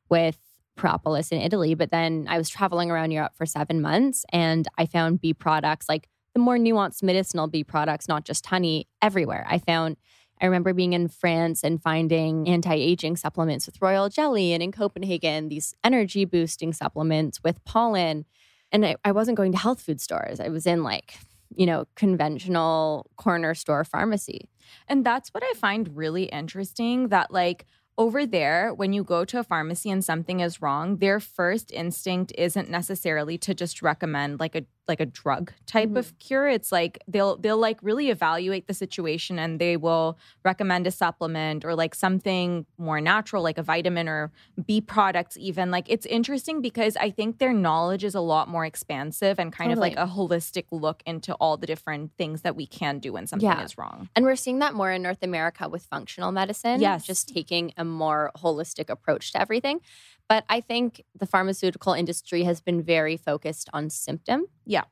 with 0.09 0.39
propolis 0.77 1.31
in 1.31 1.41
Italy, 1.41 1.75
but 1.75 1.91
then 1.91 2.27
I 2.29 2.39
was 2.39 2.49
traveling 2.49 2.91
around 2.91 3.11
Europe 3.11 3.33
for 3.37 3.47
seven 3.47 3.81
months, 3.81 4.25
and 4.33 4.67
I 4.77 4.87
found 4.87 5.21
bee 5.21 5.35
products 5.35 5.89
like 5.89 6.09
the 6.35 6.41
more 6.41 6.57
nuanced 6.57 7.03
medicinal 7.03 7.47
bee 7.47 7.65
products, 7.65 8.09
not 8.09 8.25
just 8.25 8.47
honey, 8.47 8.89
everywhere. 9.01 9.47
I 9.49 9.59
found. 9.59 9.97
I 10.41 10.47
remember 10.47 10.75
being 10.75 10.95
in 10.95 11.07
France 11.07 11.63
and 11.63 11.81
finding 11.81 12.49
anti-aging 12.49 13.17
supplements 13.17 13.67
with 13.67 13.81
royal 13.81 14.09
jelly, 14.09 14.53
and 14.53 14.65
in 14.65 14.73
Copenhagen, 14.73 15.49
these 15.49 15.77
energy 15.85 16.25
boosting 16.25 16.73
supplements 16.73 17.41
with 17.45 17.65
pollen. 17.65 18.25
And 18.73 18.85
I, 18.85 18.97
I 19.05 19.13
wasn't 19.13 19.37
going 19.37 19.53
to 19.53 19.59
health 19.59 19.81
food 19.81 20.01
stores. 20.01 20.41
I 20.41 20.49
was 20.49 20.67
in 20.67 20.83
like, 20.83 21.17
you 21.55 21.67
know, 21.67 21.87
conventional 21.95 23.07
corner 23.17 23.55
store 23.55 23.85
pharmacy. 23.85 24.49
And 24.89 25.07
that's 25.07 25.29
what 25.31 25.45
I 25.45 25.53
find 25.55 25.97
really 25.97 26.25
interesting 26.25 27.09
that 27.09 27.31
like 27.31 27.65
over 27.97 28.27
there 28.27 28.75
when 28.75 28.93
you 28.93 29.05
go 29.05 29.25
to 29.25 29.39
a 29.39 29.45
pharmacy 29.45 29.91
and 29.91 30.05
something 30.05 30.41
is 30.41 30.61
wrong, 30.61 30.97
their 30.97 31.21
first 31.21 31.73
instinct 31.73 32.33
isn't 32.37 32.69
necessarily 32.69 33.39
to 33.39 33.55
just 33.55 33.83
recommend 33.83 34.41
like 34.41 34.55
a 34.55 34.65
like 34.87 35.01
a 35.01 35.07
drug 35.07 35.53
type 35.67 35.89
mm-hmm. 35.89 35.97
of 35.97 36.19
cure. 36.19 36.49
It's 36.49 36.71
like 36.71 36.99
they'll 37.09 37.37
they'll 37.37 37.59
like 37.59 37.79
really 37.83 38.11
evaluate 38.11 38.67
the 38.67 38.75
situation 38.75 39.39
and 39.39 39.59
they 39.59 39.77
will 39.77 40.19
recommend 40.45 40.87
a 40.87 40.91
supplement 40.91 41.65
or 41.65 41.75
like 41.75 41.95
something 41.95 42.67
more 42.77 43.01
natural 43.01 43.43
like 43.43 43.59
a 43.59 43.63
vitamin 43.63 44.09
or 44.09 44.31
bee 44.67 44.81
products 44.81 45.37
even. 45.39 45.71
Like 45.71 45.87
it's 45.89 46.07
interesting 46.07 46.61
because 46.61 46.97
I 46.97 47.11
think 47.11 47.39
their 47.39 47.53
knowledge 47.53 48.05
is 48.05 48.15
a 48.15 48.21
lot 48.21 48.49
more 48.49 48.65
expansive 48.65 49.39
and 49.39 49.53
kind 49.53 49.73
of 49.73 49.79
like 49.79 49.97
a 49.97 50.07
holistic 50.07 50.65
look 50.71 51.03
into 51.07 51.35
all 51.35 51.57
the 51.57 51.67
different 51.67 52.13
things 52.19 52.43
that 52.43 52.57
we 52.57 52.67
can 52.67 52.99
do 52.99 53.13
when 53.13 53.27
something 53.27 53.49
Yeah. 53.49 53.65
is 53.65 53.79
wrong. 53.79 54.09
And 54.15 54.25
we're 54.25 54.37
seeing 54.37 54.59
that 54.59 54.75
more 54.75 54.91
in 54.91 55.03
North 55.03 55.23
America 55.23 55.69
with 55.69 55.85
functional 55.85 56.33
medicine. 56.33 56.81
Yes. 56.81 57.07
Just 57.07 57.29
taking 57.29 57.73
a 57.77 57.84
more 57.85 58.31
holistic 58.37 58.91
approach 58.91 59.33
to 59.33 59.41
everything. 59.41 59.81
But 60.29 60.45
I 60.49 60.61
think 60.61 61.03
the 61.15 61.27
pharmaceutical 61.27 61.93
industry 61.93 62.45
has 62.45 62.61
been 62.61 62.83
very 62.83 63.17
focused 63.17 63.69
on 63.73 63.91
symptom. 63.91 64.47
Yeah. 64.65 64.85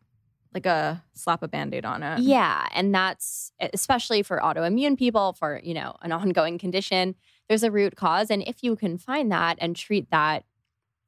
Like 0.55 0.67
a 0.67 1.03
slap 1.15 1.43
a 1.43 1.49
band-aid 1.49 1.85
on 1.85 2.03
it. 2.03 2.21
Yeah. 2.21 2.69
And 2.75 2.95
that's 2.95 3.53
especially 3.73 4.23
for 4.23 4.39
autoimmune 4.39 4.99
people, 4.99 5.33
for, 5.33 5.61
you 5.65 5.73
know, 5.73 5.97
an 6.03 6.13
ongoing 6.13 6.59
condition. 6.59 7.15
There's 7.49 7.63
a 7.63 7.71
root 7.71 7.97
cause. 7.97 8.31
And 8.31 8.43
if 8.47 8.63
you 8.63 8.77
can 8.77 8.99
find 8.99 9.33
that 9.33 9.57
and 9.61 9.75
treat 9.75 10.11
that 10.11 10.45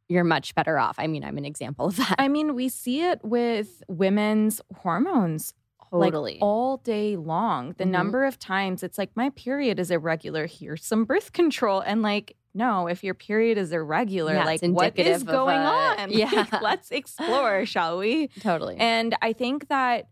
you're 0.08 0.24
much 0.24 0.54
better 0.54 0.78
off. 0.78 0.96
I 0.98 1.06
mean, 1.06 1.24
I'm 1.24 1.38
an 1.38 1.46
example 1.46 1.86
of 1.86 1.96
that. 1.96 2.16
I 2.18 2.28
mean, 2.28 2.54
we 2.54 2.68
see 2.68 3.02
it 3.02 3.24
with 3.24 3.82
women's 3.88 4.60
hormones 4.74 5.54
totally. 6.02 6.32
like 6.34 6.42
all 6.42 6.78
day 6.78 7.16
long. 7.16 7.74
The 7.78 7.84
Mhm. 7.84 7.90
number 7.90 8.24
of 8.24 8.38
times 8.38 8.82
it's 8.82 8.98
like 8.98 9.10
my 9.16 9.30
period 9.30 9.78
is 9.78 9.90
irregular. 9.90 10.46
Here's 10.46 10.84
some 10.84 11.04
birth 11.04 11.32
control, 11.32 11.80
and 11.80 12.02
like 12.02 12.36
no, 12.56 12.86
if 12.86 13.02
your 13.02 13.14
period 13.14 13.58
is 13.58 13.72
irregular, 13.72 14.34
Yeah, 14.34 14.44
like 14.44 14.60
what 14.62 14.96
is 14.96 15.24
going 15.24 15.58
a- 15.58 15.64
on? 15.98 16.10
yeah. 16.12 16.30
Like, 16.32 16.62
let's 16.62 16.92
explore, 16.92 17.66
shall 17.66 17.98
we? 17.98 18.28
totally. 18.40 18.76
And 18.78 19.16
I 19.20 19.32
think 19.32 19.66
that 19.70 20.06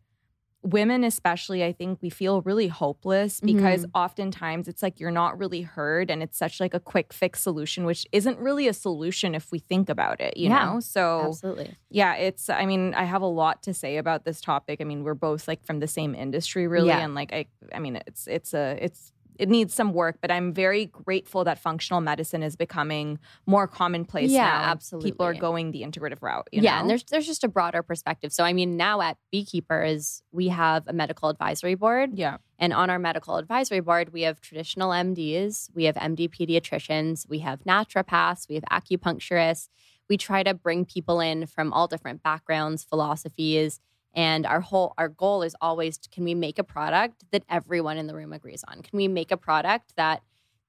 women, 0.63 1.03
especially, 1.05 1.65
I 1.65 1.73
think 1.73 1.99
we 2.03 2.11
feel 2.11 2.41
really 2.43 2.69
hopeless 2.69 3.41
because 3.41 3.83
mm-hmm. 3.83 3.99
oftentimes 3.99 4.69
it's 4.69 4.83
like 4.83 5.01
you're 5.01 5.11
not 5.11 5.39
really 5.39 5.63
heard 5.63 6.11
and 6.11 6.23
it's 6.23 6.39
such 6.39 6.61
like 6.61 6.73
a 6.73 6.81
quick 6.81 7.13
fix 7.13 7.41
solution, 7.41 7.85
which 7.85 8.07
isn't 8.13 8.39
really 8.39 8.69
a 8.69 8.73
solution 8.73 9.35
if 9.35 9.51
we 9.51 9.59
think 9.59 9.89
about 9.89 10.21
it, 10.21 10.37
you 10.37 10.49
Yeah, 10.49 10.65
know? 10.65 10.81
So 10.81 11.27
Absolutely. 11.29 11.77
yeah, 11.91 12.15
it's 12.15 12.49
I 12.49 12.67
mean, 12.67 12.95
I 12.95 13.05
have 13.05 13.23
a 13.23 13.27
lot 13.27 13.63
to 13.65 13.75
say 13.75 13.97
about 13.97 14.25
this 14.25 14.41
topic. 14.41 14.81
I 14.81 14.85
mean, 14.85 15.03
we're 15.03 15.15
both 15.15 15.49
like 15.49 15.65
from 15.65 15.81
the 15.81 15.89
same 15.89 16.15
industry 16.15 16.67
really 16.69 16.89
Yeah. 16.89 17.01
and 17.01 17.15
like 17.15 17.33
I 17.33 17.47
I 17.75 17.81
mean, 17.81 18.01
it's 18.07 18.27
it's 18.27 18.55
a 18.55 18.79
it's 18.81 19.12
it 19.39 19.49
needs 19.49 19.73
some 19.75 19.93
work, 19.93 20.19
but 20.21 20.31
I'm 20.31 20.53
very 20.53 20.87
grateful 20.87 21.45
that 21.45 21.59
functional 21.59 22.01
medicine 22.01 22.43
is 22.43 22.57
becoming 22.57 23.19
more 23.47 23.67
commonplace 23.67 24.31
Yeah, 24.31 24.45
now. 24.45 24.79
and 24.93 25.03
People 25.03 25.25
are 25.27 25.35
going 25.35 25.71
the 25.71 25.83
integrative 25.83 26.23
route, 26.23 26.49
you 26.53 26.63
yeah, 26.63 26.75
know? 26.75 26.81
and 26.83 26.91
there's 26.91 27.05
there's 27.05 27.27
just 27.27 27.45
a 27.45 27.49
broader 27.49 27.83
perspective. 27.83 28.33
So 28.33 28.45
I 28.45 28.53
mean, 28.53 28.77
now 28.77 29.01
at 29.01 29.17
Beekeepers, 29.31 30.23
we 30.33 30.49
have 30.49 30.87
a 30.89 30.93
medical 30.93 31.29
advisory 31.29 31.75
board. 31.75 32.11
yeah. 32.15 32.37
And 32.59 32.73
on 32.73 32.91
our 32.91 32.99
medical 32.99 33.37
advisory 33.39 33.81
board, 33.81 34.13
we 34.13 34.23
have 34.23 34.41
traditional 34.41 34.91
MDs, 34.91 35.71
we 35.75 35.85
have 35.85 35.97
MD 35.97 36.29
pediatricians, 36.31 37.29
we 37.29 37.41
have 37.41 37.61
naturopaths, 37.65 38.49
we 38.49 38.55
have 38.55 38.65
acupuncturists. 38.71 39.69
We 40.09 40.17
try 40.17 40.43
to 40.43 40.53
bring 40.53 40.85
people 40.85 41.21
in 41.21 41.47
from 41.47 41.73
all 41.73 41.87
different 41.89 42.23
backgrounds, 42.23 42.85
philosophies, 42.85 43.81
and 44.15 44.45
our 44.47 44.61
whole 44.61 44.95
our 44.99 45.09
goal 45.09 45.43
is 45.43 45.55
always 45.61 45.99
can 46.11 46.25
we 46.25 46.35
make 46.35 46.59
a 46.59 46.65
product 46.65 47.25
that 47.33 47.45
everyone 47.49 47.97
in 47.97 48.07
the 48.07 48.15
room 48.15 48.33
agrees 48.33 48.65
on? 48.69 48.83
Can 48.83 48.97
we 48.97 49.09
make 49.09 49.31
a 49.31 49.37
product 49.37 49.95
that 49.97 50.23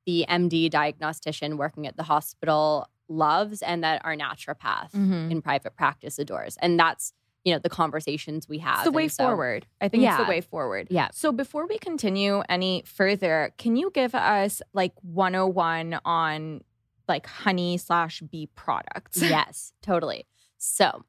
the 0.05 0.25
MD 0.29 0.69
diagnostician 0.69 1.57
working 1.57 1.87
at 1.87 1.95
the 1.97 2.03
hospital 2.03 2.87
loves 3.09 3.61
and 3.61 3.83
that 3.83 4.01
our 4.05 4.15
naturopath 4.15 4.91
Mhm. 4.91 5.31
in 5.31 5.41
private 5.41 5.75
practice 5.75 6.17
adores? 6.19 6.57
And 6.61 6.79
that's 6.79 7.13
you 7.45 7.51
know 7.53 7.59
the 7.59 7.69
conversations 7.69 8.47
we 8.47 8.59
have. 8.59 8.75
It's 8.75 8.83
the 8.85 8.91
way 8.93 9.09
so- 9.09 9.25
forward. 9.27 9.67
I 9.81 9.89
think 9.89 10.03
it's 10.03 10.11
Yeah. 10.17 10.23
the 10.23 10.29
way 10.29 10.39
forward. 10.39 10.87
Yeah. 10.89 11.09
So 11.11 11.33
before 11.33 11.67
we 11.67 11.77
continue 11.77 12.41
any 12.47 12.83
further, 12.85 13.53
can 13.57 13.75
you 13.75 13.91
give 13.93 14.15
us 14.15 14.61
like 14.73 14.93
101 15.01 15.99
on 16.05 16.61
like 17.09 17.25
honey 17.27 17.77
slash 17.77 18.21
bee 18.21 18.47
products? 18.55 19.21
yes, 19.21 19.73
totally. 19.81 20.25
So, 20.57 21.03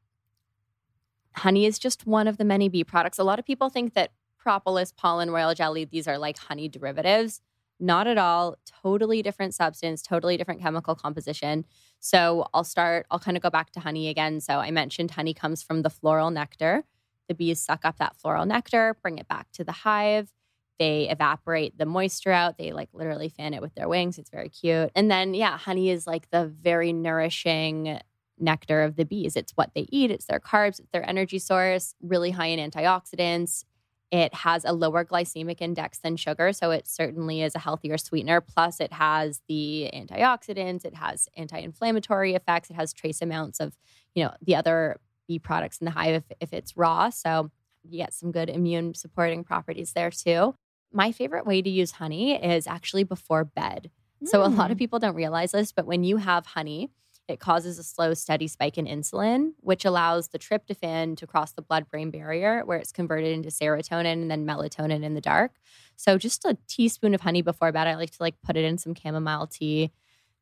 honey 1.37 1.67
is 1.67 1.79
just 1.79 2.07
one 2.07 2.29
of 2.29 2.37
the 2.39 2.45
many 2.45 2.69
bee 2.69 2.85
products. 2.85 3.19
A 3.19 3.25
lot 3.25 3.39
of 3.39 3.45
people 3.45 3.69
think 3.69 3.95
that 3.95 4.13
propolis, 4.39 4.93
pollen, 4.93 5.31
royal 5.31 5.55
jelly, 5.55 5.85
these 5.85 6.07
are 6.07 6.19
like 6.19 6.39
honey 6.39 6.69
derivatives. 6.69 7.41
Not 7.81 8.07
at 8.07 8.19
all. 8.19 8.57
Totally 8.83 9.21
different 9.21 9.53
substance, 9.53 10.01
totally 10.01 10.37
different 10.37 10.61
chemical 10.61 10.95
composition. 10.95 11.65
So, 11.99 12.47
I'll 12.55 12.65
start, 12.65 13.07
I'll 13.11 13.19
kind 13.19 13.37
of 13.37 13.43
go 13.43 13.51
back 13.51 13.73
to 13.73 13.81
honey 13.81 14.09
again. 14.09 14.41
So, 14.41 14.59
I 14.59 14.71
mentioned 14.71 15.13
honey 15.13 15.35
comes 15.35 15.63
from 15.63 15.83
the 15.83 15.91
floral 15.91 16.31
nectar. 16.31 16.85
The 17.29 17.35
bees 17.35 17.61
suck 17.61 17.85
up 17.85 17.99
that 17.99 18.17
floral 18.17 18.47
nectar, 18.47 18.97
bring 19.03 19.19
it 19.19 19.27
back 19.27 19.51
to 19.53 19.65
the 19.65 19.73
hive. 19.73 20.33
They 20.79 21.09
evaporate 21.09 21.79
the 21.79 21.87
moisture 21.87 22.33
out. 22.33 22.59
They 22.59 22.73
like 22.73 22.91
literally 22.93 23.29
fan 23.29 23.55
it 23.55 23.63
with 23.63 23.75
their 23.75 23.89
wings. 23.89 24.19
It's 24.19 24.31
very 24.31 24.49
cute. 24.49 24.91
And 24.95 25.11
then, 25.11 25.35
yeah, 25.35 25.57
honey 25.57 25.91
is 25.91 26.07
like 26.07 26.31
the 26.31 26.47
very 26.47 26.93
nourishing 26.93 28.01
nectar 28.39 28.83
of 28.83 28.97
the 28.97 29.05
bees. 29.05 29.37
It's 29.37 29.53
what 29.53 29.71
they 29.75 29.87
eat, 29.91 30.11
it's 30.11 30.27
their 30.27 30.41
carbs, 30.41 30.81
it's 30.81 30.91
their 30.93 31.09
energy 31.09 31.39
source, 31.39 31.95
really 32.03 32.33
high 32.33 32.47
in 32.47 32.71
antioxidants. 32.71 33.65
It 34.11 34.33
has 34.35 34.65
a 34.65 34.73
lower 34.73 35.05
glycemic 35.05 35.61
index 35.61 35.99
than 35.99 36.17
sugar, 36.17 36.53
so 36.53 36.71
it 36.71 36.87
certainly 36.87 37.43
is 37.43 37.55
a 37.55 37.59
healthier 37.59 37.99
sweetener. 37.99 38.41
Plus, 38.41 38.79
it 38.79 38.93
has 38.93 39.41
the 39.49 39.91
antioxidants, 39.93 40.85
it 40.85 40.95
has 40.95 41.29
anti-inflammatory 41.37 42.35
effects, 42.35 42.71
it 42.71 42.75
has 42.75 42.93
trace 42.93 43.21
amounts 43.23 43.61
of, 43.61 43.77
you 44.15 44.25
know, 44.25 44.33
the 44.41 44.55
other 44.55 45.01
bee 45.27 45.39
products 45.39 45.79
in 45.79 45.87
the 45.87 45.91
hive 45.91 46.15
if, 46.15 46.25
if 46.41 46.53
it's 46.53 46.77
raw. 46.77 47.11
So 47.11 47.51
you 47.83 47.99
get 47.99 48.15
some 48.15 48.31
good 48.31 48.51
immune 48.51 48.95
supporting 48.95 49.43
properties 49.43 49.93
there 49.95 50.11
too. 50.11 50.55
My 50.93 51.11
favorite 51.11 51.47
way 51.47 51.61
to 51.61 51.71
use 51.71 51.93
honey 51.93 52.35
is 52.35 52.67
actually 52.67 53.05
before 53.05 53.45
bed. 53.45 53.91
So 54.27 54.45
a 54.45 54.47
lot 54.47 54.71
of 54.71 54.77
mm. 54.77 54.79
people 54.79 54.99
don't 55.01 55.17
realize 55.17 55.53
this, 55.53 55.73
but 55.73 55.87
when 55.87 56.05
you 56.05 56.19
have 56.19 56.47
honey, 56.47 56.91
it 57.27 57.41
causes 57.41 57.79
a 57.79 57.83
slow, 57.83 58.13
steady 58.15 58.47
spike 58.47 58.77
in 58.77 58.87
insulin, 58.87 59.53
which 59.61 59.85
allows 59.85 60.29
the 60.29 60.39
tryptophan 60.39 61.17
to 61.17 61.27
cross 61.27 61.53
the 61.53 61.63
blood 61.63 61.89
brain 61.91 62.11
barrier 62.11 62.63
where 62.65 62.79
it's 62.79 62.93
converted 62.93 63.33
into 63.33 63.49
serotonin 63.49 64.13
and 64.13 64.31
then 64.31 64.47
melatonin 64.47 65.03
in 65.03 65.15
the 65.15 65.21
dark. 65.21 65.53
So 65.97 66.19
just 66.19 66.45
a 66.45 66.59
teaspoon 66.69 67.15
of 67.15 67.23
honey 67.23 67.43
before 67.43 67.73
bed. 67.73 67.87
I 67.87 67.95
like 67.95 68.11
to 68.11 68.23
like 68.23 68.35
put 68.43 68.57
it 68.57 68.65
in 68.65 68.77
some 68.77 68.95
chamomile 68.95 69.47
tea. 69.47 69.91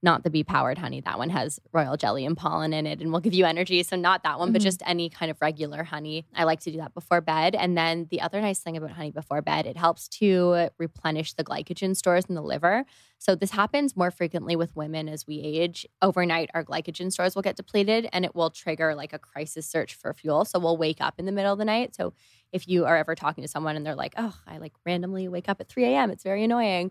Not 0.04 0.24
the 0.24 0.30
bee 0.30 0.42
powered 0.42 0.78
honey. 0.78 1.00
That 1.00 1.16
one 1.16 1.30
has 1.30 1.60
royal 1.72 1.96
jelly 1.96 2.26
and 2.26 2.36
pollen 2.36 2.72
in 2.72 2.88
it 2.88 3.00
and 3.00 3.12
will 3.12 3.20
give 3.20 3.34
you 3.34 3.44
energy. 3.44 3.84
So, 3.84 3.94
not 3.94 4.24
that 4.24 4.36
one, 4.40 4.50
but 4.50 4.60
Mhm. 4.60 4.64
just 4.64 4.82
any 4.84 5.08
kind 5.08 5.30
of 5.30 5.40
regular 5.40 5.84
honey. 5.84 6.26
I 6.34 6.42
like 6.42 6.58
to 6.60 6.72
do 6.72 6.78
that 6.78 6.92
before 6.92 7.20
bed. 7.20 7.54
And 7.54 7.78
then 7.78 8.08
the 8.10 8.20
other 8.20 8.40
nice 8.40 8.58
thing 8.58 8.76
about 8.76 8.90
honey 8.90 9.12
before 9.12 9.40
bed, 9.42 9.64
it 9.64 9.76
helps 9.76 10.08
to 10.18 10.70
replenish 10.76 11.34
the 11.34 11.44
glycogen 11.44 11.96
stores 11.96 12.24
in 12.24 12.34
the 12.34 12.42
liver. 12.42 12.84
So, 13.18 13.36
this 13.36 13.52
happens 13.52 13.96
more 13.96 14.10
frequently 14.10 14.56
with 14.56 14.74
women 14.74 15.08
as 15.08 15.24
we 15.24 15.38
age. 15.40 15.86
Overnight, 16.02 16.50
our 16.52 16.64
glycogen 16.64 17.12
stores 17.12 17.36
will 17.36 17.42
get 17.42 17.54
depleted 17.54 18.08
and 18.12 18.24
it 18.24 18.34
will 18.34 18.50
trigger 18.50 18.96
like 18.96 19.12
a 19.12 19.20
crisis 19.20 19.68
search 19.68 19.94
for 19.94 20.12
fuel. 20.12 20.44
So, 20.44 20.58
we'll 20.58 20.76
wake 20.76 21.00
up 21.00 21.14
in 21.20 21.26
the 21.26 21.32
middle 21.32 21.52
of 21.52 21.60
the 21.60 21.64
night. 21.64 21.94
So, 21.94 22.12
if 22.50 22.66
you 22.66 22.86
are 22.86 22.96
ever 22.96 23.14
talking 23.14 23.42
to 23.42 23.48
someone 23.48 23.76
and 23.76 23.86
they're 23.86 23.94
like, 23.94 24.14
oh, 24.18 24.34
I 24.48 24.58
like 24.58 24.72
randomly 24.84 25.28
wake 25.28 25.48
up 25.48 25.60
at 25.60 25.68
3 25.68 25.84
a.m., 25.84 26.10
it's 26.10 26.24
very 26.24 26.42
annoying 26.42 26.90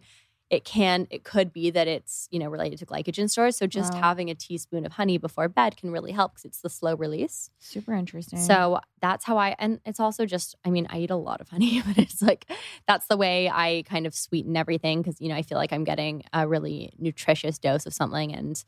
it 0.52 0.66
can 0.66 1.08
it 1.10 1.24
could 1.24 1.52
be 1.54 1.72
that 1.72 1.88
it's 1.88 2.28
you 2.30 2.38
know 2.38 2.50
related 2.50 2.78
to 2.78 2.86
glycogen 2.86 3.28
stores 3.30 3.56
so 3.58 3.66
just 3.66 3.94
Wow. 3.96 4.02
having 4.02 4.30
a 4.30 4.36
teaspoon 4.36 4.86
of 4.86 4.92
honey 4.92 5.18
before 5.18 5.48
bed 5.48 5.78
can 5.78 5.92
really 5.92 6.12
help 6.12 6.34
because 6.34 6.46
it's 6.46 6.60
the 6.62 6.70
slow 6.70 6.96
release 6.96 7.50
Super 7.60 7.94
interesting. 7.94 8.38
so 8.38 8.80
that's 9.02 9.24
how 9.26 9.38
i 9.38 9.56
and 9.58 9.80
it's 9.86 10.00
also 10.00 10.26
just 10.26 10.56
i 10.66 10.70
mean 10.70 10.86
i 10.90 11.00
eat 11.00 11.10
a 11.10 11.16
lot 11.16 11.42
of 11.42 11.50
honey 11.50 11.82
but 11.88 11.98
it's 11.98 12.22
like 12.22 12.46
that's 12.88 13.08
the 13.08 13.18
way 13.18 13.50
i 13.50 13.84
kind 13.88 14.06
of 14.06 14.14
sweeten 14.14 14.56
everything 14.58 15.02
because 15.02 15.20
you 15.22 15.30
know 15.30 15.36
i 15.36 15.42
feel 15.42 15.58
like 15.58 15.72
i'm 15.74 15.86
getting 15.86 16.22
a 16.34 16.48
really 16.48 16.92
nutritious 17.00 17.58
dose 17.58 17.86
of 17.86 17.94
something 17.94 18.34
and 18.36 18.64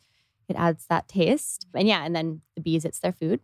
it 0.49 0.55
adds 0.55 0.85
that 0.87 1.07
taste 1.07 1.67
and 1.75 1.87
yeah 1.87 2.03
and 2.05 2.15
then 2.15 2.41
the 2.55 2.61
bees 2.61 2.85
it's 2.85 2.99
their 2.99 3.11
food 3.13 3.41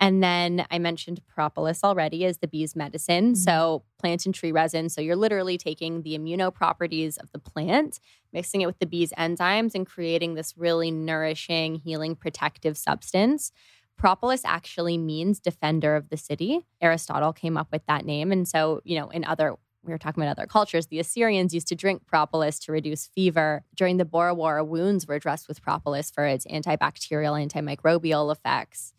and 0.00 0.22
then 0.22 0.66
I 0.70 0.78
mentioned 0.78 1.20
propolis 1.28 1.84
already 1.84 2.24
as 2.24 2.38
the 2.38 2.48
bee's 2.48 2.74
medicine. 2.74 3.32
Mm-hmm. 3.32 3.34
So, 3.34 3.84
plant 3.98 4.24
and 4.26 4.34
tree 4.34 4.50
resin. 4.50 4.88
So, 4.88 5.00
you're 5.00 5.16
literally 5.16 5.58
taking 5.58 6.02
the 6.02 6.18
immuno 6.18 6.52
properties 6.52 7.18
of 7.18 7.30
the 7.32 7.38
plant, 7.38 8.00
mixing 8.32 8.62
it 8.62 8.66
with 8.66 8.78
the 8.78 8.86
bee's 8.86 9.12
enzymes, 9.12 9.74
and 9.74 9.86
creating 9.86 10.34
this 10.34 10.54
really 10.56 10.90
nourishing, 10.90 11.76
healing, 11.76 12.16
protective 12.16 12.76
substance. 12.76 13.52
Propolis 13.98 14.42
actually 14.46 14.96
means 14.96 15.40
defender 15.40 15.94
of 15.94 16.08
the 16.08 16.16
city. 16.16 16.66
Aristotle 16.80 17.34
came 17.34 17.58
up 17.58 17.68
with 17.70 17.84
that 17.86 18.06
name. 18.06 18.32
And 18.32 18.48
so, 18.48 18.80
you 18.82 18.98
know, 18.98 19.10
in 19.10 19.24
other 19.24 19.56
we 19.82 19.92
were 19.92 19.98
talking 19.98 20.22
about 20.22 20.38
other 20.38 20.46
cultures. 20.46 20.86
The 20.86 20.98
Assyrians 20.98 21.54
used 21.54 21.68
to 21.68 21.74
drink 21.74 22.06
propolis 22.06 22.58
to 22.60 22.72
reduce 22.72 23.06
fever. 23.06 23.64
During 23.74 23.96
the 23.96 24.04
Boer 24.04 24.34
War, 24.34 24.62
wounds 24.62 25.06
were 25.06 25.18
dressed 25.18 25.48
with 25.48 25.62
propolis 25.62 26.10
for 26.10 26.26
its 26.26 26.46
antibacterial, 26.46 27.46
antimicrobial 27.46 28.30
effects. 28.30 28.92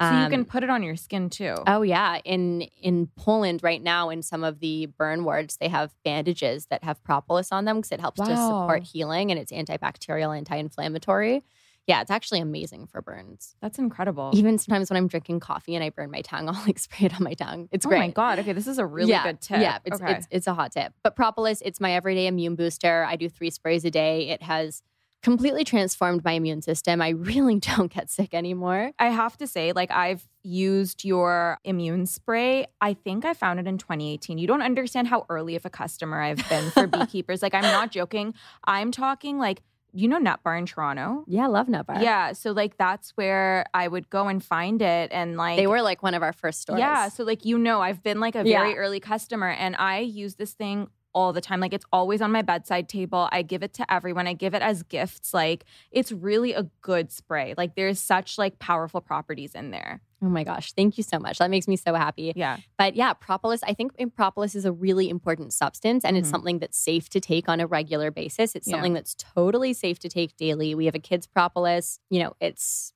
So 0.00 0.06
you 0.06 0.24
Um, 0.24 0.30
can 0.30 0.44
put 0.44 0.64
it 0.64 0.70
on 0.70 0.82
your 0.82 0.96
skin 0.96 1.28
too. 1.30 1.54
Oh 1.66 1.82
yeah, 1.82 2.18
in 2.24 2.62
in 2.80 3.08
Poland 3.16 3.62
right 3.62 3.82
now, 3.82 4.08
in 4.10 4.22
some 4.22 4.42
of 4.44 4.60
the 4.60 4.86
burn 4.86 5.24
wards, 5.24 5.58
they 5.58 5.68
have 5.68 5.94
bandages 6.04 6.66
that 6.66 6.82
have 6.84 7.02
propolis 7.04 7.52
on 7.52 7.66
them 7.66 7.76
because 7.76 7.92
it 7.92 8.00
helps 8.00 8.18
to 8.20 8.36
support 8.36 8.82
healing 8.82 9.30
and 9.30 9.38
it's 9.38 9.52
antibacterial, 9.52 10.36
anti-inflammatory. 10.36 11.44
Yeah, 11.86 12.02
it's 12.02 12.10
actually 12.10 12.40
amazing 12.40 12.86
for 12.86 13.02
burns. 13.02 13.56
That's 13.60 13.78
incredible. 13.78 14.30
Even 14.34 14.58
sometimes 14.58 14.90
when 14.90 14.96
I'm 14.96 15.08
drinking 15.08 15.40
coffee 15.40 15.74
and 15.74 15.82
I 15.82 15.90
burn 15.90 16.10
my 16.10 16.20
tongue, 16.20 16.48
I'll 16.52 16.62
like 16.66 16.78
spray 16.78 17.06
it 17.06 17.14
on 17.14 17.24
my 17.24 17.34
tongue. 17.34 17.68
It's 17.72 17.84
great. 17.84 17.96
oh 17.96 18.00
my 18.00 18.08
god. 18.10 18.38
Okay, 18.38 18.52
this 18.52 18.68
is 18.68 18.78
a 18.78 18.86
really 18.86 19.10
yeah, 19.10 19.24
good 19.24 19.40
tip. 19.40 19.60
Yeah, 19.60 19.78
it's, 19.84 20.00
okay. 20.00 20.12
it's 20.12 20.28
it's 20.30 20.46
a 20.46 20.54
hot 20.54 20.72
tip. 20.72 20.92
But 21.02 21.16
propolis, 21.16 21.60
it's 21.62 21.80
my 21.80 21.92
everyday 21.92 22.26
immune 22.26 22.54
booster. 22.54 23.04
I 23.04 23.16
do 23.16 23.28
three 23.28 23.50
sprays 23.50 23.84
a 23.84 23.90
day. 23.90 24.28
It 24.28 24.42
has 24.42 24.82
completely 25.22 25.64
transformed 25.64 26.24
my 26.24 26.32
immune 26.32 26.62
system. 26.62 27.02
I 27.02 27.10
really 27.10 27.58
don't 27.60 27.92
get 27.92 28.10
sick 28.10 28.32
anymore. 28.34 28.92
I 28.98 29.06
have 29.06 29.36
to 29.38 29.46
say, 29.46 29.72
like, 29.72 29.90
I've 29.90 30.26
used 30.42 31.04
your 31.04 31.58
immune 31.64 32.06
spray. 32.06 32.66
I 32.80 32.94
think 32.94 33.24
I 33.24 33.34
found 33.34 33.60
it 33.60 33.66
in 33.66 33.76
2018. 33.78 34.38
You 34.38 34.46
don't 34.46 34.62
understand 34.62 35.08
how 35.08 35.26
early 35.28 35.56
of 35.56 35.66
a 35.66 35.70
customer 35.70 36.20
I've 36.20 36.48
been 36.48 36.70
for 36.70 36.86
beekeepers. 36.98 37.42
Like, 37.42 37.54
I'm 37.54 37.62
not 37.62 37.90
joking. 37.90 38.34
I'm 38.64 38.90
talking 38.90 39.38
like, 39.38 39.62
you 39.92 40.06
know, 40.06 40.18
Nut 40.18 40.40
Bar 40.44 40.56
in 40.56 40.66
Toronto? 40.66 41.24
Yeah, 41.26 41.44
I 41.44 41.46
love 41.48 41.68
Nut 41.68 41.84
Bar. 41.84 42.00
Yeah. 42.00 42.32
So, 42.32 42.52
like, 42.52 42.76
that's 42.78 43.10
where 43.16 43.66
I 43.74 43.88
would 43.88 44.08
go 44.08 44.28
and 44.28 44.42
find 44.42 44.80
it. 44.80 45.10
And, 45.12 45.36
like, 45.36 45.56
they 45.56 45.66
were 45.66 45.82
like 45.82 46.00
one 46.02 46.14
of 46.14 46.22
our 46.22 46.32
first 46.32 46.60
stores. 46.62 46.78
Yeah. 46.78 47.08
So, 47.08 47.24
like, 47.24 47.44
you 47.44 47.58
know, 47.58 47.80
I've 47.80 48.00
been 48.02 48.20
like 48.20 48.36
a 48.36 48.44
very 48.44 48.70
Yeah. 48.70 48.76
early 48.76 49.00
customer 49.00 49.48
and 49.48 49.74
I 49.76 49.98
use 49.98 50.36
this 50.36 50.52
thing 50.52 50.88
all 51.12 51.32
the 51.32 51.40
time. 51.40 51.60
Like 51.60 51.72
it's 51.74 51.84
always 51.92 52.20
on 52.22 52.30
my 52.32 52.42
bedside 52.42 52.88
table. 52.88 53.28
I 53.32 53.42
give 53.42 53.62
it 53.62 53.72
to 53.74 53.92
everyone. 53.92 54.26
I 54.26 54.32
give 54.32 54.54
it 54.54 54.62
as 54.62 54.82
gifts. 54.82 55.34
Like 55.34 55.64
it's 55.90 56.12
really 56.12 56.52
a 56.52 56.64
good 56.82 57.10
spray. 57.10 57.54
Like 57.56 57.74
there's 57.74 57.98
such 58.00 58.38
like 58.38 58.58
powerful 58.58 59.00
properties 59.00 59.54
in 59.54 59.70
there. 59.70 60.02
Oh 60.22 60.28
my 60.28 60.44
gosh, 60.44 60.72
thank 60.72 60.98
you 60.98 61.02
so 61.02 61.18
much. 61.18 61.38
That 61.38 61.48
makes 61.50 61.66
me 61.66 61.76
so 61.76 61.94
happy. 61.94 62.32
Yeah. 62.36 62.58
But 62.76 62.94
yeah, 62.94 63.14
propolis, 63.14 63.62
I 63.62 63.72
think 63.72 63.92
propolis 64.14 64.54
is 64.54 64.66
a 64.66 64.72
really 64.72 65.08
important 65.08 65.52
substance 65.54 66.04
and 66.04 66.16
it's 66.16 66.28
Mhm. 66.28 66.32
something 66.32 66.58
that's 66.58 66.76
safe 66.76 67.08
to 67.10 67.20
take 67.20 67.48
on 67.48 67.58
a 67.58 67.66
regular 67.66 68.10
basis. 68.10 68.54
It's 68.54 68.68
Yeah. 68.68 68.74
something 68.74 68.92
that's 68.92 69.14
totally 69.14 69.72
safe 69.72 69.98
to 70.00 70.08
take 70.10 70.36
daily. 70.36 70.74
We 70.74 70.84
have 70.84 70.94
a 70.94 70.98
kids 70.98 71.26
propolis. 71.26 72.00
You 72.10 72.22
know, 72.22 72.32
it's 72.40 72.92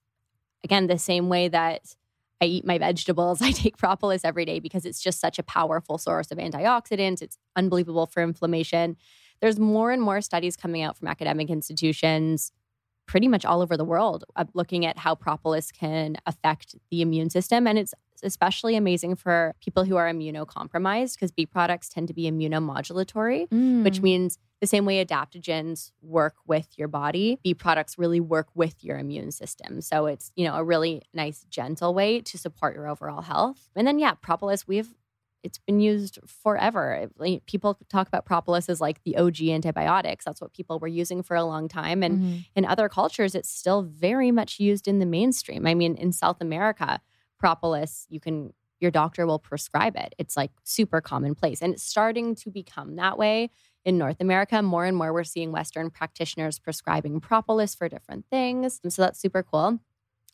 again 0.62 0.86
the 0.86 0.98
same 0.98 1.28
way 1.30 1.48
that 1.48 1.96
I 2.40 2.46
eat 2.46 2.66
my 2.66 2.78
vegetables, 2.78 3.40
I 3.42 3.50
take 3.50 3.76
propolis 3.76 4.24
every 4.24 4.44
day 4.44 4.60
because 4.60 4.84
it's 4.84 5.00
just 5.00 5.20
such 5.20 5.38
a 5.38 5.42
powerful 5.42 5.98
source 5.98 6.30
of 6.30 6.38
antioxidants. 6.38 7.22
It's 7.22 7.38
unbelievable 7.56 8.06
for 8.06 8.22
inflammation. 8.22 8.96
There's 9.40 9.58
more 9.58 9.90
and 9.90 10.02
more 10.02 10.20
studies 10.20 10.56
coming 10.56 10.82
out 10.82 10.96
from 10.96 11.08
academic 11.08 11.50
institutions 11.50 12.52
pretty 13.06 13.28
much 13.28 13.44
all 13.44 13.60
over 13.60 13.76
the 13.76 13.84
world 13.84 14.24
uh, 14.36 14.44
looking 14.54 14.86
at 14.86 14.98
how 14.98 15.14
propolis 15.14 15.70
can 15.70 16.16
affect 16.26 16.74
the 16.90 17.02
immune 17.02 17.30
system. 17.30 17.66
And 17.66 17.78
it's 17.78 17.94
especially 18.24 18.76
amazing 18.76 19.14
for 19.16 19.54
people 19.60 19.84
who 19.84 19.96
are 19.96 20.10
immunocompromised 20.12 21.14
because 21.14 21.30
bee 21.30 21.46
products 21.46 21.88
tend 21.88 22.08
to 22.08 22.14
be 22.14 22.24
immunomodulatory, 22.30 23.46
which 23.84 23.98
Mm. 24.00 24.02
means 24.02 24.38
the 24.60 24.66
same 24.66 24.84
way 24.86 25.04
adaptogens 25.04 25.92
work 26.00 26.36
with 26.46 26.78
your 26.78 26.88
body, 26.88 27.38
bee 27.42 27.54
products 27.54 27.98
really 27.98 28.20
work 28.20 28.48
with 28.54 28.82
your 28.82 28.98
immune 28.98 29.30
system. 29.30 29.80
So 29.80 30.06
it's, 30.06 30.32
you 30.36 30.46
know, 30.46 30.54
a 30.54 30.64
really 30.64 31.02
nice, 31.12 31.44
gentle 31.50 31.92
way 31.94 32.20
to 32.22 32.38
support 32.38 32.74
your 32.74 32.88
overall 32.88 33.22
health. 33.22 33.68
And 33.76 33.86
then, 33.86 33.98
yeah, 33.98 34.14
propolis, 34.14 34.66
we've 34.66 34.94
it's 35.42 35.58
been 35.58 35.78
used 35.78 36.18
forever. 36.26 37.06
People 37.44 37.76
talk 37.90 38.08
about 38.08 38.24
propolis 38.24 38.70
as 38.70 38.80
like 38.80 39.02
the 39.04 39.18
OG 39.18 39.50
antibiotics. 39.50 40.24
That's 40.24 40.40
what 40.40 40.54
people 40.54 40.78
were 40.78 40.88
using 40.88 41.22
for 41.22 41.36
a 41.36 41.44
long 41.44 41.68
time. 41.68 42.02
And 42.02 42.18
Mhm. 42.18 42.44
in 42.56 42.64
other 42.64 42.88
cultures, 42.88 43.34
it's 43.34 43.50
still 43.50 43.82
very 43.82 44.30
much 44.30 44.58
used 44.58 44.88
in 44.88 45.00
the 45.00 45.04
mainstream. 45.06 45.66
I 45.66 45.74
mean, 45.74 45.96
in 45.96 46.12
South 46.12 46.40
America, 46.40 46.98
propolis, 47.38 48.06
you 48.08 48.20
can, 48.20 48.52
your 48.80 48.90
doctor 48.90 49.26
will 49.26 49.38
prescribe 49.38 49.96
it. 49.96 50.14
It's 50.18 50.36
like 50.36 50.50
super 50.62 51.00
commonplace. 51.00 51.62
And 51.62 51.74
it's 51.74 51.82
starting 51.82 52.34
to 52.36 52.50
become 52.50 52.96
that 52.96 53.18
way 53.18 53.50
in 53.84 53.98
North 53.98 54.20
America. 54.20 54.60
More 54.62 54.84
and 54.84 54.96
more, 54.96 55.12
we're 55.12 55.24
seeing 55.24 55.52
Western 55.52 55.90
practitioners 55.90 56.58
prescribing 56.58 57.20
propolis 57.20 57.74
for 57.74 57.88
different 57.88 58.26
things. 58.30 58.80
And 58.82 58.92
so 58.92 59.02
that's 59.02 59.20
super 59.20 59.42
cool. 59.42 59.80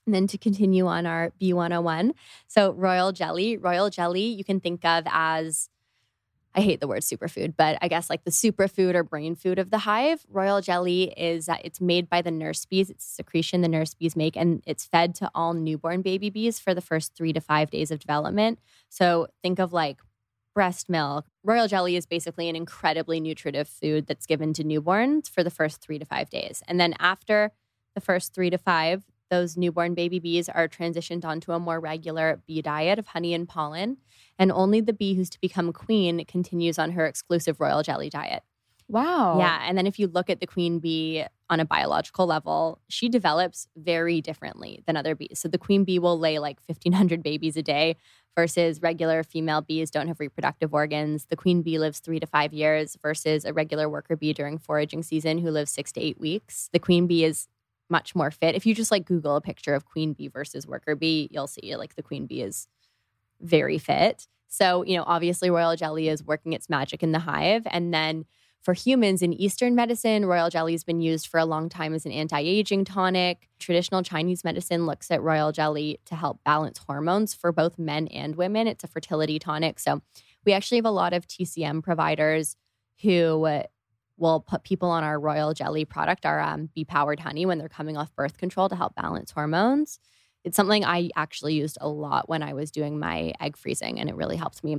And 0.06 0.14
then 0.14 0.26
to 0.28 0.38
continue 0.38 0.86
on 0.86 1.06
our 1.06 1.32
B101. 1.40 2.12
So, 2.48 2.72
royal 2.72 3.12
jelly. 3.12 3.56
Royal 3.56 3.90
jelly, 3.90 4.22
you 4.22 4.44
can 4.44 4.58
think 4.58 4.84
of 4.84 5.04
as 5.06 5.68
I 6.54 6.62
hate 6.62 6.80
the 6.80 6.88
word 6.88 7.02
superfood, 7.02 7.54
but 7.56 7.78
I 7.80 7.86
guess 7.86 8.10
like 8.10 8.24
the 8.24 8.30
superfood 8.30 8.94
or 8.94 9.04
brain 9.04 9.36
food 9.36 9.60
of 9.60 9.70
the 9.70 9.78
hive. 9.78 10.26
Royal 10.28 10.60
jelly 10.60 11.14
is 11.16 11.48
it's 11.62 11.80
made 11.80 12.10
by 12.10 12.22
the 12.22 12.32
nurse 12.32 12.64
bees. 12.64 12.90
It's 12.90 13.04
secretion 13.04 13.60
the 13.60 13.68
nurse 13.68 13.94
bees 13.94 14.16
make, 14.16 14.36
and 14.36 14.62
it's 14.66 14.84
fed 14.84 15.14
to 15.16 15.30
all 15.34 15.54
newborn 15.54 16.02
baby 16.02 16.28
bees 16.28 16.58
for 16.58 16.74
the 16.74 16.80
first 16.80 17.14
three 17.14 17.32
to 17.32 17.40
five 17.40 17.70
days 17.70 17.92
of 17.92 18.00
development. 18.00 18.58
So 18.88 19.28
think 19.42 19.60
of 19.60 19.72
like 19.72 19.98
breast 20.52 20.88
milk. 20.88 21.26
Royal 21.44 21.68
jelly 21.68 21.94
is 21.94 22.06
basically 22.06 22.48
an 22.48 22.56
incredibly 22.56 23.20
nutritive 23.20 23.68
food 23.68 24.06
that's 24.08 24.26
given 24.26 24.52
to 24.54 24.64
newborns 24.64 25.30
for 25.30 25.44
the 25.44 25.50
first 25.50 25.80
three 25.80 26.00
to 26.00 26.04
five 26.04 26.30
days. 26.30 26.62
And 26.66 26.80
then 26.80 26.94
after 26.98 27.52
the 27.94 28.00
first 28.00 28.34
three 28.34 28.50
to 28.50 28.58
five, 28.58 29.04
those 29.30 29.56
newborn 29.56 29.94
baby 29.94 30.18
bees 30.18 30.48
are 30.48 30.68
transitioned 30.68 31.24
onto 31.24 31.52
a 31.52 31.60
more 31.60 31.80
regular 31.80 32.42
bee 32.46 32.62
diet 32.62 32.98
of 32.98 33.08
honey 33.08 33.32
and 33.32 33.48
pollen. 33.48 33.96
And 34.38 34.50
only 34.50 34.80
the 34.80 34.92
bee 34.92 35.14
who's 35.14 35.30
to 35.30 35.40
become 35.40 35.72
queen 35.72 36.24
continues 36.24 36.78
on 36.78 36.92
her 36.92 37.06
exclusive 37.06 37.60
royal 37.60 37.82
jelly 37.82 38.10
diet. 38.10 38.42
Wow. 38.88 39.38
Yeah. 39.38 39.60
And 39.62 39.78
then 39.78 39.86
if 39.86 40.00
you 40.00 40.08
look 40.08 40.28
at 40.28 40.40
the 40.40 40.46
queen 40.48 40.80
bee 40.80 41.24
on 41.48 41.60
a 41.60 41.64
biological 41.64 42.26
level, 42.26 42.80
she 42.88 43.08
develops 43.08 43.68
very 43.76 44.20
differently 44.20 44.82
than 44.86 44.96
other 44.96 45.14
bees. 45.14 45.38
So 45.38 45.48
the 45.48 45.58
queen 45.58 45.84
bee 45.84 46.00
will 46.00 46.18
lay 46.18 46.40
like 46.40 46.58
1,500 46.66 47.22
babies 47.22 47.56
a 47.56 47.62
day 47.62 47.96
versus 48.36 48.82
regular 48.82 49.22
female 49.22 49.60
bees 49.60 49.92
don't 49.92 50.08
have 50.08 50.18
reproductive 50.18 50.74
organs. 50.74 51.26
The 51.26 51.36
queen 51.36 51.62
bee 51.62 51.78
lives 51.78 52.00
three 52.00 52.18
to 52.18 52.26
five 52.26 52.52
years 52.52 52.96
versus 53.00 53.44
a 53.44 53.52
regular 53.52 53.88
worker 53.88 54.16
bee 54.16 54.32
during 54.32 54.58
foraging 54.58 55.04
season 55.04 55.38
who 55.38 55.50
lives 55.50 55.70
six 55.70 55.92
to 55.92 56.00
eight 56.00 56.18
weeks. 56.18 56.68
The 56.72 56.78
queen 56.80 57.06
bee 57.06 57.24
is 57.24 57.46
much 57.90 58.14
more 58.14 58.30
fit. 58.30 58.54
If 58.54 58.64
you 58.66 58.74
just 58.74 58.90
like 58.90 59.04
Google 59.04 59.36
a 59.36 59.40
picture 59.40 59.74
of 59.74 59.84
queen 59.84 60.12
bee 60.12 60.28
versus 60.28 60.66
worker 60.66 60.94
bee, 60.94 61.28
you'll 61.30 61.46
see 61.46 61.76
like 61.76 61.96
the 61.96 62.02
queen 62.02 62.26
bee 62.26 62.42
is 62.42 62.68
very 63.40 63.78
fit. 63.78 64.26
So, 64.48 64.84
you 64.84 64.96
know, 64.96 65.04
obviously 65.06 65.50
royal 65.50 65.76
jelly 65.76 66.08
is 66.08 66.24
working 66.24 66.52
its 66.52 66.68
magic 66.68 67.02
in 67.02 67.12
the 67.12 67.20
hive. 67.20 67.66
And 67.70 67.94
then 67.94 68.24
for 68.60 68.74
humans 68.74 69.22
in 69.22 69.32
Eastern 69.32 69.74
medicine, 69.74 70.26
royal 70.26 70.50
jelly 70.50 70.72
has 70.72 70.84
been 70.84 71.00
used 71.00 71.28
for 71.28 71.38
a 71.38 71.46
long 71.46 71.68
time 71.68 71.94
as 71.94 72.04
an 72.04 72.12
anti 72.12 72.40
aging 72.40 72.84
tonic. 72.84 73.48
Traditional 73.58 74.02
Chinese 74.02 74.44
medicine 74.44 74.86
looks 74.86 75.10
at 75.10 75.22
royal 75.22 75.50
jelly 75.52 75.98
to 76.06 76.14
help 76.14 76.42
balance 76.44 76.78
hormones 76.78 77.32
for 77.32 77.52
both 77.52 77.78
men 77.78 78.06
and 78.08 78.36
women. 78.36 78.66
It's 78.66 78.84
a 78.84 78.88
fertility 78.88 79.38
tonic. 79.38 79.78
So 79.78 80.02
we 80.44 80.52
actually 80.52 80.78
have 80.78 80.84
a 80.84 80.90
lot 80.90 81.12
of 81.12 81.26
TCM 81.26 81.82
providers 81.82 82.56
who 83.02 83.38
will 84.20 84.40
put 84.40 84.62
people 84.62 84.90
on 84.90 85.02
our 85.02 85.18
royal 85.18 85.54
jelly 85.54 85.84
product, 85.84 86.26
our 86.26 86.40
um, 86.40 86.68
bee 86.74 86.84
powered 86.84 87.18
honey, 87.18 87.46
when 87.46 87.58
they're 87.58 87.68
coming 87.68 87.96
off 87.96 88.14
birth 88.14 88.36
control 88.36 88.68
to 88.68 88.76
help 88.76 88.94
balance 88.94 89.30
hormones. 89.30 89.98
It's 90.44 90.56
something 90.56 90.84
I 90.84 91.10
actually 91.16 91.54
used 91.54 91.78
a 91.80 91.88
lot 91.88 92.28
when 92.28 92.42
I 92.42 92.54
was 92.54 92.70
doing 92.70 92.98
my 92.98 93.32
egg 93.40 93.56
freezing, 93.56 93.98
and 93.98 94.08
it 94.08 94.16
really 94.16 94.36
helped 94.36 94.62
me. 94.62 94.78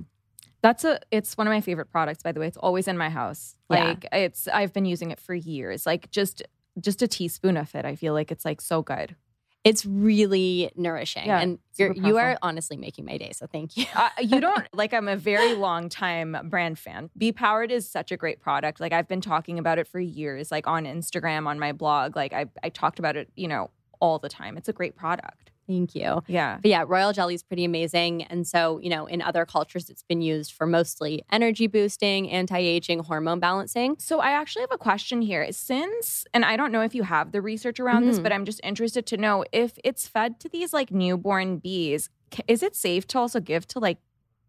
That's 0.61 0.83
a 0.83 0.99
it's 1.09 1.37
one 1.37 1.47
of 1.47 1.51
my 1.51 1.61
favorite 1.61 1.89
products 1.91 2.21
by 2.21 2.31
the 2.31 2.39
way. 2.39 2.47
It's 2.47 2.57
always 2.57 2.87
in 2.87 2.97
my 2.97 3.09
house. 3.09 3.55
Yeah. 3.69 3.85
Like 3.85 4.05
it's 4.11 4.47
I've 4.47 4.73
been 4.73 4.85
using 4.85 5.11
it 5.11 5.19
for 5.19 5.33
years. 5.33 5.85
Like 5.85 6.11
just 6.11 6.43
just 6.79 7.01
a 7.01 7.07
teaspoon 7.07 7.57
of 7.57 7.73
it. 7.75 7.83
I 7.83 7.95
feel 7.95 8.13
like 8.13 8.31
it's 8.31 8.45
like 8.45 8.61
so 8.61 8.81
good. 8.81 9.15
It's 9.63 9.85
really 9.85 10.71
nourishing, 10.75 11.27
Yeah, 11.27 11.39
and 11.39 11.59
you're, 11.77 11.93
you 11.93 12.17
are 12.17 12.37
honestly 12.41 12.77
making 12.77 13.05
my 13.05 13.17
day. 13.17 13.31
So 13.33 13.45
thank 13.45 13.77
you. 13.77 13.85
Uh, 13.93 14.09
you 14.19 14.41
don't 14.41 14.67
like 14.73 14.91
I'm 14.91 15.07
a 15.07 15.15
very 15.15 15.53
long 15.53 15.87
time 15.87 16.35
brand 16.49 16.79
fan. 16.79 17.11
Be 17.15 17.31
Powered 17.31 17.71
is 17.71 17.87
such 17.87 18.11
a 18.11 18.17
great 18.17 18.41
product. 18.41 18.79
Like 18.79 18.91
I've 18.91 19.07
been 19.07 19.21
talking 19.21 19.59
about 19.59 19.77
it 19.77 19.87
for 19.87 19.99
years 19.99 20.51
like 20.51 20.65
on 20.65 20.85
Instagram, 20.85 21.47
on 21.47 21.59
my 21.59 21.73
blog. 21.73 22.15
Like 22.15 22.33
I 22.33 22.47
I 22.63 22.69
talked 22.69 22.97
about 22.97 23.15
it, 23.15 23.29
you 23.35 23.47
know, 23.47 23.69
all 23.99 24.17
the 24.17 24.29
time. 24.29 24.57
It's 24.57 24.67
a 24.67 24.73
great 24.73 24.95
product. 24.95 25.50
Thank 25.71 25.95
you. 25.95 26.21
Yeah. 26.27 26.57
But 26.61 26.69
yeah, 26.69 26.83
royal 26.85 27.13
jelly 27.13 27.33
is 27.33 27.43
pretty 27.43 27.63
amazing. 27.63 28.23
And 28.23 28.45
so, 28.45 28.79
you 28.79 28.89
know, 28.89 29.05
in 29.05 29.21
other 29.21 29.45
cultures, 29.45 29.89
it's 29.89 30.03
been 30.03 30.21
used 30.21 30.51
for 30.51 30.67
mostly 30.67 31.23
energy 31.31 31.67
boosting, 31.67 32.29
anti 32.29 32.57
aging, 32.57 32.99
hormone 32.99 33.39
balancing. 33.39 33.95
So 33.99 34.19
I 34.19 34.31
actually 34.31 34.63
have 34.63 34.71
a 34.73 34.77
question 34.77 35.21
here. 35.21 35.49
Since, 35.51 36.25
and 36.33 36.43
I 36.43 36.57
don't 36.57 36.71
know 36.73 36.81
if 36.81 36.93
you 36.93 37.03
have 37.03 37.31
the 37.31 37.41
research 37.41 37.79
around 37.79 38.05
this, 38.05 38.19
Mhm. 38.19 38.23
but 38.23 38.33
I'm 38.33 38.43
just 38.45 38.59
interested 38.63 39.05
to 39.07 39.17
know 39.17 39.45
if 39.53 39.79
it's 39.83 40.07
fed 40.07 40.39
to 40.41 40.49
these 40.49 40.73
like 40.73 40.91
newborn 40.91 41.57
bees, 41.59 42.09
is 42.47 42.61
it 42.63 42.75
safe 42.75 43.07
to 43.07 43.17
also 43.19 43.39
give 43.39 43.65
to 43.69 43.79
like 43.79 43.99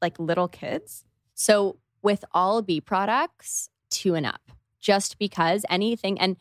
like 0.01 0.19
little 0.19 0.49
kids? 0.49 1.05
So, 1.35 1.79
with 2.03 2.25
all 2.33 2.63
bee 2.63 2.81
products, 2.81 3.69
two 3.91 4.17
and 4.17 4.27
up, 4.27 4.51
just 4.81 5.17
because 5.19 5.65
anything, 5.71 6.19
and 6.19 6.37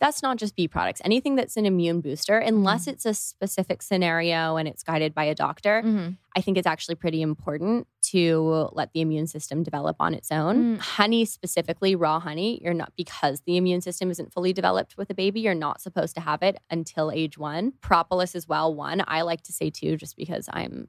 that's 0.00 0.22
not 0.22 0.36
just 0.36 0.56
bee 0.56 0.68
products, 0.68 1.00
anything 1.04 1.36
that's 1.36 1.56
an 1.56 1.66
immune 1.66 2.00
booster, 2.00 2.38
unless 2.38 2.86
it's 2.86 3.06
a 3.06 3.14
specific 3.14 3.82
scenario 3.82 4.56
and 4.56 4.68
it's 4.68 4.82
guided 4.82 5.14
by 5.14 5.24
a 5.24 5.34
doctor, 5.34 5.82
I 6.36 6.40
think 6.40 6.58
it's 6.58 6.66
actually 6.66 6.96
pretty 6.96 7.22
important 7.22 7.86
to 8.02 8.68
let 8.72 8.92
the 8.92 9.00
immune 9.00 9.26
system 9.26 9.62
develop 9.62 9.96
on 10.00 10.14
its 10.14 10.30
own. 10.30 10.76
Mm. 10.76 10.80
Honey, 10.80 11.24
specifically 11.24 11.94
raw 11.94 12.20
honey, 12.20 12.60
you're 12.62 12.74
not 12.74 12.92
because 12.96 13.42
the 13.46 13.56
immune 13.56 13.80
system 13.80 14.10
isn't 14.10 14.32
fully 14.32 14.52
developed 14.52 14.96
with 14.96 15.10
a 15.10 15.14
baby, 15.14 15.40
you're 15.40 15.54
not 15.54 15.80
supposed 15.80 16.14
to 16.16 16.20
have 16.20 16.42
it 16.42 16.58
until 16.70 17.10
age 17.10 17.38
one. 17.38 17.72
Propolis 17.80 18.34
as 18.34 18.46
well, 18.46 18.74
one. 18.74 19.02
I 19.06 19.22
like 19.22 19.42
to 19.42 19.52
say 19.52 19.70
two 19.70 19.96
just 19.96 20.16
because 20.16 20.48
I'm 20.52 20.88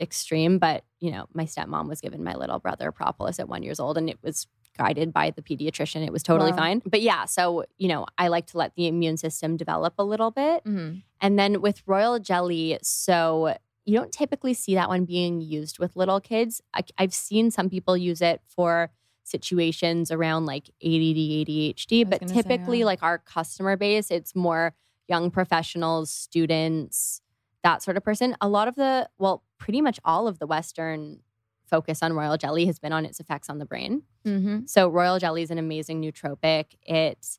extreme, 0.00 0.58
but 0.58 0.84
you 1.00 1.10
know, 1.10 1.26
my 1.32 1.44
stepmom 1.44 1.88
was 1.88 2.00
given 2.00 2.24
my 2.24 2.34
little 2.34 2.58
brother 2.58 2.92
propolis 2.92 3.38
at 3.38 3.48
one 3.48 3.62
years 3.62 3.80
old 3.80 3.98
and 3.98 4.08
it 4.08 4.18
was 4.22 4.46
guided 4.78 5.12
by 5.12 5.30
the 5.30 5.42
pediatrician. 5.42 6.06
It 6.06 6.12
was 6.12 6.22
totally 6.22 6.52
Wow. 6.52 6.58
fine. 6.58 6.82
But 6.86 7.02
yeah, 7.02 7.26
so, 7.26 7.64
you 7.76 7.88
know, 7.88 8.06
I 8.16 8.28
like 8.28 8.46
to 8.48 8.58
let 8.58 8.74
the 8.76 8.86
immune 8.86 9.16
system 9.18 9.56
develop 9.56 9.94
a 9.98 10.04
little 10.04 10.30
bit. 10.30 10.64
Mm-hmm. 10.64 11.00
And 11.20 11.38
then 11.38 11.60
with 11.60 11.82
royal 11.86 12.18
jelly, 12.18 12.78
so 12.82 13.54
you 13.84 13.98
don't 13.98 14.12
typically 14.12 14.54
see 14.54 14.74
that 14.74 14.88
one 14.88 15.04
being 15.04 15.40
used 15.40 15.78
with 15.78 15.96
little 15.96 16.20
kids. 16.20 16.62
I, 16.74 16.82
I've 16.96 17.14
seen 17.14 17.50
some 17.50 17.68
people 17.68 17.96
use 17.96 18.22
it 18.22 18.40
for 18.46 18.90
situations 19.24 20.10
around 20.10 20.46
like 20.46 20.68
ADD, 20.82 21.16
ADHD, 21.40 22.08
but 22.08 22.20
gonna 22.20 22.32
say, 22.32 22.42
typically, 22.42 22.80
yeah. 22.80 22.86
like 22.86 23.02
our 23.02 23.18
customer 23.18 23.76
base, 23.76 24.10
it's 24.10 24.34
more 24.34 24.74
young 25.08 25.30
professionals, 25.30 26.10
students, 26.10 27.20
that 27.62 27.82
sort 27.82 27.96
of 27.96 28.04
person. 28.04 28.36
A 28.40 28.48
lot 28.48 28.68
of 28.68 28.74
the, 28.74 29.08
well, 29.18 29.42
pretty 29.58 29.80
much 29.80 29.98
all 30.04 30.28
of 30.28 30.38
the 30.38 30.46
Western 30.46 31.20
focus 31.68 32.02
on 32.02 32.12
royal 32.12 32.36
jelly 32.36 32.66
has 32.66 32.78
been 32.78 32.92
on 32.92 33.04
its 33.04 33.20
effects 33.20 33.48
on 33.48 33.58
the 33.58 33.66
brain. 33.66 34.02
Mm-hmm. 34.26 34.66
So 34.66 34.88
royal 34.88 35.18
jelly 35.18 35.42
is 35.42 35.50
an 35.50 35.58
amazing 35.58 36.02
nootropic. 36.02 36.76
It 36.82 37.38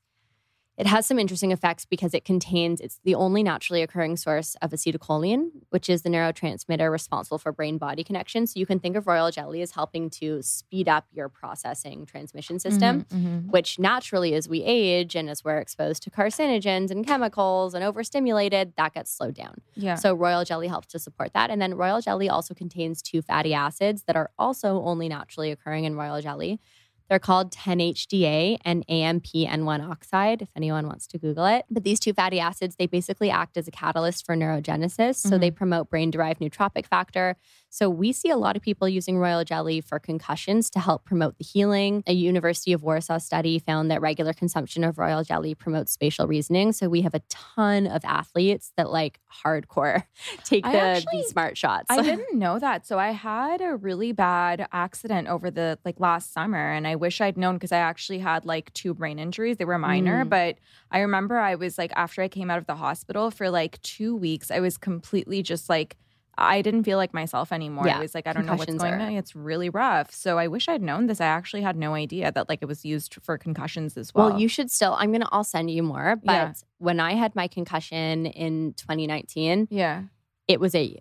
It 0.79 0.87
has 0.87 1.05
some 1.05 1.19
interesting 1.19 1.51
effects 1.51 1.83
because 1.83 2.13
it 2.13 2.23
contains, 2.23 2.79
it's 2.79 3.01
the 3.03 3.13
only 3.13 3.43
naturally 3.43 3.81
occurring 3.81 4.15
source 4.15 4.55
of 4.61 4.71
acetylcholine, 4.71 5.49
which 5.71 5.89
is 5.89 6.03
the 6.03 6.09
neurotransmitter 6.09 6.89
responsible 6.89 7.37
for 7.37 7.51
brain 7.51 7.77
body 7.77 8.01
connection. 8.01 8.47
So 8.47 8.57
you 8.57 8.65
can 8.65 8.79
think 8.79 8.95
of 8.95 9.05
royal 9.05 9.29
jelly 9.29 9.61
as 9.61 9.71
helping 9.71 10.09
to 10.11 10.41
speed 10.41 10.87
up 10.87 11.05
your 11.11 11.27
processing 11.27 12.05
transmission 12.05 12.59
system, 12.59 13.05
Mm-hmm, 13.09 13.49
which 13.49 13.77
naturally, 13.77 14.33
as 14.35 14.47
we 14.47 14.63
age 14.63 15.15
and 15.15 15.29
as 15.29 15.43
we're 15.43 15.57
exposed 15.57 16.01
to 16.03 16.09
carcinogens 16.09 16.91
and 16.91 17.05
chemicals 17.05 17.73
and 17.73 17.83
overstimulated, 17.83 18.73
that 18.77 18.93
gets 18.93 19.11
slowed 19.11 19.35
down. 19.35 19.59
Yeah. 19.75 19.95
So 19.95 20.13
royal 20.13 20.45
jelly 20.45 20.67
helps 20.67 20.87
to 20.89 20.99
support 20.99 21.33
that. 21.33 21.49
And 21.49 21.61
then 21.61 21.73
royal 21.73 21.99
jelly 21.99 22.29
also 22.29 22.53
contains 22.53 23.01
two 23.01 23.21
fatty 23.21 23.53
acids 23.53 24.03
that 24.03 24.15
are 24.15 24.29
also 24.39 24.81
only 24.81 25.09
naturally 25.09 25.51
occurring 25.51 25.83
in 25.83 25.95
royal 25.95 26.21
jelly. 26.21 26.61
They're 27.10 27.19
called 27.19 27.52
10-HDA 27.52 28.60
and 28.63 28.86
AMP-N1 28.89 29.89
oxide, 29.89 30.43
if 30.43 30.50
anyone 30.56 30.88
wants 30.88 31.08
to 31.08 31.17
Google 31.17 31.45
it. 31.45 31.65
But 31.69 31.84
these 31.84 32.00
two 32.00 32.13
fatty 32.13 32.39
acids, 32.39 32.76
they 32.76 32.86
basically 32.86 33.32
act 33.32 33.58
as 33.58 33.67
a 33.67 33.72
catalyst 33.72 34.26
for 34.26 34.36
neurogenesis. 34.36 35.15
So 35.15 35.38
they 35.38 35.50
mm-hmm. 35.50 35.58
promote 35.58 35.89
brain-derived 35.89 36.39
nootropic 36.39 36.86
factor. 36.86 37.36
So 37.71 37.89
we 37.89 38.12
see 38.12 38.29
a 38.29 38.38
lot 38.38 38.55
of 38.55 38.62
people 38.63 38.89
using 38.89 39.17
royal 39.19 39.43
jelly 39.43 39.79
for 39.79 39.99
concussions 39.99 40.69
to 40.71 40.79
help 40.79 41.05
promote 41.05 41.38
the 41.38 41.43
healing. 41.43 42.03
A 42.08 42.13
University 42.13 42.73
of 42.73 42.82
Warsaw 42.82 43.19
study 43.19 43.60
found 43.60 43.91
that 43.91 44.01
regular 44.01 44.34
consumption 44.34 44.84
of 44.84 44.97
royal 44.97 45.23
jelly 45.23 45.53
promotes 45.53 45.91
spatial 45.91 46.27
reasoning. 46.27 46.71
So 46.71 46.89
we 46.89 47.01
have 47.01 47.13
a 47.13 47.21
ton 47.29 47.86
of 47.86 48.03
athletes 48.05 48.73
that 48.75 48.89
like 48.89 49.19
hardcore 49.45 50.03
take 50.43 50.65
I 50.65 50.71
the 50.71 50.79
actually- 50.79 51.23
Smart 51.23 51.58
shots. 51.58 51.86
I 51.89 52.01
didn't 52.01 52.38
know 52.39 52.58
that. 52.60 52.88
So 52.88 52.97
I 52.97 53.12
had 53.12 53.62
a 53.62 53.75
really 53.75 54.12
bad 54.13 54.67
accident 54.71 55.27
over 55.27 55.51
the 55.51 55.77
like 55.86 55.99
last 55.99 56.34
summer 56.34 56.71
and 56.71 56.88
I 56.88 56.95
wish 56.95 57.21
I'd 57.21 57.38
known 57.38 57.55
because 57.55 57.71
I 57.71 57.77
actually 57.77 58.19
had 58.19 58.45
like 58.45 58.73
two 58.73 58.93
brain 58.95 59.19
injuries. 59.19 59.58
They 59.58 59.65
were 59.65 59.77
minor, 59.77 60.25
Mm. 60.25 60.29
but 60.29 60.55
I 60.91 60.99
remember 61.01 61.38
I 61.38 61.55
was 61.55 61.77
like 61.77 61.91
after 61.95 62.21
I 62.23 62.27
came 62.29 62.49
out 62.49 62.58
of 62.58 62.65
the 62.65 62.75
hospital 62.75 63.29
for 63.29 63.49
like 63.51 63.79
2 63.84 64.15
weeks, 64.15 64.49
I 64.49 64.60
was 64.60 64.77
completely 64.77 65.43
just 65.43 65.69
like 65.69 65.97
I 66.41 66.62
didn't 66.62 66.84
feel 66.84 66.97
like 66.97 67.13
myself 67.13 67.52
anymore. 67.52 67.86
Yeah, 67.88 67.97
I 67.97 68.02
was 68.02 68.15
like, 68.15 68.28
I 68.28 68.34
don't 68.34 68.45
know 68.45 68.56
what's 68.56 68.73
going 68.73 68.93
are- 68.93 68.99
on. 68.99 69.13
It's 69.13 69.36
really 69.36 69.69
rough. 69.69 70.12
So 70.12 70.38
I 70.38 70.47
wish 70.47 70.67
I'd 70.67 70.82
known 70.82 71.08
this. 71.08 71.19
I 71.21 71.25
actually 71.25 71.62
had 71.62 71.75
no 71.75 71.93
idea 71.93 72.32
that 72.32 72.49
like 72.49 72.60
it 72.62 72.65
was 72.67 72.86
used 72.86 73.15
for 73.21 73.38
concussions 73.38 73.97
as 73.97 74.13
well. 74.13 74.30
Well, 74.32 74.39
you 74.39 74.47
should 74.47 74.71
still. 74.71 74.95
I'm 74.97 75.12
gonna. 75.12 75.28
I'll 75.32 75.43
send 75.43 75.69
you 75.71 75.84
more. 75.84 76.15
But 76.23 76.32
Yeah. 76.32 76.54
when 76.78 76.99
I 76.99 77.13
had 77.13 77.36
my 77.36 77.47
concussion 77.47 78.25
in 78.25 78.73
2019, 78.73 79.67
yeah. 79.69 80.04
it 80.47 80.60
was 80.60 80.73
a 80.75 80.97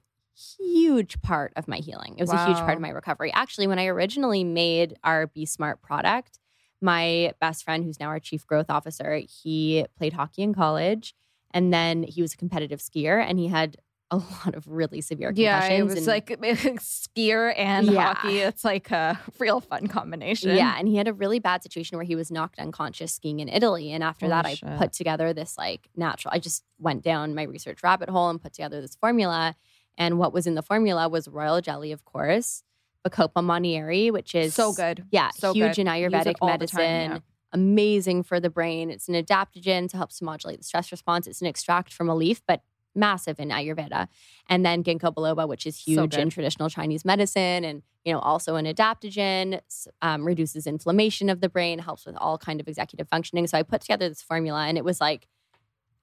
huge 0.59 1.21
part 1.23 1.53
of 1.57 1.67
my 1.69 1.79
healing. 1.79 2.15
It 2.17 2.23
was 2.23 2.33
a 2.33 2.47
huge 2.47 2.59
part 2.59 2.75
of 2.75 2.81
my 2.81 2.91
recovery. 2.91 3.33
Actually, 3.33 3.67
when 3.67 3.79
I 3.79 3.87
originally 3.87 4.45
made 4.45 4.97
our 5.03 5.27
B.Smart 5.27 5.83
product, 5.83 6.39
my 6.81 7.33
best 7.41 7.65
friend, 7.65 7.85
who's 7.85 7.99
now 7.99 8.07
our 8.07 8.21
chief 8.21 8.47
growth 8.47 8.71
officer, 8.71 9.17
he 9.43 9.85
played 9.97 10.13
hockey 10.13 10.43
in 10.43 10.55
college, 10.55 11.15
and 11.53 11.73
then 11.73 12.05
he 12.05 12.23
was 12.23 12.35
a 12.35 12.37
competitive 12.37 12.79
skier, 12.79 13.21
and 13.21 13.39
he 13.41 13.49
had 13.49 13.79
a 14.11 14.17
lot 14.17 14.55
of 14.55 14.67
really 14.67 15.01
severe 15.01 15.33
Yeah, 15.35 15.61
concussions. 15.61 15.81
it 15.81 15.85
was 15.85 15.97
and- 15.99 16.07
like 16.07 16.27
skier 16.81 17.53
and 17.57 17.87
Yeah. 17.87 18.15
hockey. 18.15 18.39
It's 18.39 18.65
like 18.65 18.91
a 18.91 19.19
real 19.39 19.61
fun 19.61 19.87
combination. 19.87 20.57
Yeah, 20.57 20.75
and 20.79 20.89
he 20.89 20.97
had 20.97 21.09
a 21.09 21.13
really 21.13 21.39
bad 21.39 21.63
situation 21.63 21.99
where 21.99 22.05
he 22.05 22.15
was 22.17 22.31
knocked 22.31 22.59
unconscious 22.59 23.13
skiing 23.13 23.41
in 23.41 23.49
Italy. 23.49 23.93
And 23.93 24.03
after 24.03 24.29
that, 24.29 24.47
I 24.47 24.57
put 24.79 24.93
together 24.93 25.33
this 25.33 25.59
like 25.59 25.89
natural. 25.97 26.33
I 26.35 26.39
just 26.39 26.65
went 26.79 27.03
down 27.03 27.35
my 27.35 27.43
research 27.43 27.83
rabbit 27.83 28.09
hole 28.09 28.31
and 28.31 28.41
put 28.41 28.53
together 28.55 28.81
this 28.81 28.97
formula. 28.97 29.57
And 29.97 30.19
what 30.19 30.33
was 30.33 30.47
in 30.47 30.55
the 30.55 30.63
formula 30.63 31.09
was 31.09 31.29
royal 31.29 31.61
jelly, 31.61 31.93
of 31.93 32.05
course, 32.05 32.63
Bacopa 33.07 33.43
monnieri, 33.43 34.11
which 34.11 34.35
is 34.35 34.55
so 34.55 34.73
good. 34.73 35.05
Yeah, 35.11 35.31
So 35.37 35.53
huge 35.53 35.77
good. 35.77 35.81
in 35.83 35.87
Ayurvedic 35.87 36.35
medicine. 36.45 36.79
time, 36.79 37.11
yeah. 37.13 37.19
Amazing 37.53 38.23
for 38.25 38.41
the 38.41 38.51
brain. 38.51 38.91
It's 38.91 39.09
an 39.09 39.15
adaptogen 39.15 39.89
to 39.91 39.97
help 39.97 40.11
to 40.15 40.25
modulate 40.25 40.59
the 40.59 40.65
stress 40.65 40.91
response. 40.93 41.27
It's 41.27 41.41
an 41.41 41.47
extract 41.47 41.93
from 41.93 42.09
a 42.09 42.15
leaf, 42.15 42.43
but 42.47 42.61
massive 42.99 43.39
in 43.41 43.49
Ayurveda. 43.51 44.09
And 44.49 44.65
then 44.67 44.83
ginkgo 44.85 45.15
biloba, 45.15 45.49
which 45.49 45.67
is 45.67 45.77
So 45.77 46.03
huge 46.03 46.19
in 46.19 46.31
traditional 46.31 46.69
Chinese 46.69 47.05
medicine, 47.05 47.65
and 47.65 47.83
you 48.05 48.13
know 48.13 48.19
also 48.21 48.57
an 48.57 48.67
adaptogen, 48.67 49.61
um, 50.03 50.27
reduces 50.27 50.67
inflammation 50.67 51.29
of 51.31 51.41
the 51.41 51.49
brain, 51.49 51.79
helps 51.79 52.07
with 52.07 52.17
all 52.17 52.39
kind 52.39 52.61
of 52.61 52.69
executive 52.69 53.09
functioning. 53.09 53.47
So 53.47 53.59
I 53.59 53.63
put 53.63 53.81
together 53.83 54.09
this 54.09 54.23
formula, 54.23 54.67
and 54.67 54.77
it 54.79 54.85
was 54.85 55.01
like 55.01 55.29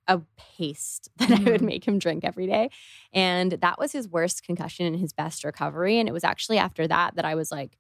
a 0.08 0.22
paste 0.38 1.10
that 1.18 1.32
I 1.32 1.52
would 1.52 1.62
Mhm. 1.62 1.66
make 1.66 1.88
him 1.88 1.98
drink 2.00 2.24
every 2.24 2.48
day. 2.48 2.70
And 3.14 3.54
that 3.54 3.80
was 3.80 3.92
his 3.92 4.08
worst 4.08 4.44
concussion 4.44 4.86
and 4.86 4.98
his 5.00 5.14
best 5.14 5.44
recovery. 5.44 6.00
And 6.00 6.08
it 6.08 6.12
was 6.12 6.24
actually 6.24 6.60
after 6.60 6.88
that 6.88 7.16
that 7.16 7.26
I 7.26 7.36
was 7.36 7.52
like, 7.52 7.78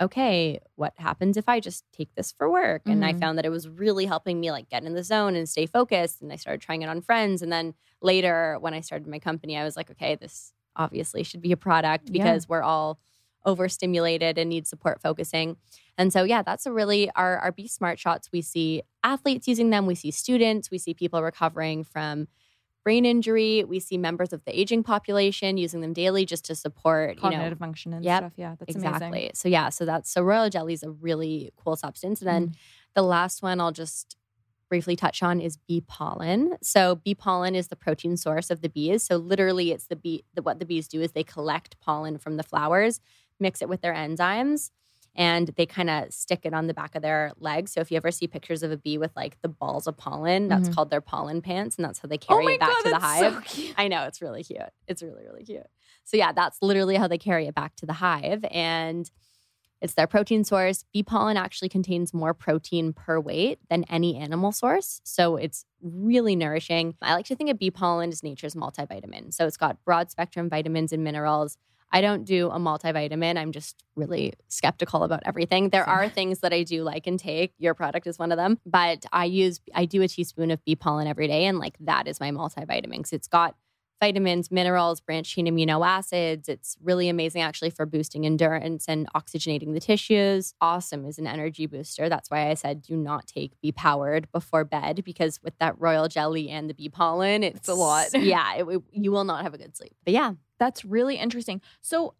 okay, 0.00 0.60
what 0.74 0.92
happens 0.98 1.36
if 1.36 1.48
I 1.48 1.60
just 1.60 1.84
take 1.92 2.14
this 2.14 2.32
for 2.32 2.50
work? 2.50 2.82
And 2.88 3.04
I 3.04 3.12
Mhm. 3.12 3.18
found 3.20 3.38
that 3.38 3.46
it 3.46 3.50
was 3.50 3.68
really 3.68 4.04
helping 4.06 4.40
me 4.40 4.50
like 4.50 4.68
get 4.68 4.84
in 4.84 4.94
the 4.94 5.02
zone 5.04 5.34
and 5.36 5.48
stay 5.48 5.66
focused. 5.66 6.20
And 6.20 6.32
I 6.32 6.36
started 6.36 6.60
trying 6.60 6.82
it 6.82 6.88
on 6.88 7.00
friends. 7.00 7.42
And 7.42 7.50
then 7.52 7.74
later, 8.02 8.58
when 8.60 8.74
I 8.74 8.80
started 8.80 9.08
my 9.08 9.18
company, 9.18 9.56
I 9.56 9.64
was 9.64 9.76
like, 9.76 9.90
okay, 9.90 10.14
this 10.14 10.52
obviously 10.76 11.22
should 11.22 11.40
be 11.40 11.52
a 11.52 11.56
product 11.56 12.12
Yeah. 12.12 12.12
because 12.12 12.48
we're 12.48 12.62
all 12.62 13.00
overstimulated 13.46 14.38
and 14.38 14.50
need 14.50 14.66
support 14.66 15.00
focusing. 15.00 15.56
And 15.96 16.12
so, 16.12 16.24
yeah, 16.24 16.42
that's 16.42 16.66
a 16.66 16.72
really 16.72 17.10
our 17.12 17.38
our 17.38 17.52
B.Smart 17.52 17.98
shots. 17.98 18.30
We 18.32 18.42
see 18.42 18.82
athletes 19.04 19.46
using 19.48 19.70
them. 19.70 19.86
We 19.86 19.94
see 19.94 20.10
students. 20.10 20.70
We 20.70 20.78
see 20.78 20.94
people 20.94 21.22
recovering 21.22 21.84
from 21.84 22.28
brain 22.86 23.04
injury. 23.04 23.64
We 23.64 23.80
see 23.80 23.98
members 23.98 24.32
of 24.32 24.44
the 24.44 24.56
aging 24.58 24.84
population 24.84 25.56
using 25.56 25.80
them 25.80 25.92
daily 25.92 26.24
just 26.24 26.44
to 26.44 26.54
support, 26.54 27.16
you 27.16 27.22
know, 27.22 27.30
Cognitive 27.30 27.58
function 27.58 27.92
and 27.92 28.04
Yep, 28.04 28.18
stuff. 28.20 28.32
Yeah, 28.36 28.54
that's 28.60 28.76
exactly. 28.76 29.08
amazing. 29.08 29.30
So 29.34 29.48
yeah, 29.48 29.70
so 29.70 29.84
that's 29.84 30.08
so 30.08 30.22
royal 30.22 30.48
jelly 30.48 30.72
is 30.72 30.84
a 30.84 30.90
really 30.90 31.50
cool 31.56 31.74
substance. 31.74 32.20
And 32.20 32.28
then 32.28 32.48
Mm. 32.50 32.54
the 32.94 33.02
last 33.02 33.42
one 33.42 33.60
I'll 33.60 33.72
just 33.72 34.16
briefly 34.68 34.94
touch 34.94 35.20
on 35.20 35.40
is 35.40 35.56
bee 35.56 35.80
pollen. 35.80 36.54
So 36.62 36.94
bee 36.94 37.16
pollen 37.16 37.56
is 37.56 37.66
the 37.66 37.74
protein 37.76 38.16
source 38.16 38.52
of 38.52 38.60
the 38.60 38.68
bees. 38.68 39.02
So 39.02 39.16
literally, 39.16 39.72
it's 39.72 39.88
the 39.88 39.96
bee. 39.96 40.22
The, 40.34 40.42
what 40.42 40.60
the 40.60 40.64
bees 40.64 40.86
do 40.86 41.02
is 41.02 41.10
they 41.10 41.24
collect 41.24 41.80
pollen 41.80 42.18
from 42.18 42.36
the 42.36 42.44
flowers, 42.44 43.00
mix 43.40 43.62
it 43.62 43.68
with 43.68 43.80
their 43.80 43.94
enzymes. 43.94 44.70
And 45.16 45.48
they 45.56 45.66
kind 45.66 45.90
of 45.90 46.12
stick 46.12 46.40
it 46.44 46.52
on 46.54 46.66
the 46.66 46.74
back 46.74 46.94
of 46.94 47.02
their 47.02 47.32
legs. 47.38 47.72
So 47.72 47.80
if 47.80 47.90
you 47.90 47.96
ever 47.96 48.10
see 48.10 48.26
pictures 48.26 48.62
of 48.62 48.70
a 48.70 48.76
bee 48.76 48.98
with 48.98 49.10
like 49.16 49.40
the 49.42 49.48
balls 49.48 49.86
of 49.86 49.96
pollen, 49.96 50.48
that's 50.48 50.68
Mhm. 50.68 50.74
called 50.74 50.90
their 50.90 51.00
pollen 51.00 51.40
pants, 51.42 51.76
and 51.76 51.84
that's 51.84 51.98
how 52.00 52.08
they 52.08 52.16
Oh 52.18 52.34
carry 52.34 52.44
my 52.44 52.52
it 52.52 52.60
back 52.60 52.68
god, 52.70 52.82
to 52.82 52.90
the 52.90 52.98
hive. 52.98 53.34
so 53.34 53.40
cute. 53.40 53.74
I 53.76 53.88
know 53.88 54.04
it's 54.04 54.20
really 54.22 54.44
cute. 54.44 54.60
It's 54.86 55.02
really 55.02 55.24
really 55.24 55.44
cute. 55.44 55.66
So 56.04 56.16
yeah, 56.16 56.32
that's 56.32 56.58
literally 56.62 56.96
how 56.96 57.08
they 57.08 57.18
carry 57.18 57.46
it 57.46 57.54
back 57.54 57.74
to 57.76 57.86
the 57.86 57.94
hive 57.94 58.44
and 58.50 59.10
it's 59.82 59.92
their 59.94 60.06
protein 60.06 60.42
source. 60.42 60.84
Bee 60.92 61.02
pollen 61.02 61.36
actually 61.36 61.68
contains 61.68 62.14
more 62.14 62.32
protein 62.32 62.92
per 62.94 63.20
weight 63.20 63.58
than 63.68 63.84
any 63.84 64.16
animal 64.16 64.50
source. 64.50 65.00
So 65.04 65.36
it's 65.36 65.66
really 65.82 66.34
nourishing. 66.34 66.94
I 67.02 67.12
like 67.14 67.26
to 67.26 67.36
think 67.36 67.50
of 67.50 67.58
bee 67.58 67.70
pollen 67.70 68.08
as 68.10 68.22
nature's 68.22 68.54
multivitamin. 68.54 69.34
So 69.34 69.46
it's 69.46 69.58
got 69.58 69.84
broad 69.84 70.10
spectrum 70.10 70.48
vitamins 70.48 70.92
and 70.94 71.04
minerals. 71.04 71.58
I 71.92 72.00
don't 72.00 72.24
do 72.24 72.48
a 72.50 72.58
multivitamin. 72.58 73.36
I'm 73.38 73.52
just 73.52 73.82
really 73.94 74.34
skeptical 74.48 75.02
about 75.04 75.22
everything. 75.24 75.70
There 75.70 75.88
are 75.88 76.08
things 76.08 76.40
that 76.40 76.52
I 76.52 76.62
do 76.62 76.82
like 76.82 77.06
and 77.06 77.18
take. 77.18 77.54
Your 77.58 77.74
product 77.74 78.06
is 78.06 78.18
one 78.18 78.32
of 78.32 78.36
them. 78.38 78.58
But 78.66 79.06
I 79.12 79.24
use 79.26 79.60
I 79.74 79.84
do 79.84 80.02
a 80.02 80.08
teaspoon 80.08 80.50
of 80.50 80.64
bee 80.64 80.76
pollen 80.76 81.06
every 81.06 81.28
day 81.28 81.44
and 81.46 81.58
like 81.58 81.76
that 81.80 82.06
is 82.08 82.20
my 82.20 82.30
multivitamin. 82.30 82.90
because 82.90 83.12
it's 83.12 83.28
got 83.28 83.54
vitamins, 83.98 84.50
minerals, 84.50 85.00
branched 85.00 85.32
chain 85.34 85.46
amino 85.46 85.86
acids. 85.86 86.50
It's 86.50 86.76
really 86.82 87.08
amazing 87.08 87.40
actually 87.40 87.70
for 87.70 87.86
boosting 87.86 88.26
endurance 88.26 88.84
and 88.88 89.08
oxygenating 89.14 89.72
the 89.72 89.80
tissues. 89.80 90.52
Awesome 90.60 91.06
is 91.06 91.18
an 91.18 91.26
energy 91.26 91.64
booster. 91.64 92.10
That's 92.10 92.30
why 92.30 92.50
I 92.50 92.54
said 92.54 92.82
do 92.82 92.94
not 92.94 93.26
take 93.26 93.52
B.Powered 93.62 94.30
before 94.32 94.64
bed 94.64 95.02
because 95.02 95.40
with 95.42 95.56
that 95.60 95.80
royal 95.80 96.08
jelly 96.08 96.50
and 96.50 96.68
the 96.68 96.74
bee 96.74 96.90
pollen, 96.90 97.42
it's, 97.42 97.68
a 97.68 97.74
lot. 97.74 98.08
yeah, 98.12 98.56
it, 98.56 98.64
it- 98.68 98.82
you 98.92 99.12
will 99.12 99.24
not 99.24 99.44
have 99.44 99.54
a 99.54 99.58
good 99.58 99.74
sleep. 99.74 99.94
But 100.04 100.12
yeah, 100.12 100.32
That's 100.58 100.84
really 100.84 101.16
interesting. 101.16 101.60
So 101.80 102.14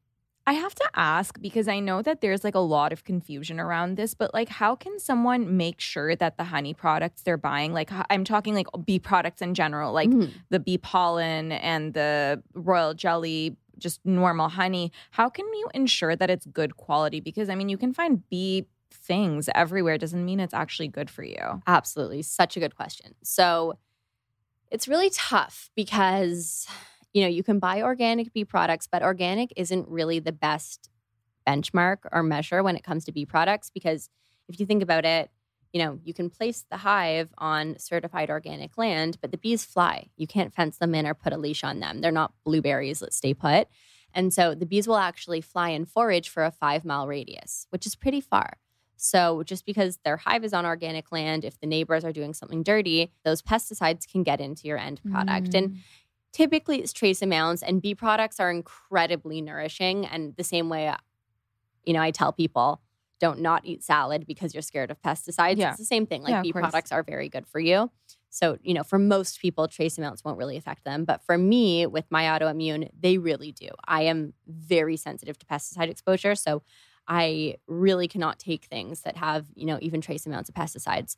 I 0.49 0.53
have 0.53 0.75
to 0.77 0.89
ask 0.95 1.41
because 1.41 1.67
I 1.67 1.81
know 1.81 2.03
that 2.03 2.21
there's 2.21 2.45
like 2.45 2.55
a 2.55 2.61
lot 2.61 2.93
of 2.93 3.03
confusion 3.03 3.59
around 3.59 3.97
this, 3.97 4.15
but 4.15 4.33
like, 4.33 4.49
how 4.49 4.77
can 4.77 4.99
someone 5.01 5.57
make 5.57 5.81
sure 5.81 6.15
that 6.15 6.37
the 6.39 6.45
honey 6.45 6.73
products 6.73 7.23
they're 7.23 7.37
buying, 7.37 7.73
like, 7.73 7.91
I'm 8.11 8.23
talking 8.23 8.55
like 8.55 8.69
bee 8.85 9.01
products 9.01 9.43
in 9.43 9.55
general, 9.55 9.93
like 9.93 10.11
Mhm. 10.11 10.31
the 10.51 10.61
bee 10.61 10.79
pollen 10.79 11.51
and 11.51 11.95
the 11.95 12.43
royal 12.55 12.95
jelly, 12.95 13.57
just 13.79 14.01
normal 14.07 14.49
honey, 14.49 14.93
how 15.11 15.29
can 15.29 15.47
you 15.47 15.69
ensure 15.75 16.15
that 16.15 16.31
it's 16.31 16.47
good 16.47 16.77
quality? 16.77 17.19
Because 17.21 17.49
I 17.51 17.57
mean, 17.57 17.69
you 17.69 17.77
can 17.79 17.93
find 17.93 18.23
bee 18.31 18.67
things 18.93 19.49
everywhere, 19.55 19.99
doesn't 19.99 20.25
mean 20.25 20.39
it's 20.39 20.55
actually 20.55 20.89
good 20.89 21.11
for 21.11 21.25
you. 21.25 21.61
Absolutely. 21.67 22.23
Such 22.23 22.57
a 22.57 22.61
good 22.61 22.77
question. 22.77 23.15
So 23.25 23.79
it's 24.71 24.87
really 24.89 25.11
tough 25.11 25.71
because, 25.77 26.67
you 27.17 27.23
know, 27.23 27.29
you 27.29 27.43
can 27.43 27.59
buy 27.59 27.81
organic 27.81 28.31
bee 28.35 28.45
products, 28.45 28.87
but 28.87 29.03
organic 29.03 29.51
isn't 29.57 29.89
really 29.89 30.19
the 30.19 30.33
best 30.33 30.91
benchmark 31.49 32.01
or 32.13 32.23
measure 32.23 32.63
when 32.63 32.77
it 32.77 32.85
comes 32.85 33.07
to 33.07 33.13
bee 33.13 33.25
products 33.25 33.71
because 33.71 34.11
if 34.51 34.61
you 34.61 34.67
think 34.67 34.83
about 34.83 35.07
it, 35.07 35.31
you 35.73 35.83
know, 35.83 35.99
you 36.05 36.13
can 36.13 36.29
place 36.29 36.67
the 36.71 36.77
hive 36.77 37.33
on 37.39 37.79
certified 37.79 38.29
organic 38.29 38.77
land, 38.77 39.17
but 39.23 39.31
the 39.31 39.39
bees 39.39 39.65
fly. 39.65 40.09
You 40.19 40.27
can't 40.27 40.53
fence 40.53 40.77
them 40.77 40.95
in 40.95 41.07
or 41.07 41.15
put 41.15 41.33
a 41.33 41.39
leash 41.39 41.65
on 41.65 41.81
them. 41.81 42.03
They're 42.03 42.13
not 42.13 42.35
blueberries 42.45 42.99
that 42.99 43.15
stay 43.15 43.33
put. 43.33 43.69
And 44.13 44.31
so 44.35 44.55
the 44.55 44.67
bees 44.67 44.87
will 44.87 44.99
actually 44.99 45.41
fly 45.41 45.71
and 45.71 45.89
forage 45.89 46.29
for 46.29 46.45
a 46.45 46.51
five 46.51 46.85
mile 46.85 47.07
radius, 47.07 47.67
which 47.71 47.87
is 47.87 47.97
pretty 47.97 48.21
far. 48.21 48.59
So 48.99 49.43
just 49.43 49.65
because 49.65 49.99
their 50.05 50.19
hive 50.19 50.45
is 50.45 50.53
on 50.53 50.67
organic 50.67 51.11
land, 51.13 51.47
if 51.47 51.59
the 51.61 51.67
neighbors 51.67 52.05
are 52.05 52.13
doing 52.13 52.35
something 52.35 52.63
dirty, 52.63 53.11
those 53.25 53.41
pesticides 53.41 54.07
can 54.07 54.23
get 54.23 54.41
into 54.41 54.67
your 54.69 54.79
end 54.79 55.01
product. 55.11 55.51
Mm. 55.51 55.59
And 55.59 55.77
typically 56.37 56.83
it's 56.83 56.93
trace 56.93 57.23
amounts 57.23 57.63
and 57.63 57.81
bee 57.81 57.95
products 57.95 58.39
are 58.39 58.51
incredibly 58.51 59.41
nourishing 59.41 60.05
and 60.05 60.37
the 60.37 60.45
same 60.45 60.69
way 60.69 60.95
you 61.87 61.95
know, 61.95 62.01
I 62.01 62.11
tell 62.11 62.33
people 62.33 62.83
don't 63.21 63.41
not 63.41 63.65
eat 63.65 63.83
salad 63.83 64.27
because 64.27 64.53
you're 64.53 64.63
scared 64.63 64.91
of 64.91 65.01
pesticides. 65.01 65.57
Yeah. 65.57 65.71
It's 65.71 65.79
the 65.79 65.87
same 65.87 66.05
thing. 66.05 66.23
Like 66.23 66.33
Yeah, 66.33 66.43
bee 66.43 66.53
course. 66.53 66.65
products 66.65 66.93
are 66.93 67.03
very 67.03 67.31
good 67.31 67.47
for 67.47 67.59
you. 67.59 67.91
So, 68.29 68.59
you 68.61 68.75
know, 68.75 68.83
for 68.83 68.99
most 68.99 69.41
people, 69.41 69.67
trace 69.67 69.97
amounts 69.97 70.23
won't 70.23 70.37
really 70.37 70.59
affect 70.59 70.85
them. 70.85 71.07
But 71.07 71.23
for 71.23 71.39
me, 71.39 71.87
with 71.87 72.05
my 72.11 72.25
autoimmune, 72.25 72.91
they 73.01 73.17
really 73.17 73.53
do. 73.53 73.69
I 73.87 74.03
am 74.03 74.35
very 74.47 74.99
sensitive 74.99 75.39
to 75.39 75.47
pesticide 75.47 75.89
exposure. 75.89 76.35
So 76.35 76.63
I 77.09 77.55
really 77.67 78.09
cannot 78.09 78.39
take 78.39 78.67
things 78.67 79.01
that 79.03 79.17
have, 79.17 79.47
you 79.55 79.65
know, 79.65 79.79
even 79.81 80.03
trace 80.03 80.27
amounts 80.27 80.51
of 80.51 80.55
pesticides. 80.55 81.17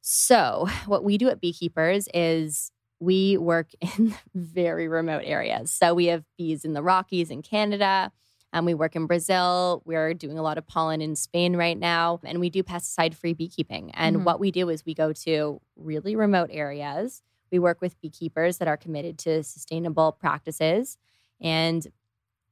So, 0.00 0.66
what 0.86 1.04
we 1.04 1.18
do 1.18 1.28
at 1.28 1.42
Beekeepers 1.42 2.08
is 2.14 2.72
we 3.00 3.36
work 3.38 3.68
in 3.80 4.14
very 4.34 4.86
remote 4.88 5.22
areas. 5.24 5.72
So, 5.72 5.94
we 5.94 6.06
have 6.06 6.24
bees 6.38 6.64
in 6.64 6.72
the 6.74 6.82
Rockies 6.82 7.30
in 7.30 7.42
Canada. 7.42 8.12
Um, 8.52 8.64
we 8.64 8.74
work 8.74 8.96
in 8.96 9.06
Brazil. 9.06 9.80
We're 9.84 10.12
doing 10.12 10.36
a 10.38 10.42
lot 10.42 10.58
of 10.58 10.66
pollen 10.66 11.00
in 11.00 11.14
Spain 11.14 11.54
right 11.56 11.78
now. 11.78 12.20
And 12.24 12.40
we 12.40 12.50
do 12.50 12.62
pesticide 12.64 13.14
free 13.14 13.32
beekeeping. 13.32 13.92
And 13.94 14.16
Mhm. 14.18 14.24
what 14.24 14.40
we 14.40 14.50
do 14.50 14.68
is 14.70 14.84
we 14.84 14.92
go 14.92 15.12
to 15.12 15.60
really 15.76 16.16
remote 16.16 16.50
areas. 16.52 17.22
We 17.52 17.60
work 17.60 17.80
with 17.80 18.00
beekeepers 18.00 18.58
that 18.58 18.66
are 18.66 18.76
committed 18.76 19.18
to 19.20 19.44
sustainable 19.44 20.10
practices. 20.12 20.98
And 21.40 21.86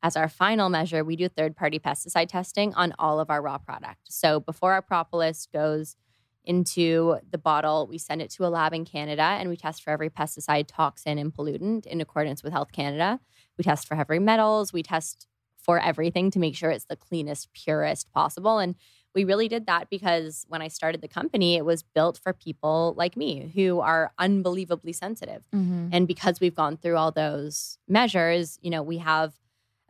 as 0.00 0.16
our 0.16 0.28
final 0.28 0.68
measure, 0.68 1.02
we 1.04 1.16
do 1.16 1.28
third 1.28 1.56
party 1.56 1.80
pesticide 1.80 2.28
testing 2.28 2.72
on 2.74 2.94
all 2.98 3.18
of 3.18 3.28
our 3.28 3.42
raw 3.42 3.58
product. 3.58 4.12
So 4.12 4.38
before 4.38 4.72
our 4.74 4.82
propolis 4.82 5.46
goes 5.52 5.96
into 6.44 7.18
the 7.30 7.38
bottle, 7.38 7.86
we 7.86 7.98
send 7.98 8.22
it 8.22 8.30
to 8.30 8.46
a 8.46 8.48
lab 8.48 8.72
in 8.72 8.84
Canada 8.84 9.22
and 9.22 9.48
we 9.48 9.56
test 9.56 9.82
for 9.82 9.90
every 9.90 10.10
pesticide, 10.10 10.66
toxin, 10.68 11.18
and 11.18 11.32
pollutant 11.34 11.86
in 11.86 12.00
accordance 12.00 12.42
with 12.42 12.52
Health 12.52 12.72
Canada. 12.72 13.20
We 13.56 13.64
test 13.64 13.86
for 13.86 13.94
heavy 13.94 14.18
metals. 14.18 14.72
We 14.72 14.82
test 14.82 15.26
for 15.58 15.78
everything 15.78 16.30
to 16.30 16.38
make 16.38 16.56
sure 16.56 16.70
it's 16.70 16.86
the 16.86 16.96
cleanest, 16.96 17.52
purest 17.52 18.10
possible. 18.12 18.58
And 18.58 18.74
we 19.14 19.24
really 19.24 19.48
did 19.48 19.66
that 19.66 19.90
because 19.90 20.44
when 20.48 20.62
I 20.62 20.68
started 20.68 21.00
the 21.00 21.08
company, 21.08 21.56
it 21.56 21.64
was 21.64 21.82
built 21.82 22.18
for 22.22 22.32
people 22.32 22.94
like 22.96 23.16
me 23.16 23.50
who 23.54 23.80
are 23.80 24.12
unbelievably 24.18 24.92
sensitive. 24.92 25.42
Mm-hmm. 25.54 25.88
And 25.92 26.06
because 26.06 26.40
we've 26.40 26.54
gone 26.54 26.76
through 26.76 26.96
all 26.96 27.10
those 27.10 27.78
measures, 27.88 28.58
you 28.62 28.70
know, 28.70 28.82
we 28.82 28.98
have 28.98 29.34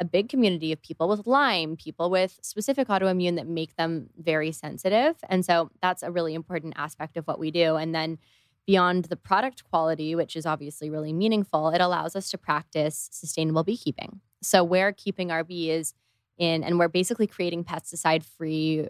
a 0.00 0.04
big 0.04 0.28
community 0.28 0.72
of 0.72 0.80
people 0.80 1.08
with 1.08 1.26
Lyme, 1.26 1.76
people 1.76 2.10
with 2.10 2.38
specific 2.42 2.88
autoimmune 2.88 3.36
that 3.36 3.46
make 3.46 3.76
them 3.76 4.10
very 4.16 4.52
sensitive. 4.52 5.16
And 5.28 5.44
so 5.44 5.70
that's 5.82 6.02
a 6.02 6.10
really 6.10 6.34
important 6.34 6.74
aspect 6.76 7.16
of 7.16 7.26
what 7.26 7.38
we 7.38 7.50
do. 7.50 7.76
And 7.76 7.94
then 7.94 8.18
beyond 8.66 9.06
the 9.06 9.16
product 9.16 9.64
quality, 9.64 10.14
which 10.14 10.36
is 10.36 10.46
obviously 10.46 10.90
really 10.90 11.12
meaningful, 11.12 11.70
it 11.70 11.80
allows 11.80 12.14
us 12.14 12.30
to 12.30 12.38
practice 12.38 13.08
sustainable 13.10 13.64
beekeeping. 13.64 14.20
So 14.42 14.62
we're 14.62 14.92
keeping 14.92 15.32
our 15.32 15.42
bees 15.42 15.94
in, 16.36 16.62
and 16.62 16.78
we're 16.78 16.88
basically 16.88 17.26
creating 17.26 17.64
pesticide 17.64 18.22
free 18.22 18.88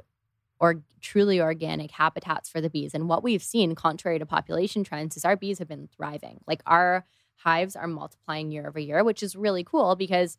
or 0.61 0.83
truly 1.01 1.41
organic 1.41 1.93
habitats 1.93 2.49
for 2.49 2.61
the 2.61 2.69
bees. 2.69 2.93
And 2.93 3.09
what 3.09 3.23
we've 3.23 3.43
seen, 3.43 3.75
contrary 3.75 4.19
to 4.19 4.27
population 4.27 4.85
trends, 4.85 5.17
is 5.17 5.25
our 5.25 5.37
bees 5.37 5.59
have 5.61 5.69
been 5.69 5.89
thriving. 5.97 6.41
Like 6.47 6.63
our 6.67 7.07
hives 7.37 7.77
are 7.77 7.87
multiplying 7.87 8.51
year 8.51 8.67
over 8.67 8.81
year, 8.81 9.05
which 9.05 9.23
is 9.23 9.37
really 9.37 9.63
cool 9.63 9.95
because 9.95 10.37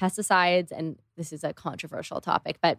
pesticides, 0.00 0.70
and 0.70 0.98
this 1.16 1.32
is 1.32 1.44
a 1.44 1.52
controversial 1.52 2.20
topic, 2.20 2.58
but 2.62 2.78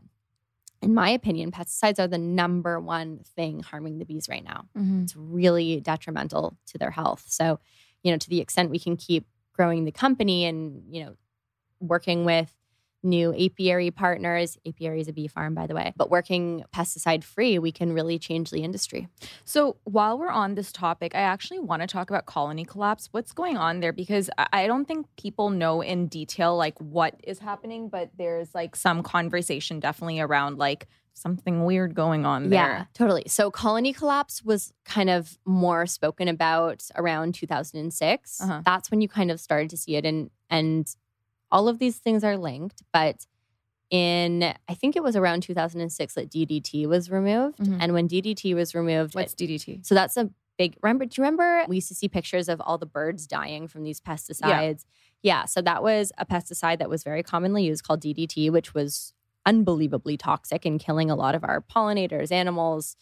in 0.82 0.94
my 0.94 1.10
opinion, 1.10 1.52
pesticides 1.52 2.00
are 2.00 2.08
the 2.08 2.18
number 2.18 2.80
one 2.80 3.20
thing 3.36 3.62
harming 3.62 4.00
the 4.00 4.06
bees 4.06 4.28
right 4.28 4.44
now. 4.44 4.66
Mm-hmm. 4.76 5.04
It's 5.04 5.16
really 5.16 5.80
detrimental 5.80 6.58
to 6.68 6.78
their 6.78 6.90
health. 6.90 7.26
So, 7.28 7.60
you 8.04 8.12
know, 8.12 8.18
to 8.18 8.30
the 8.30 8.42
extent 8.42 8.72
we 8.72 8.80
can 8.80 8.98
keep 8.98 9.28
growing 9.54 9.86
the 9.86 9.92
company 9.92 10.46
and, 10.46 10.84
you 10.90 11.04
know, 11.04 11.16
working 11.80 12.26
with 12.26 12.52
new 13.04 13.34
apiary 13.34 13.92
partners. 13.92 14.58
Apiary 14.66 15.02
is 15.02 15.08
a 15.08 15.14
bee 15.14 15.28
farm, 15.28 15.54
by 15.54 15.68
the 15.68 15.74
way, 15.76 15.94
but 15.98 16.10
working 16.10 16.64
pesticide 16.76 17.24
free, 17.24 17.58
we 17.60 17.72
can 17.72 17.94
really 17.94 18.20
change 18.20 18.52
the 18.52 18.64
industry. 18.64 19.08
So 19.46 19.78
while 19.84 20.18
we're 20.18 20.30
on 20.30 20.56
this 20.56 20.72
topic, 20.72 21.14
I 21.16 21.22
actually 21.22 21.60
want 21.60 21.82
to 21.82 21.88
talk 21.88 22.10
about 22.10 22.26
colony 22.26 22.66
collapse. 22.66 23.10
What's 23.12 23.32
going 23.32 23.58
on 23.58 23.80
there? 23.80 23.94
Because 23.94 24.30
I- 24.38 24.68
don't 24.72 24.86
think 24.86 25.06
people 25.18 25.50
know 25.50 25.82
in 25.82 26.08
detail 26.08 26.56
like 26.56 26.78
what 26.80 27.16
is 27.24 27.40
happening, 27.40 27.90
but 27.90 28.10
there's 28.18 28.56
like 28.56 28.76
some 28.76 29.04
conversation 29.04 29.80
definitely 29.82 30.22
around 30.22 30.58
like 30.60 30.88
something 31.14 31.66
weird 31.66 31.94
going 31.94 32.26
on 32.26 32.50
there. 32.50 32.60
Yeah, 32.70 32.86
totally. 32.94 33.24
So 33.28 33.52
colony 33.52 33.92
collapse 33.92 34.44
was 34.44 34.72
kind 34.86 35.10
of 35.10 35.38
more 35.46 35.86
spoken 35.86 36.28
about 36.30 36.88
around 36.96 37.36
2006. 37.36 38.42
Uh-huh. 38.42 38.62
That's 38.64 38.90
when 38.90 39.02
you 39.02 39.10
kind 39.10 39.30
of 39.30 39.40
started 39.42 39.70
to 39.72 39.78
see 39.78 39.96
it 39.96 40.06
and 40.06 40.30
and 40.50 40.88
all 41.52 41.68
of 41.68 41.80
these 41.80 41.98
things 41.98 42.24
are 42.24 42.38
linked, 42.38 42.82
but 42.94 43.26
in 43.90 44.54
I 44.70 44.74
think 44.74 44.96
it 44.96 45.04
was 45.04 45.16
around 45.16 45.42
2006 45.44 46.14
that 46.16 46.30
DDT 46.30 46.86
was 46.88 47.12
removed. 47.12 47.60
Mhm. 47.60 47.78
And 47.82 47.94
when 47.94 48.08
DDT 48.08 48.54
was 48.56 48.74
removed, 48.74 49.16
What's 49.16 49.34
it- 49.34 49.38
DDT? 49.38 49.86
so 49.86 49.94
that's 49.96 50.16
a 50.18 50.30
big 50.58 50.78
remember 50.82 51.06
do 51.06 51.20
you 51.20 51.24
remember 51.26 51.66
we 51.68 51.78
used 51.78 51.88
to 51.88 51.96
see 51.96 52.08
pictures 52.08 52.48
of 52.48 52.62
all 52.62 52.78
the 52.78 52.86
birds 52.86 53.26
dying 53.28 53.68
from 53.68 53.84
these 53.84 54.00
pesticides? 54.00 54.86
Yeah, 55.24 55.46
so 55.46 55.62
that 55.62 55.84
was 55.84 56.12
a 56.18 56.26
pesticide 56.26 56.80
that 56.80 56.90
was 56.90 57.04
very 57.04 57.22
commonly 57.24 57.66
used 57.66 57.84
called 57.84 58.02
DDT, 58.02 58.50
which 58.50 58.74
was 58.74 59.14
unbelievably 59.46 60.18
toxic 60.18 60.66
and 60.66 60.80
killing 60.80 61.10
a 61.12 61.16
lot 61.16 61.36
of 61.36 61.44
our 61.44 61.62
pollinators, 61.62 62.32
animals. 62.32 62.96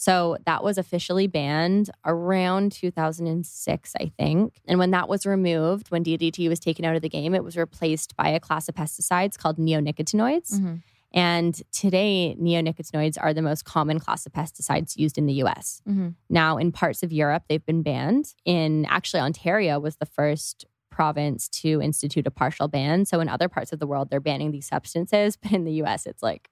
So 0.00 0.36
that 0.46 0.62
was 0.62 0.78
officially 0.78 1.26
banned 1.26 1.90
around 2.04 2.70
2006, 2.70 3.92
I 4.00 4.12
think. 4.16 4.60
And 4.68 4.78
when 4.78 4.92
that 4.92 5.08
was 5.08 5.26
removed, 5.26 5.90
when 5.90 6.04
DDT 6.04 6.48
was 6.48 6.60
taken 6.60 6.84
out 6.84 6.94
of 6.94 7.02
the 7.02 7.08
game, 7.08 7.34
it 7.34 7.42
was 7.42 7.56
replaced 7.56 8.16
by 8.16 8.28
a 8.28 8.38
class 8.38 8.68
of 8.68 8.76
pesticides 8.76 9.36
called 9.36 9.58
neonicotinoids. 9.58 10.52
Mhm. 10.60 10.82
And 11.12 11.60
today, 11.72 12.36
neonicotinoids 12.40 13.16
are 13.20 13.34
the 13.34 13.42
most 13.42 13.64
common 13.64 13.98
class 13.98 14.24
of 14.24 14.32
pesticides 14.32 14.96
used 14.96 15.18
in 15.18 15.26
the 15.26 15.32
US. 15.42 15.82
Mhm. 15.88 16.14
Now, 16.30 16.58
in 16.58 16.70
parts 16.70 17.02
of 17.02 17.12
Europe, 17.12 17.42
they've 17.48 17.66
been 17.66 17.82
banned. 17.82 18.34
In 18.44 18.84
actually, 18.88 19.20
Ontario 19.22 19.80
was 19.80 19.96
the 19.96 20.06
first 20.06 20.64
province 20.90 21.48
to 21.48 21.82
institute 21.82 22.26
a 22.28 22.30
partial 22.30 22.68
ban. 22.68 23.04
So, 23.04 23.18
in 23.18 23.28
other 23.28 23.48
parts 23.48 23.72
of 23.72 23.80
the 23.80 23.86
world, 23.88 24.10
they're 24.10 24.20
banning 24.20 24.52
these 24.52 24.68
substances. 24.68 25.36
But 25.42 25.50
in 25.50 25.64
the 25.64 25.72
US, 25.82 26.06
it's 26.06 26.22
like 26.22 26.50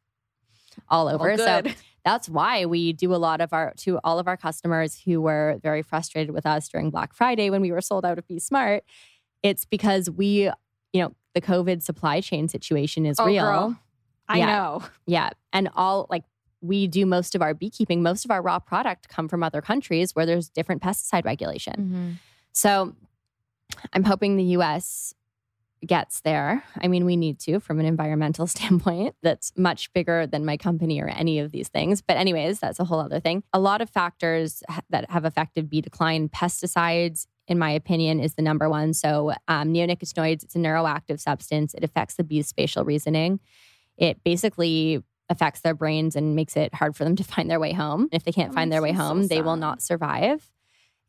all 0.89 1.07
over. 1.09 1.37
so, 1.37 1.63
good. 1.63 1.75
that's 2.07 2.29
why 2.29 2.65
we 2.67 2.93
do 2.93 3.13
a 3.13 3.17
lot 3.17 3.41
of 3.41 3.53
our 3.53 3.75
to 3.79 3.99
all 4.05 4.21
of 4.21 4.29
our 4.29 4.37
customers 4.37 5.03
who 5.05 5.21
were 5.21 5.59
very 5.61 5.83
frustrated 5.83 6.33
with 6.33 6.47
us 6.47 6.69
during 6.69 6.89
Black 6.89 7.13
Friday 7.13 7.51
when 7.51 7.61
we 7.61 7.73
were 7.73 7.81
sold 7.81 8.05
out 8.05 8.17
of 8.17 8.27
B.Smart. 8.29 8.85
It's 9.43 9.65
because 9.65 10.09
we, 10.09 10.49
you 10.93 11.03
know, 11.03 11.13
the 11.35 11.41
COVID 11.41 11.83
supply 11.83 12.21
chain 12.21 12.49
situation 12.49 13.05
is 13.05 13.19
Oh, 13.19 13.27
real. 13.27 13.45
girl. 13.45 13.77
I 14.29 14.39
Yeah. 14.39 14.47
know. 14.47 14.85
Yeah. 15.07 15.31
And 15.53 15.69
all 15.75 16.07
like 16.09 16.23
we 16.61 16.87
do 16.87 17.07
most 17.07 17.35
of 17.35 17.43
our 17.43 17.55
beekeeping, 17.55 18.03
most 18.05 18.25
of 18.25 18.31
our 18.31 18.41
raw 18.41 18.61
product 18.61 19.09
come 19.09 19.27
from 19.29 19.43
other 19.43 19.61
countries 19.61 20.15
where 20.15 20.27
there's 20.27 20.49
different 20.49 20.83
pesticide 20.83 21.25
regulation. 21.25 21.75
Mm-hmm. 21.77 22.11
So 22.53 22.95
I'm 23.93 24.05
hoping 24.05 24.37
the 24.37 24.45
US 24.59 25.13
gets 25.85 26.21
there. 26.21 26.65
I 26.81 26.89
mean, 26.89 27.05
we 27.05 27.17
need 27.17 27.39
to 27.41 27.61
from 27.61 27.81
an 27.81 27.87
environmental 27.87 28.47
standpoint 28.47 29.15
that's 29.23 29.53
much 29.57 29.93
bigger 29.93 30.27
than 30.27 30.45
my 30.45 30.57
company 30.57 31.01
or 31.01 31.09
any 31.09 31.39
of 31.39 31.53
these 31.53 31.69
things. 31.69 32.03
But, 32.03 32.17
anyways, 32.17 32.61
that's 32.61 32.81
a 32.81 32.85
whole 32.85 33.01
other 33.01 33.21
thing. 33.21 33.43
A 33.53 33.61
lot 33.61 33.81
of 33.81 33.91
factors 33.91 34.63
that 34.91 35.11
have 35.11 35.25
affected 35.25 35.69
bee 35.69 35.81
decline, 35.81 36.29
pesticides, 36.29 37.27
in 37.49 37.59
my 37.59 37.71
opinion, 37.71 38.21
is 38.21 38.35
the 38.35 38.43
number 38.43 38.69
one. 38.69 38.95
So, 38.95 39.33
um, 39.49 39.73
neonicotinoids, 39.73 40.45
it's 40.45 40.57
a 40.57 40.59
neuroactive 40.59 41.21
substance, 41.21 41.75
it 41.75 41.85
affects 41.85 42.15
the 42.15 42.25
bee's 42.25 42.49
spatial 42.49 42.85
reasoning. 42.85 43.41
It 43.97 44.23
basically 44.25 45.03
affects 45.29 45.61
their 45.61 45.75
brains 45.75 46.17
and 46.17 46.37
makes 46.37 46.57
it 46.57 46.75
hard 46.75 46.97
for 46.97 47.05
them 47.05 47.17
to 47.17 47.25
find 47.25 47.51
their 47.51 47.61
way 47.61 47.73
home. 47.73 48.09
If 48.13 48.25
they 48.25 48.33
can't 48.33 48.51
That 48.51 48.57
find 48.57 48.73
their 48.73 48.83
way 48.83 48.91
makes 48.91 48.99
me 48.99 49.05
so 49.05 49.09
home, 49.09 49.27
they 49.29 49.43
will 49.43 49.57
not 49.57 49.83
survive. 49.83 50.49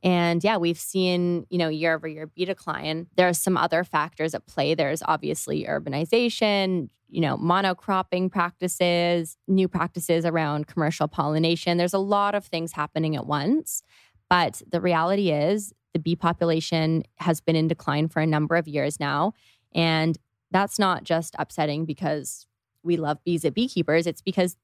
And 0.03 0.43
yeah, 0.43 0.57
we've 0.57 0.79
seen, 0.79 1.45
you 1.49 1.57
know, 1.57 1.69
year 1.69 1.95
over 1.95 2.07
year 2.07 2.27
bee 2.27 2.45
decline. 2.45 3.07
There's 3.15 3.41
some 3.41 3.57
other 3.57 3.83
factors 3.83 4.33
at 4.33 4.45
play. 4.45 4.75
There's 4.75 5.01
obviously 5.03 5.65
urbanization, 5.65 6.89
you 7.09 7.21
know, 7.21 7.37
monocropping 7.37 8.31
practices, 8.31 9.37
new 9.47 9.67
practices 9.67 10.25
around 10.25 10.67
commercial 10.67 11.07
pollination. 11.07 11.77
There's 11.77 11.93
a 11.93 11.99
lot 11.99 12.35
of 12.35 12.45
things 12.45 12.73
happening 12.73 13.15
at 13.15 13.25
once. 13.25 13.81
But 14.29 14.61
the 14.69 14.81
reality 14.81 15.31
is 15.31 15.73
the 15.93 15.99
bee 15.99 16.15
population 16.15 17.03
has 17.17 17.41
been 17.41 17.55
in 17.55 17.67
decline 17.67 18.07
for 18.07 18.19
a 18.19 18.27
number 18.27 18.55
of 18.55 18.67
years 18.67 18.99
now. 18.99 19.33
And 19.73 20.17
that's 20.51 20.77
not 20.77 21.03
just 21.03 21.35
upsetting 21.39 21.85
because 21.85 22.45
we 22.83 22.97
love 22.97 23.23
bees 23.23 23.45
at 23.45 23.53
beekeepers. 23.53 24.05
It's 24.05 24.21
because, 24.21 24.55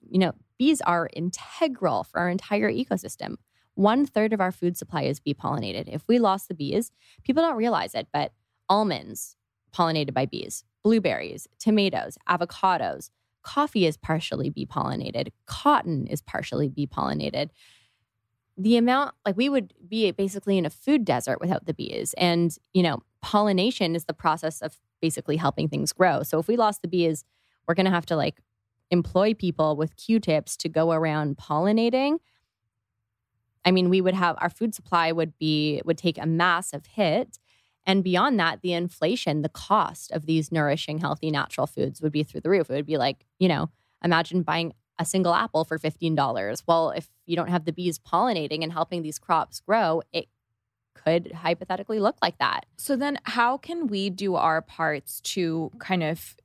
you 0.00 0.18
know, 0.18 0.32
bees 0.58 0.80
are 0.82 1.08
integral 1.12 2.04
for 2.04 2.18
our 2.20 2.28
entire 2.28 2.70
ecosystem. 2.70 3.36
One 3.80 4.04
third 4.04 4.34
of 4.34 4.42
our 4.42 4.52
food 4.52 4.76
supply 4.76 5.04
is 5.04 5.20
bee 5.20 5.32
pollinated. 5.32 5.88
If 5.88 6.02
we 6.06 6.18
lost 6.18 6.48
the 6.48 6.54
bees, 6.54 6.92
people 7.24 7.42
don't 7.42 7.56
realize 7.56 7.94
it, 7.94 8.08
but 8.12 8.34
almonds 8.68 9.36
pollinated 9.74 10.12
by 10.12 10.26
bees, 10.26 10.64
blueberries, 10.84 11.48
tomatoes, 11.58 12.18
avocados, 12.28 13.08
coffee 13.42 13.86
is 13.86 13.96
partially 13.96 14.50
bee 14.50 14.66
pollinated, 14.66 15.28
cotton 15.46 16.06
is 16.08 16.20
partially 16.20 16.68
bee 16.68 16.86
pollinated. 16.86 17.48
The 18.58 18.76
amount, 18.76 19.14
like 19.24 19.38
we 19.38 19.48
would 19.48 19.72
be 19.88 20.10
basically 20.10 20.58
in 20.58 20.66
a 20.66 20.70
food 20.70 21.06
desert 21.06 21.40
without 21.40 21.64
the 21.64 21.72
bees. 21.72 22.14
And, 22.18 22.54
you 22.74 22.82
know, 22.82 23.00
pollination 23.22 23.96
is 23.96 24.04
the 24.04 24.12
process 24.12 24.60
of 24.60 24.76
basically 25.00 25.38
helping 25.38 25.68
things 25.68 25.94
grow. 25.94 26.22
So 26.22 26.38
if 26.38 26.48
we 26.48 26.58
lost 26.58 26.82
the 26.82 26.88
bees, 26.88 27.24
we're 27.66 27.74
going 27.74 27.86
to 27.86 27.90
have 27.90 28.04
to 28.06 28.16
like 28.16 28.42
employ 28.90 29.32
people 29.32 29.74
with 29.74 29.96
Q-tips 29.96 30.58
to 30.58 30.68
go 30.68 30.92
around 30.92 31.38
pollinating. 31.38 32.18
I 33.64 33.70
mean, 33.70 33.90
we 33.90 34.00
would 34.00 34.14
have 34.14 34.36
our 34.40 34.50
food 34.50 34.74
supply 34.74 35.12
would 35.12 35.36
be 35.38 35.82
would 35.84 35.98
take 35.98 36.18
a 36.18 36.26
massive 36.26 36.86
hit. 36.86 37.38
And 37.86 38.04
beyond 38.04 38.38
that, 38.38 38.60
the 38.62 38.72
inflation, 38.72 39.42
the 39.42 39.48
cost 39.48 40.12
of 40.12 40.26
these 40.26 40.52
nourishing, 40.52 40.98
healthy, 40.98 41.30
natural 41.30 41.66
foods 41.66 42.00
would 42.00 42.12
be 42.12 42.22
through 42.22 42.42
the 42.42 42.50
roof. 42.50 42.70
It 42.70 42.74
would 42.74 42.86
be 42.86 42.98
like, 42.98 43.24
you 43.38 43.48
know, 43.48 43.70
imagine 44.04 44.42
buying 44.42 44.74
a 44.98 45.04
single 45.04 45.34
apple 45.34 45.64
for 45.64 45.78
$15. 45.78 46.62
Well, 46.66 46.90
if 46.90 47.08
you 47.26 47.36
don't 47.36 47.48
have 47.48 47.64
the 47.64 47.72
bees 47.72 47.98
pollinating 47.98 48.62
and 48.62 48.72
helping 48.72 49.02
these 49.02 49.18
crops 49.18 49.60
grow, 49.60 50.02
it 50.12 50.26
could 50.94 51.32
hypothetically 51.32 51.98
look 51.98 52.16
like 52.22 52.38
that. 52.38 52.66
So 52.76 52.96
then 52.96 53.18
how 53.24 53.56
can 53.56 53.86
we 53.86 54.10
do 54.10 54.34
our 54.34 54.60
parts 54.60 55.20
to 55.22 55.70
kind 55.78 56.02
of 56.02 56.36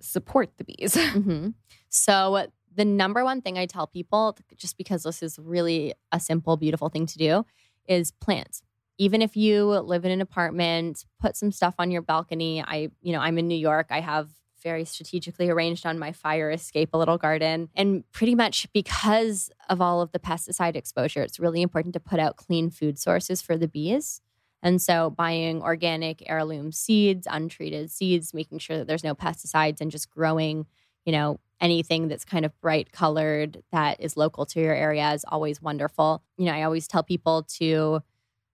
support 0.00 0.50
the 0.58 0.64
bees? 0.64 0.96
Mm-hmm. 1.14 1.50
So 1.88 2.48
the 2.74 2.84
number 2.84 3.24
one 3.24 3.40
thing 3.40 3.58
I 3.58 3.66
tell 3.66 3.86
people, 3.86 4.36
just 4.56 4.76
because 4.76 5.02
this 5.02 5.22
is 5.22 5.38
really 5.38 5.94
a 6.12 6.20
simple, 6.20 6.56
beautiful 6.56 6.88
thing 6.88 7.06
to 7.06 7.18
do, 7.18 7.46
is 7.86 8.10
plant. 8.10 8.62
Even 8.98 9.22
if 9.22 9.36
you 9.36 9.66
live 9.66 10.04
in 10.04 10.10
an 10.12 10.20
apartment, 10.20 11.04
put 11.20 11.36
some 11.36 11.50
stuff 11.50 11.74
on 11.78 11.90
your 11.90 12.02
balcony. 12.02 12.62
I, 12.62 12.88
you 13.02 13.12
know, 13.12 13.20
I'm 13.20 13.38
in 13.38 13.48
New 13.48 13.58
York. 13.58 13.88
I 13.90 14.00
have 14.00 14.28
very 14.62 14.84
strategically 14.84 15.50
arranged 15.50 15.84
on 15.84 15.98
my 15.98 16.10
fire 16.10 16.50
escape 16.50 16.90
a 16.92 16.98
little 16.98 17.18
garden. 17.18 17.68
And 17.74 18.10
pretty 18.12 18.34
much 18.34 18.66
because 18.72 19.50
of 19.68 19.80
all 19.80 20.00
of 20.00 20.12
the 20.12 20.18
pesticide 20.18 20.74
exposure, 20.74 21.22
it's 21.22 21.38
really 21.38 21.60
important 21.60 21.92
to 21.94 22.00
put 22.00 22.18
out 22.18 22.36
clean 22.36 22.70
food 22.70 22.98
sources 22.98 23.42
for 23.42 23.58
the 23.58 23.68
bees. 23.68 24.22
And 24.62 24.80
so 24.80 25.10
buying 25.10 25.60
organic 25.60 26.22
heirloom 26.26 26.72
seeds, 26.72 27.28
untreated 27.30 27.90
seeds, 27.90 28.32
making 28.32 28.58
sure 28.60 28.78
that 28.78 28.86
there's 28.86 29.04
no 29.04 29.14
pesticides 29.14 29.82
and 29.82 29.90
just 29.90 30.10
growing, 30.10 30.64
you 31.04 31.12
know, 31.12 31.38
anything 31.60 32.08
that's 32.08 32.24
kind 32.24 32.44
of 32.44 32.58
bright 32.60 32.92
colored 32.92 33.62
that 33.72 34.00
is 34.00 34.16
local 34.16 34.44
to 34.46 34.60
your 34.60 34.74
area 34.74 35.12
is 35.12 35.24
always 35.28 35.62
wonderful. 35.62 36.22
You 36.36 36.46
know, 36.46 36.52
I 36.52 36.62
always 36.62 36.88
tell 36.88 37.02
people 37.02 37.44
to 37.58 38.02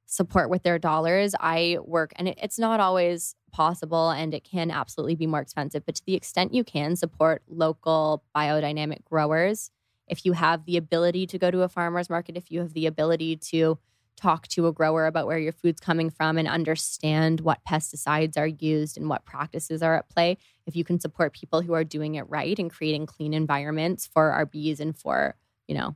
support 0.06 0.50
with 0.50 0.62
their 0.62 0.78
dollars. 0.78 1.34
I 1.40 1.78
work, 1.84 2.12
and 2.16 2.28
it, 2.28 2.38
it's 2.42 2.58
not 2.58 2.80
always 2.80 3.34
possible 3.52 4.10
and 4.10 4.34
it 4.34 4.44
can 4.44 4.70
absolutely 4.70 5.16
be 5.16 5.26
more 5.26 5.40
expensive, 5.40 5.84
but 5.86 5.94
to 5.96 6.02
the 6.06 6.14
extent 6.14 6.54
you 6.54 6.64
can 6.64 6.96
support 6.96 7.42
local 7.48 8.22
biodynamic 8.34 9.04
growers, 9.04 9.70
if 10.06 10.24
you 10.24 10.32
have 10.32 10.64
the 10.64 10.76
ability 10.76 11.26
to 11.28 11.38
go 11.38 11.50
to 11.50 11.62
a 11.62 11.68
farmer's 11.68 12.10
market, 12.10 12.36
if 12.36 12.50
you 12.50 12.60
have 12.60 12.74
the 12.74 12.86
ability 12.86 13.36
to 13.36 13.78
talk 14.16 14.46
to 14.48 14.66
a 14.66 14.72
grower 14.72 15.06
about 15.06 15.26
where 15.26 15.38
your 15.38 15.52
food's 15.52 15.80
coming 15.80 16.10
from 16.10 16.36
and 16.36 16.46
understand 16.46 17.40
what 17.40 17.64
pesticides 17.68 18.36
are 18.36 18.46
used 18.46 18.98
and 18.98 19.08
what 19.08 19.24
practices 19.24 19.82
are 19.82 19.96
at 19.96 20.08
play, 20.08 20.36
if 20.66 20.76
you 20.76 20.84
can 20.84 21.00
support 21.00 21.32
people 21.32 21.62
who 21.62 21.72
are 21.72 21.84
doing 21.84 22.16
it 22.16 22.28
right 22.28 22.58
and 22.58 22.70
creating 22.70 23.06
clean 23.06 23.32
environments 23.32 24.06
for 24.06 24.30
our 24.32 24.44
bees 24.44 24.80
and 24.80 24.96
for, 24.96 25.34
you 25.66 25.74
know, 25.74 25.94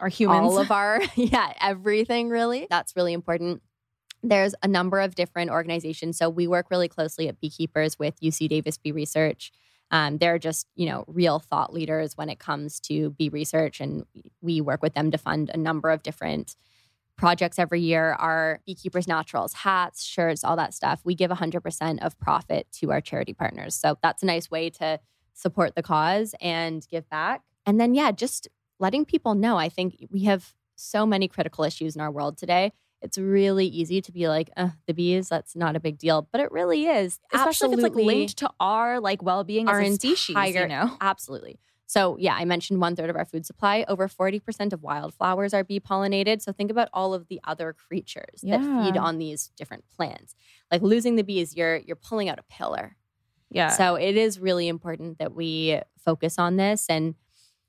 our 0.00 0.08
humans. 0.08 0.46
All 0.46 0.58
of 0.58 0.70
our, 0.70 1.00
yeah, 1.14 1.52
everything 1.60 2.28
really. 2.28 2.66
That's 2.70 2.96
really 2.96 3.12
important. 3.12 3.62
There's 4.22 4.54
a 4.62 4.68
number 4.68 5.00
of 5.00 5.14
different 5.14 5.50
organizations. 5.50 6.18
So 6.18 6.28
we 6.28 6.46
work 6.46 6.70
really 6.70 6.88
closely 6.88 7.28
at 7.28 7.40
Beekeepers 7.40 7.98
with 7.98 8.18
UC 8.20 8.48
Davis 8.48 8.78
Bee 8.78 8.92
Research. 8.92 9.52
Um, 9.90 10.18
they're 10.18 10.38
just, 10.38 10.66
you 10.74 10.86
know, 10.86 11.04
real 11.06 11.38
thought 11.38 11.72
leaders 11.72 12.16
when 12.16 12.28
it 12.28 12.38
comes 12.38 12.80
to 12.80 13.10
bee 13.10 13.28
research. 13.28 13.80
And 13.80 14.04
we 14.40 14.60
work 14.60 14.82
with 14.82 14.94
them 14.94 15.10
to 15.12 15.18
fund 15.18 15.50
a 15.52 15.56
number 15.56 15.90
of 15.90 16.02
different 16.02 16.56
projects 17.16 17.58
every 17.58 17.80
year. 17.80 18.12
Our 18.12 18.60
Beekeeper's 18.66 19.08
Naturals, 19.08 19.52
hats, 19.52 20.04
shirts, 20.04 20.44
all 20.44 20.56
that 20.56 20.74
stuff. 20.74 21.00
We 21.04 21.14
give 21.14 21.30
100% 21.30 21.98
of 22.04 22.18
profit 22.18 22.66
to 22.80 22.92
our 22.92 23.00
charity 23.00 23.32
partners. 23.32 23.74
So 23.74 23.98
that's 24.02 24.22
a 24.22 24.26
nice 24.26 24.50
way 24.50 24.70
to 24.70 25.00
support 25.32 25.74
the 25.74 25.82
cause 25.82 26.34
and 26.40 26.86
give 26.90 27.08
back. 27.08 27.42
And 27.64 27.80
then, 27.80 27.94
yeah, 27.94 28.12
just 28.12 28.48
letting 28.78 29.04
people 29.04 29.34
know. 29.34 29.56
I 29.56 29.68
think 29.68 30.06
we 30.10 30.24
have 30.24 30.54
so 30.76 31.06
many 31.06 31.28
critical 31.28 31.64
issues 31.64 31.96
in 31.96 32.02
our 32.02 32.10
world 32.10 32.36
today. 32.36 32.72
It's 33.02 33.18
really 33.18 33.66
easy 33.66 34.00
to 34.00 34.12
be 34.12 34.28
like, 34.28 34.50
uh, 34.56 34.70
the 34.86 34.94
bees, 34.94 35.28
that's 35.28 35.54
not 35.54 35.76
a 35.76 35.80
big 35.80 35.98
deal. 35.98 36.28
But 36.32 36.40
it 36.40 36.50
really 36.50 36.86
is. 36.86 37.18
Especially 37.32 37.48
absolutely. 37.48 37.82
if 37.82 37.86
it's 37.86 37.96
like 37.96 38.04
linked 38.04 38.36
to 38.38 38.50
our 38.58 39.00
like 39.00 39.22
well-being 39.22 39.68
our 39.68 39.80
as 39.80 39.92
a 39.92 39.94
species, 39.94 40.30
entire, 40.30 40.62
you 40.62 40.68
know? 40.68 40.96
Absolutely. 41.00 41.58
So, 41.86 42.16
yeah, 42.18 42.34
I 42.34 42.44
mentioned 42.44 42.80
one 42.80 42.96
third 42.96 43.10
of 43.10 43.16
our 43.16 43.24
food 43.24 43.46
supply. 43.46 43.84
Over 43.86 44.08
40% 44.08 44.72
of 44.72 44.82
wildflowers 44.82 45.54
are 45.54 45.62
bee 45.62 45.78
pollinated. 45.78 46.42
So, 46.42 46.52
think 46.52 46.70
about 46.70 46.88
all 46.92 47.14
of 47.14 47.28
the 47.28 47.40
other 47.44 47.72
creatures 47.72 48.40
that 48.42 48.60
feed 48.60 48.96
on 48.96 49.18
these 49.18 49.52
different 49.56 49.84
plants. 49.96 50.34
Like 50.70 50.82
losing 50.82 51.14
the 51.14 51.22
bees, 51.22 51.56
you're 51.56 51.76
you're 51.76 51.96
pulling 51.96 52.28
out 52.28 52.40
a 52.40 52.44
pillar. 52.44 52.96
Yeah. 53.50 53.68
So, 53.68 53.94
it 53.94 54.16
is 54.16 54.40
really 54.40 54.66
important 54.66 55.18
that 55.18 55.32
we 55.32 55.80
focus 56.04 56.38
on 56.38 56.56
this. 56.56 56.86
And, 56.88 57.14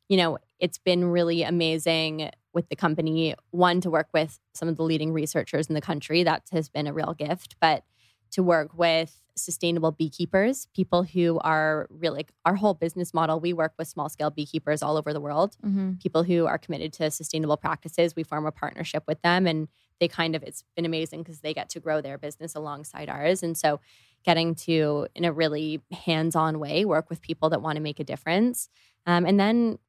you 0.10 0.18
know, 0.18 0.40
it's 0.60 0.80
been 0.80 1.06
really 1.06 1.44
amazing 1.44 2.32
with 2.54 2.70
the 2.70 2.76
company, 2.76 3.36
one, 3.52 3.82
to 3.82 3.92
work 3.92 4.08
with 4.16 4.40
some 4.56 4.68
of 4.68 4.78
the 4.78 4.84
leading 4.84 5.14
researchers 5.14 5.68
in 5.68 5.76
the 5.76 5.82
country. 5.82 6.24
That 6.24 6.42
has 6.52 6.70
been 6.70 6.88
a 6.88 6.94
real 6.94 7.14
gift. 7.14 7.56
But 7.62 7.84
to 8.32 8.42
work 8.42 8.76
with 8.76 9.22
sustainable 9.38 9.92
beekeepers, 9.92 10.68
people 10.76 11.04
who 11.04 11.40
are 11.40 11.88
really 11.90 12.26
our 12.46 12.56
whole 12.56 12.74
business 12.74 13.14
model. 13.14 13.40
We 13.40 13.54
work 13.54 13.74
with 13.78 13.88
small 13.88 14.10
scale 14.10 14.30
beekeepers 14.30 14.82
all 14.82 14.98
over 14.98 15.14
the 15.14 15.22
world, 15.22 15.56
Mm-hmm. 15.66 15.94
people 16.02 16.24
who 16.24 16.46
are 16.46 16.58
committed 16.58 16.92
to 16.94 17.12
sustainable 17.12 17.58
practices. 17.58 18.16
We 18.16 18.24
form 18.24 18.46
a 18.46 18.52
partnership 18.52 19.04
with 19.08 19.22
them 19.22 19.48
and 19.48 19.68
they 20.00 20.08
kind 20.08 20.36
of, 20.36 20.44
it's 20.44 20.64
been 20.76 20.86
amazing 20.86 21.24
because 21.24 21.40
they 21.40 21.54
get 21.54 21.70
to 21.70 21.80
grow 21.80 22.02
their 22.02 22.18
business 22.18 22.56
alongside 22.56 23.10
ours. 23.10 23.44
And 23.44 23.58
so 23.58 23.80
getting 24.24 24.56
to, 24.56 25.08
in 25.16 25.24
a 25.26 25.32
really 25.32 25.82
hands 25.92 26.36
on 26.36 26.60
way, 26.60 26.86
work 26.86 27.10
with 27.10 27.22
people 27.22 27.50
that 27.52 27.62
want 27.62 27.78
to 27.78 27.82
make 27.82 28.00
a 28.00 28.04
difference. 28.04 28.70
Um, 29.06 29.26
and 29.26 29.40
then 29.40 29.80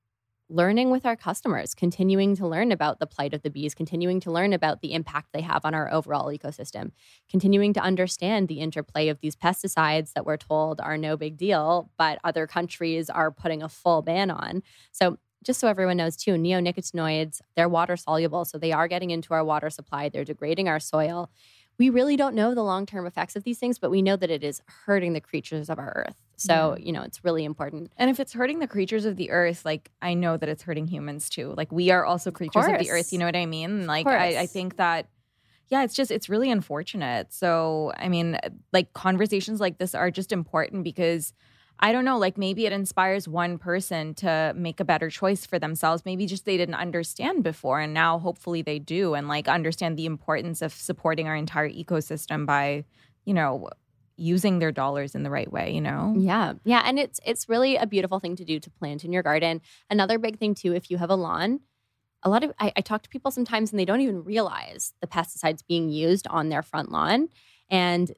learning 0.48 0.90
with 0.90 1.04
our 1.04 1.16
customers, 1.16 1.74
continuing 1.74 2.34
to 2.36 2.46
learn 2.46 2.72
about 2.72 2.98
the 2.98 3.06
plight 3.06 3.34
of 3.34 3.42
the 3.42 3.50
bees, 3.50 3.74
continuing 3.74 4.18
to 4.20 4.30
learn 4.30 4.52
about 4.52 4.80
the 4.80 4.94
impact 4.94 5.28
they 5.32 5.42
have 5.42 5.64
on 5.64 5.74
our 5.74 5.92
overall 5.92 6.28
ecosystem, 6.28 6.92
continuing 7.28 7.72
to 7.74 7.80
understand 7.80 8.48
the 8.48 8.60
interplay 8.60 9.08
of 9.08 9.20
these 9.20 9.36
pesticides 9.36 10.12
that 10.14 10.24
we're 10.24 10.38
told 10.38 10.80
are 10.80 10.96
no 10.96 11.16
big 11.16 11.36
deal, 11.36 11.90
but 11.98 12.18
other 12.24 12.46
countries 12.46 13.10
are 13.10 13.30
putting 13.30 13.62
a 13.62 13.68
full 13.68 14.02
ban 14.02 14.30
on. 14.30 14.62
So, 14.92 15.18
just 15.44 15.60
so 15.60 15.68
everyone 15.68 15.98
knows 15.98 16.16
too, 16.16 16.32
neonicotinoids, 16.32 17.40
they're 17.54 17.68
water 17.68 17.96
soluble. 17.96 18.44
So, 18.44 18.58
they 18.58 18.72
are 18.72 18.88
getting 18.88 19.10
into 19.10 19.34
our 19.34 19.44
water 19.44 19.70
supply, 19.70 20.08
they're 20.08 20.24
degrading 20.24 20.68
our 20.68 20.80
soil. 20.80 21.30
We 21.78 21.90
really 21.90 22.16
don't 22.16 22.34
know 22.34 22.54
the 22.54 22.62
long 22.62 22.86
term 22.86 23.06
effects 23.06 23.36
of 23.36 23.44
these 23.44 23.58
things, 23.58 23.78
but 23.78 23.90
we 23.90 24.02
know 24.02 24.16
that 24.16 24.30
it 24.30 24.42
is 24.42 24.60
hurting 24.84 25.12
the 25.12 25.20
creatures 25.20 25.70
of 25.70 25.78
our 25.78 25.92
earth. 26.06 26.16
So, 26.36 26.76
you 26.78 26.92
know, 26.92 27.02
it's 27.02 27.24
really 27.24 27.44
important. 27.44 27.92
And 27.96 28.10
if 28.10 28.20
it's 28.20 28.32
hurting 28.32 28.60
the 28.60 28.68
creatures 28.68 29.04
of 29.04 29.16
the 29.16 29.30
earth, 29.30 29.64
like 29.64 29.90
I 30.00 30.14
know 30.14 30.36
that 30.36 30.48
it's 30.48 30.62
hurting 30.62 30.86
humans 30.86 31.28
too. 31.28 31.52
Like 31.56 31.72
we 31.72 31.90
are 31.90 32.04
also 32.04 32.30
creatures 32.30 32.64
of, 32.64 32.78
the 32.78 32.90
earth. 32.90 33.12
You 33.12 33.18
know 33.18 33.26
what 33.26 33.36
I 33.36 33.46
mean? 33.46 33.86
Like 33.86 34.06
I, 34.06 34.40
I 34.40 34.46
think 34.46 34.76
that, 34.76 35.08
yeah, 35.68 35.82
it's 35.82 35.94
just 35.94 36.10
it's 36.10 36.28
really 36.28 36.50
unfortunate. 36.50 37.32
So 37.32 37.92
I 37.96 38.08
mean, 38.08 38.38
like 38.72 38.92
conversations 38.92 39.60
like 39.60 39.78
this 39.78 39.94
are 39.94 40.10
just 40.10 40.30
important 40.30 40.84
because 40.84 41.32
I 41.80 41.92
don't 41.92 42.04
know, 42.04 42.18
like 42.18 42.36
maybe 42.36 42.66
it 42.66 42.72
inspires 42.72 43.28
one 43.28 43.58
person 43.58 44.14
to 44.14 44.52
make 44.56 44.80
a 44.80 44.84
better 44.84 45.10
choice 45.10 45.46
for 45.46 45.58
themselves. 45.58 46.04
Maybe 46.04 46.26
just 46.26 46.44
they 46.44 46.56
didn't 46.56 46.74
understand 46.74 47.44
before, 47.44 47.80
and 47.80 47.94
now 47.94 48.18
hopefully 48.18 48.62
they 48.62 48.78
do, 48.78 49.14
and 49.14 49.28
like 49.28 49.46
understand 49.48 49.96
the 49.96 50.06
importance 50.06 50.60
of 50.60 50.72
supporting 50.72 51.28
our 51.28 51.36
entire 51.36 51.70
ecosystem 51.70 52.46
by, 52.46 52.84
you 53.24 53.34
know, 53.34 53.68
using 54.16 54.58
their 54.58 54.72
dollars 54.72 55.14
in 55.14 55.22
the 55.22 55.30
right 55.30 55.52
way. 55.52 55.72
You 55.72 55.80
know? 55.80 56.14
Yeah. 56.18 56.54
Yeah. 56.64 56.82
And 56.84 56.98
it's 56.98 57.20
it's 57.24 57.48
really 57.48 57.76
a 57.76 57.86
beautiful 57.86 58.18
thing 58.18 58.34
to 58.36 58.44
do 58.44 58.58
to 58.58 58.70
plant 58.70 59.04
in 59.04 59.12
your 59.12 59.22
garden. 59.22 59.60
Another 59.88 60.18
big 60.18 60.38
thing 60.38 60.54
too, 60.54 60.74
if 60.74 60.90
you 60.90 60.96
have 60.98 61.10
a 61.10 61.14
lawn, 61.14 61.60
a 62.24 62.28
lot 62.28 62.42
of 62.42 62.52
I, 62.58 62.72
I 62.76 62.80
talk 62.80 63.02
to 63.02 63.08
people 63.08 63.30
sometimes 63.30 63.70
and 63.70 63.78
they 63.78 63.84
don't 63.84 64.00
even 64.00 64.24
realize 64.24 64.92
the 65.00 65.06
pesticides 65.06 65.62
being 65.66 65.88
used 65.88 66.26
on 66.26 66.48
their 66.48 66.62
front 66.62 66.90
lawn. 66.90 67.28
And 67.70 68.12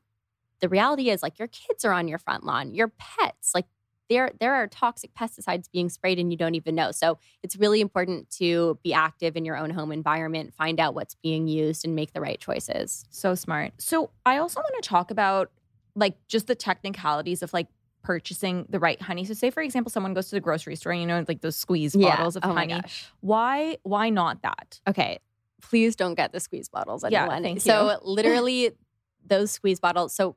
the 0.60 0.68
reality 0.68 1.10
is 1.10 1.22
like 1.22 1.38
your 1.38 1.48
kids 1.48 1.84
are 1.84 1.92
on 1.92 2.08
your 2.08 2.18
front 2.18 2.44
lawn, 2.44 2.74
your 2.74 2.88
pets, 2.88 3.52
like 3.54 3.66
there 4.08 4.32
there 4.40 4.54
are 4.54 4.66
toxic 4.66 5.14
pesticides 5.14 5.70
being 5.72 5.88
sprayed 5.88 6.18
and 6.18 6.30
you 6.32 6.36
don't 6.36 6.54
even 6.56 6.74
know. 6.74 6.90
So 6.90 7.18
it's 7.42 7.56
really 7.56 7.80
important 7.80 8.28
to 8.38 8.78
be 8.82 8.92
active 8.92 9.36
in 9.36 9.44
your 9.44 9.56
own 9.56 9.70
home 9.70 9.92
environment, 9.92 10.52
find 10.52 10.80
out 10.80 10.94
what's 10.94 11.14
being 11.14 11.46
used 11.46 11.84
and 11.84 11.94
make 11.94 12.12
the 12.12 12.20
right 12.20 12.38
choices. 12.38 13.04
So 13.10 13.34
smart. 13.34 13.72
So 13.78 14.10
I 14.26 14.38
also 14.38 14.60
want 14.60 14.82
to 14.82 14.88
talk 14.88 15.10
about 15.10 15.50
like 15.94 16.16
just 16.26 16.46
the 16.48 16.54
technicalities 16.54 17.42
of 17.42 17.52
like 17.52 17.68
purchasing 18.02 18.66
the 18.68 18.78
right 18.80 19.00
honey. 19.00 19.24
So 19.24 19.34
say 19.34 19.50
for 19.50 19.62
example 19.62 19.90
someone 19.90 20.12
goes 20.14 20.28
to 20.30 20.34
the 20.34 20.40
grocery 20.40 20.74
store 20.74 20.92
and 20.92 21.00
you 21.00 21.06
know 21.06 21.24
like 21.28 21.40
those 21.40 21.56
squeeze 21.56 21.94
bottles 21.94 22.34
of 22.36 22.44
oh 22.44 22.52
honey. 22.52 22.80
Why 23.20 23.76
why 23.84 24.10
not 24.10 24.42
that? 24.42 24.80
Okay, 24.88 25.20
please 25.62 25.94
don't 25.94 26.14
get 26.14 26.32
the 26.32 26.40
squeeze 26.40 26.68
bottles, 26.68 27.04
Yeah, 27.08 27.22
anyone. 27.22 27.42
thank 27.42 27.60
so 27.60 27.98
literally, 28.04 28.72
those 29.24 29.52
squeeze 29.52 29.78
bottles. 29.78 30.14
So 30.14 30.34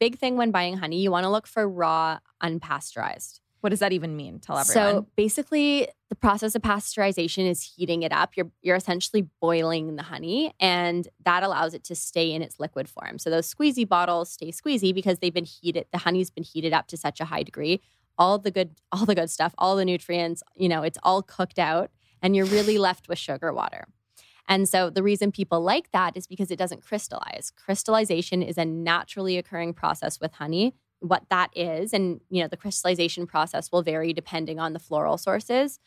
big 0.00 0.18
thing 0.18 0.36
when 0.36 0.50
buying 0.50 0.78
honey, 0.78 1.00
you 1.00 1.10
want 1.10 1.24
to 1.24 1.30
look 1.30 1.46
for 1.46 1.68
raw, 1.68 2.18
unpasteurized. 2.42 3.40
What 3.60 3.70
does 3.70 3.80
that 3.80 3.92
even 3.92 4.16
mean? 4.16 4.40
Tell 4.40 4.58
everyone. 4.58 4.94
So 4.94 5.06
basically, 5.16 5.86
the 6.08 6.16
process 6.16 6.54
of 6.54 6.62
pasteurization 6.62 7.48
is 7.48 7.62
heating 7.62 8.02
it 8.02 8.10
up. 8.10 8.34
You're 8.34 8.50
you're 8.62 8.76
essentially 8.76 9.28
boiling 9.40 9.96
the 9.96 10.02
honey, 10.02 10.54
and 10.58 11.06
that 11.24 11.42
allows 11.42 11.74
it 11.74 11.84
to 11.84 11.94
stay 11.94 12.32
in 12.32 12.40
its 12.40 12.58
liquid 12.58 12.88
form. 12.88 13.18
So 13.18 13.28
those 13.28 13.52
squeezy 13.52 13.86
bottles 13.86 14.32
stay 14.32 14.50
squeezy 14.50 14.94
because 14.94 15.18
they've 15.18 15.34
been 15.34 15.44
heated. 15.44 15.86
The 15.92 15.98
honey's 15.98 16.30
been 16.30 16.44
heated 16.44 16.72
up 16.72 16.86
to 16.88 16.96
such 16.96 17.20
a 17.20 17.26
high 17.26 17.42
degree. 17.42 17.82
All 18.16 18.38
the 18.38 18.50
good, 18.50 18.76
all 18.92 19.04
the 19.04 19.14
good 19.14 19.30
stuff, 19.30 19.54
all 19.58 19.76
the 19.76 19.84
nutrients, 19.84 20.42
you 20.56 20.68
know, 20.68 20.82
it's 20.82 20.98
all 21.02 21.22
cooked 21.22 21.58
out, 21.58 21.90
and 22.22 22.34
you're 22.34 22.46
really 22.46 22.78
left 22.78 23.08
with 23.08 23.18
sugar 23.18 23.52
water. 23.52 23.84
And 24.50 24.68
so 24.68 24.90
the 24.90 25.02
reason 25.02 25.32
people 25.32 25.62
like 25.62 25.92
that 25.92 26.16
is 26.16 26.26
because 26.26 26.50
it 26.50 26.58
doesn't 26.58 26.82
crystallize. 26.82 27.52
Crystallization 27.56 28.42
is 28.42 28.58
a 28.58 28.64
naturally 28.64 29.38
occurring 29.38 29.72
process 29.72 30.20
with 30.20 30.34
honey. 30.34 30.74
What 30.98 31.22
that 31.30 31.50
is, 31.56 31.94
and 31.94 32.20
you 32.28 32.42
know, 32.42 32.48
the 32.48 32.56
crystallization 32.58 33.26
process 33.26 33.72
will 33.72 33.82
vary 33.82 34.12
depending 34.12 34.58
on 34.58 34.74
the 34.74 34.78
floral 34.78 35.16
sources 35.16 35.78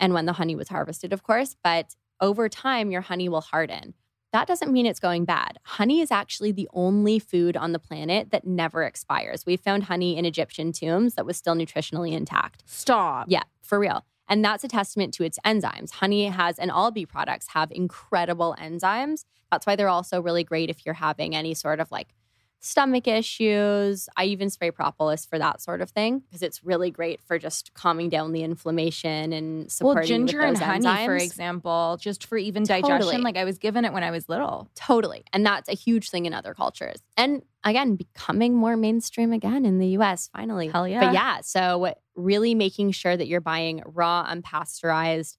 and 0.00 0.14
when 0.14 0.26
the 0.26 0.32
honey 0.32 0.56
was 0.56 0.68
harvested, 0.68 1.12
of 1.12 1.22
course. 1.22 1.54
But 1.62 1.94
over 2.20 2.48
time, 2.48 2.90
your 2.90 3.02
honey 3.02 3.28
will 3.28 3.40
harden. 3.42 3.94
That 4.32 4.48
doesn't 4.48 4.72
mean 4.72 4.86
it's 4.86 4.98
going 4.98 5.26
bad. 5.26 5.58
Honey 5.62 6.00
is 6.00 6.10
actually 6.10 6.52
the 6.52 6.68
only 6.72 7.18
food 7.18 7.56
on 7.56 7.72
the 7.72 7.78
planet 7.78 8.30
that 8.30 8.46
never 8.46 8.82
expires. 8.82 9.44
We 9.44 9.58
found 9.58 9.84
honey 9.84 10.16
in 10.16 10.24
Egyptian 10.24 10.72
tombs 10.72 11.14
that 11.14 11.26
was 11.26 11.36
still 11.36 11.54
nutritionally 11.54 12.12
intact. 12.12 12.62
Stop. 12.66 13.26
Yeah, 13.28 13.42
for 13.60 13.78
real. 13.78 14.04
And 14.32 14.42
that's 14.42 14.64
a 14.64 14.68
testament 14.68 15.12
to 15.14 15.24
its 15.24 15.38
enzymes. 15.44 15.90
Honey 15.90 16.24
has, 16.24 16.58
and 16.58 16.70
all 16.70 16.90
bee 16.90 17.04
products 17.04 17.48
have 17.48 17.70
incredible 17.70 18.56
enzymes. 18.58 19.26
That's 19.50 19.66
why 19.66 19.76
they're 19.76 19.90
also 19.90 20.22
really 20.22 20.42
great 20.42 20.70
if 20.70 20.86
you're 20.86 20.94
having 20.94 21.36
any 21.36 21.52
sort 21.52 21.80
of 21.80 21.92
like 21.92 22.14
stomach 22.62 23.08
issues. 23.08 24.08
I 24.16 24.24
even 24.24 24.48
spray 24.48 24.70
propolis 24.70 25.26
for 25.26 25.38
that 25.38 25.60
sort 25.60 25.82
of 25.82 25.90
thing 25.90 26.20
because 26.20 26.42
it's 26.42 26.64
really 26.64 26.90
great 26.90 27.20
for 27.20 27.38
just 27.38 27.74
calming 27.74 28.08
down 28.08 28.32
the 28.32 28.42
inflammation 28.44 29.32
and 29.32 29.70
supporting 29.70 29.98
Well, 29.98 30.06
ginger 30.06 30.40
and 30.40 30.56
honey, 30.56 31.04
for 31.04 31.16
example, 31.16 31.98
just 32.00 32.24
for 32.24 32.38
even 32.38 32.64
Totally. 32.64 32.82
digestion. 32.98 33.22
Like 33.22 33.36
I 33.36 33.44
was 33.44 33.58
given 33.58 33.84
it 33.84 33.92
when 33.92 34.04
I 34.04 34.12
was 34.12 34.28
little. 34.28 34.70
Totally. 34.76 35.24
And 35.32 35.44
that's 35.44 35.68
a 35.68 35.74
huge 35.74 36.08
thing 36.08 36.24
in 36.24 36.32
other 36.32 36.54
cultures. 36.54 37.02
And 37.16 37.42
again, 37.64 37.96
becoming 37.96 38.54
more 38.54 38.76
mainstream 38.76 39.32
again 39.32 39.66
in 39.66 39.78
the 39.78 39.88
US, 39.98 40.30
finally. 40.32 40.68
Hell 40.68 40.86
yeah. 40.86 41.00
But 41.00 41.14
yeah, 41.14 41.40
so 41.42 41.92
really 42.14 42.54
making 42.54 42.92
sure 42.92 43.16
that 43.16 43.26
you're 43.26 43.40
buying 43.40 43.82
raw, 43.86 44.24
unpasteurized. 44.32 45.36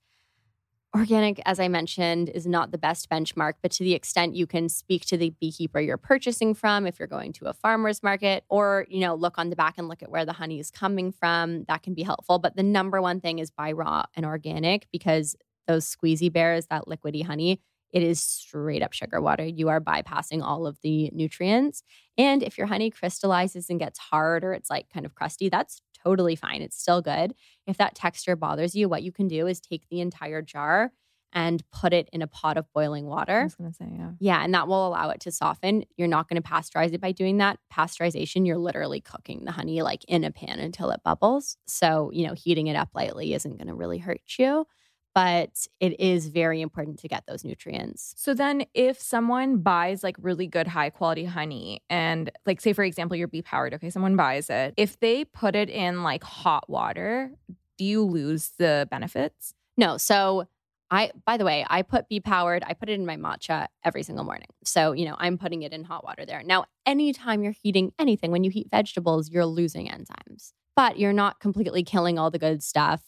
Organic, 0.95 1.41
as 1.47 1.59
I 1.59 1.69
mentioned, 1.69 2.29
is 2.29 2.45
not 2.45 2.69
the 2.69 2.77
best 2.77 3.09
benchmark, 3.09 3.53
but 3.63 3.71
to 3.71 3.83
the 3.83 3.95
extent 3.95 4.35
you 4.35 4.45
can 4.45 4.69
speak 4.69 5.05
to 5.07 5.17
the 5.17 5.31
beekeeper 5.41 5.79
you're 5.79 5.97
purchasing 5.97 6.53
from, 6.53 6.85
if 6.85 6.99
you're 6.99 7.07
going 7.07 7.33
to 7.33 7.45
a 7.45 7.53
farmer's 7.53 8.03
market, 8.03 8.43
or 8.47 8.85
you 8.89 8.99
know, 8.99 9.15
look 9.15 9.39
on 9.39 9.49
the 9.49 9.55
back 9.55 9.73
and 9.79 9.87
look 9.87 10.03
at 10.03 10.11
where 10.11 10.23
the 10.23 10.33
honey 10.33 10.59
is 10.59 10.69
coming 10.69 11.11
from, 11.11 11.63
that 11.63 11.81
can 11.81 11.95
be 11.95 12.03
helpful. 12.03 12.37
But 12.37 12.55
the 12.55 12.61
number 12.61 13.01
one 13.01 13.21
thing 13.21 13.39
is 13.39 13.49
buy 13.49 13.71
raw 13.71 14.03
and 14.15 14.23
organic 14.23 14.87
because 14.91 15.35
those 15.65 15.83
squeezy 15.83 16.31
bears, 16.31 16.67
that 16.67 16.85
liquidy 16.85 17.25
honey, 17.25 17.59
it 17.91 18.03
is 18.03 18.21
straight 18.21 18.83
up 18.83 18.93
sugar 18.93 19.19
water. 19.19 19.45
You 19.45 19.69
are 19.69 19.81
bypassing 19.81 20.43
all 20.43 20.67
of 20.67 20.77
the 20.83 21.09
nutrients. 21.11 21.81
And 22.19 22.43
if 22.43 22.55
your 22.55 22.67
honey 22.67 22.91
crystallizes 22.91 23.67
and 23.69 23.79
gets 23.79 23.97
hard 23.97 24.43
or 24.43 24.53
it's 24.53 24.69
like 24.69 24.89
kind 24.93 25.07
of 25.07 25.15
crusty, 25.15 25.49
that's 25.49 25.81
totally 26.04 26.36
fine. 26.36 26.62
It's 26.62 26.80
still 26.80 27.01
good. 27.01 27.34
If 27.68 27.78
that 27.78 27.95
texture 27.95 28.36
bothers 28.36 28.76
you, 28.76 28.89
what 28.89 29.04
you 29.04 29.12
can 29.12 29.28
do 29.28 29.47
is 29.47 29.60
take 29.60 29.88
the 29.89 30.01
entire 30.01 30.41
jar 30.41 30.91
and 31.36 31.64
put 31.72 31.93
it 31.93 32.10
in 32.14 32.22
a 32.22 32.28
pot 32.28 32.58
of 32.58 32.72
boiling 32.74 33.06
I 33.06 33.10
water. 33.10 33.43
was 33.43 33.56
gonna 33.56 33.74
say, 33.74 33.88
yeah. 33.91 34.12
Yeah, 34.20 34.43
and 34.43 34.54
that 34.54 34.68
will 34.68 34.88
allow 34.88 35.10
it 35.10 35.20
to 35.22 35.32
soften. 35.32 35.84
You're 35.97 36.08
not 36.08 36.30
going 36.30 36.39
to 36.39 36.47
pasteurize 36.47 36.93
it 36.93 37.01
by 37.01 37.12
doing 37.12 37.38
that. 37.38 37.58
Pasteurization, 37.74 38.45
you're 38.45 38.60
literally 38.60 39.01
cooking 39.01 39.43
the 39.43 39.51
honey 39.51 39.82
like 39.82 40.06
in 40.06 40.24
a 40.24 40.30
pan 40.32 40.60
until 40.60 40.91
it 40.91 41.01
bubbles. 41.04 41.58
So, 41.66 42.12
you 42.14 42.28
know, 42.28 42.34
heating 42.36 42.68
it 42.68 42.76
up 42.76 42.89
lightly 42.93 43.34
isn't 43.34 43.58
going 43.58 43.68
to 43.68 43.74
really 43.74 43.97
hurt 43.97 44.22
you, 44.38 44.68
but 45.16 45.68
it 45.80 45.99
is 45.99 46.28
very 46.28 46.61
important 46.61 46.99
to 46.99 47.07
get 47.07 47.26
those 47.28 47.43
nutrients. 47.43 48.14
So 48.18 48.34
then 48.34 48.66
if 48.74 48.99
someone 48.99 49.57
buys 49.57 50.03
like 50.03 50.16
really 50.20 50.47
good 50.47 50.68
high 50.68 50.89
quality 50.89 51.26
honey 51.26 51.84
and 51.89 52.32
like 52.45 52.61
say 52.61 52.74
for 52.74 52.84
example 52.84 53.16
you're 53.16 53.28
B.Powered, 53.28 53.74
okay, 53.76 53.89
someone 53.89 54.16
buys 54.16 54.49
it. 54.49 54.74
If 54.78 54.99
they 54.99 55.26
put 55.26 55.55
it 55.55 55.70
in 55.70 56.03
like 56.03 56.24
hot 56.24 56.70
water, 56.70 57.32
do 57.78 57.86
you 57.86 58.03
lose 58.03 58.51
the 58.57 58.88
benefits? 58.89 59.53
No, 59.78 59.97
so 59.97 60.47
I 60.89 61.11
by 61.26 61.38
the 61.38 61.45
way, 61.45 61.66
I 61.70 61.82
put 61.82 62.09
B.Powered, 62.09 62.64
I 62.66 62.74
put 62.74 62.89
it 62.89 62.93
in 62.93 63.05
my 63.05 63.18
matcha 63.18 63.68
every 63.84 64.03
single 64.03 64.26
morning. 64.26 64.49
So, 64.64 64.93
you 64.93 65.05
know, 65.05 65.16
I'm 65.18 65.38
putting 65.38 65.64
it 65.64 65.74
in 65.74 65.84
hot 65.84 66.03
water 66.03 66.26
there. 66.26 66.43
Now, 66.43 66.66
anytime 66.86 67.43
you're 67.43 67.53
heating 67.53 67.91
anything, 67.99 68.32
when 68.32 68.43
you 68.43 68.51
heat 68.51 68.68
vegetables, 68.72 69.30
you're 69.30 69.45
losing 69.45 69.88
enzymes. 69.88 70.53
But 70.76 70.97
you're 70.97 71.14
not 71.14 71.39
completely 71.39 71.84
killing 71.84 72.18
all 72.18 72.32
the 72.32 72.39
good 72.39 72.64
stuff. 72.64 73.01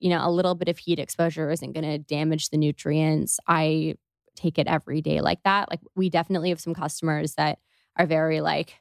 You 0.00 0.10
know, 0.10 0.20
a 0.26 0.30
little 0.30 0.54
bit 0.54 0.68
of 0.68 0.78
heat 0.78 0.98
exposure 0.98 1.50
isn't 1.50 1.72
going 1.72 1.84
to 1.84 1.98
damage 1.98 2.50
the 2.50 2.56
nutrients. 2.56 3.38
I 3.46 3.94
take 4.36 4.58
it 4.58 4.66
every 4.68 5.02
day 5.02 5.20
like 5.20 5.42
that. 5.42 5.68
Like 5.70 5.80
we 5.96 6.10
definitely 6.10 6.50
have 6.50 6.60
some 6.60 6.74
customers 6.74 7.34
that 7.34 7.58
are 7.96 8.06
very 8.06 8.40
like 8.40 8.74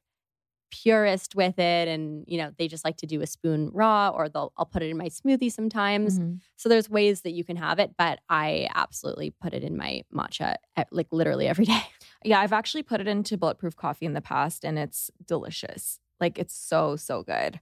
purist 0.70 1.34
with 1.34 1.58
it 1.60 1.88
and 1.88 2.26
you 2.28 2.38
know 2.38 2.52
they 2.58 2.68
just 2.68 2.84
like 2.84 2.98
to 2.98 3.06
do 3.06 3.22
a 3.22 3.26
spoon 3.26 3.70
raw 3.74 4.10
or 4.10 4.28
they'll 4.28 4.52
I'll 4.58 4.66
put 4.66 4.84
it 4.84 4.90
in 4.90 4.98
my 4.98 5.08
smoothie 5.08 5.52
sometimes. 5.52 6.20
Mm-hmm. 6.20 6.36
So 6.58 6.70
there's 6.70 6.90
ways 6.90 7.22
that 7.22 7.32
you 7.32 7.44
can 7.44 7.56
have 7.56 7.80
it, 7.80 7.92
but 7.98 8.20
I 8.30 8.68
absolutely 8.76 9.34
put 9.42 9.54
it 9.54 9.64
in 9.64 9.78
my 9.78 10.04
matcha 10.14 10.56
like 10.92 11.08
literally 11.12 11.48
every 11.48 11.66
day. 11.66 11.82
Yeah, 12.26 12.42
I've 12.42 12.52
actually 12.52 12.82
put 12.82 13.00
it 13.00 13.08
into 13.08 13.38
bulletproof 13.38 13.76
coffee 13.76 14.06
in 14.06 14.14
the 14.14 14.22
past 14.22 14.66
and 14.66 14.78
it's 14.78 15.12
delicious. 15.28 16.00
Like 16.20 16.40
it's 16.40 16.56
so, 16.56 16.96
so 16.96 17.22
good. 17.22 17.60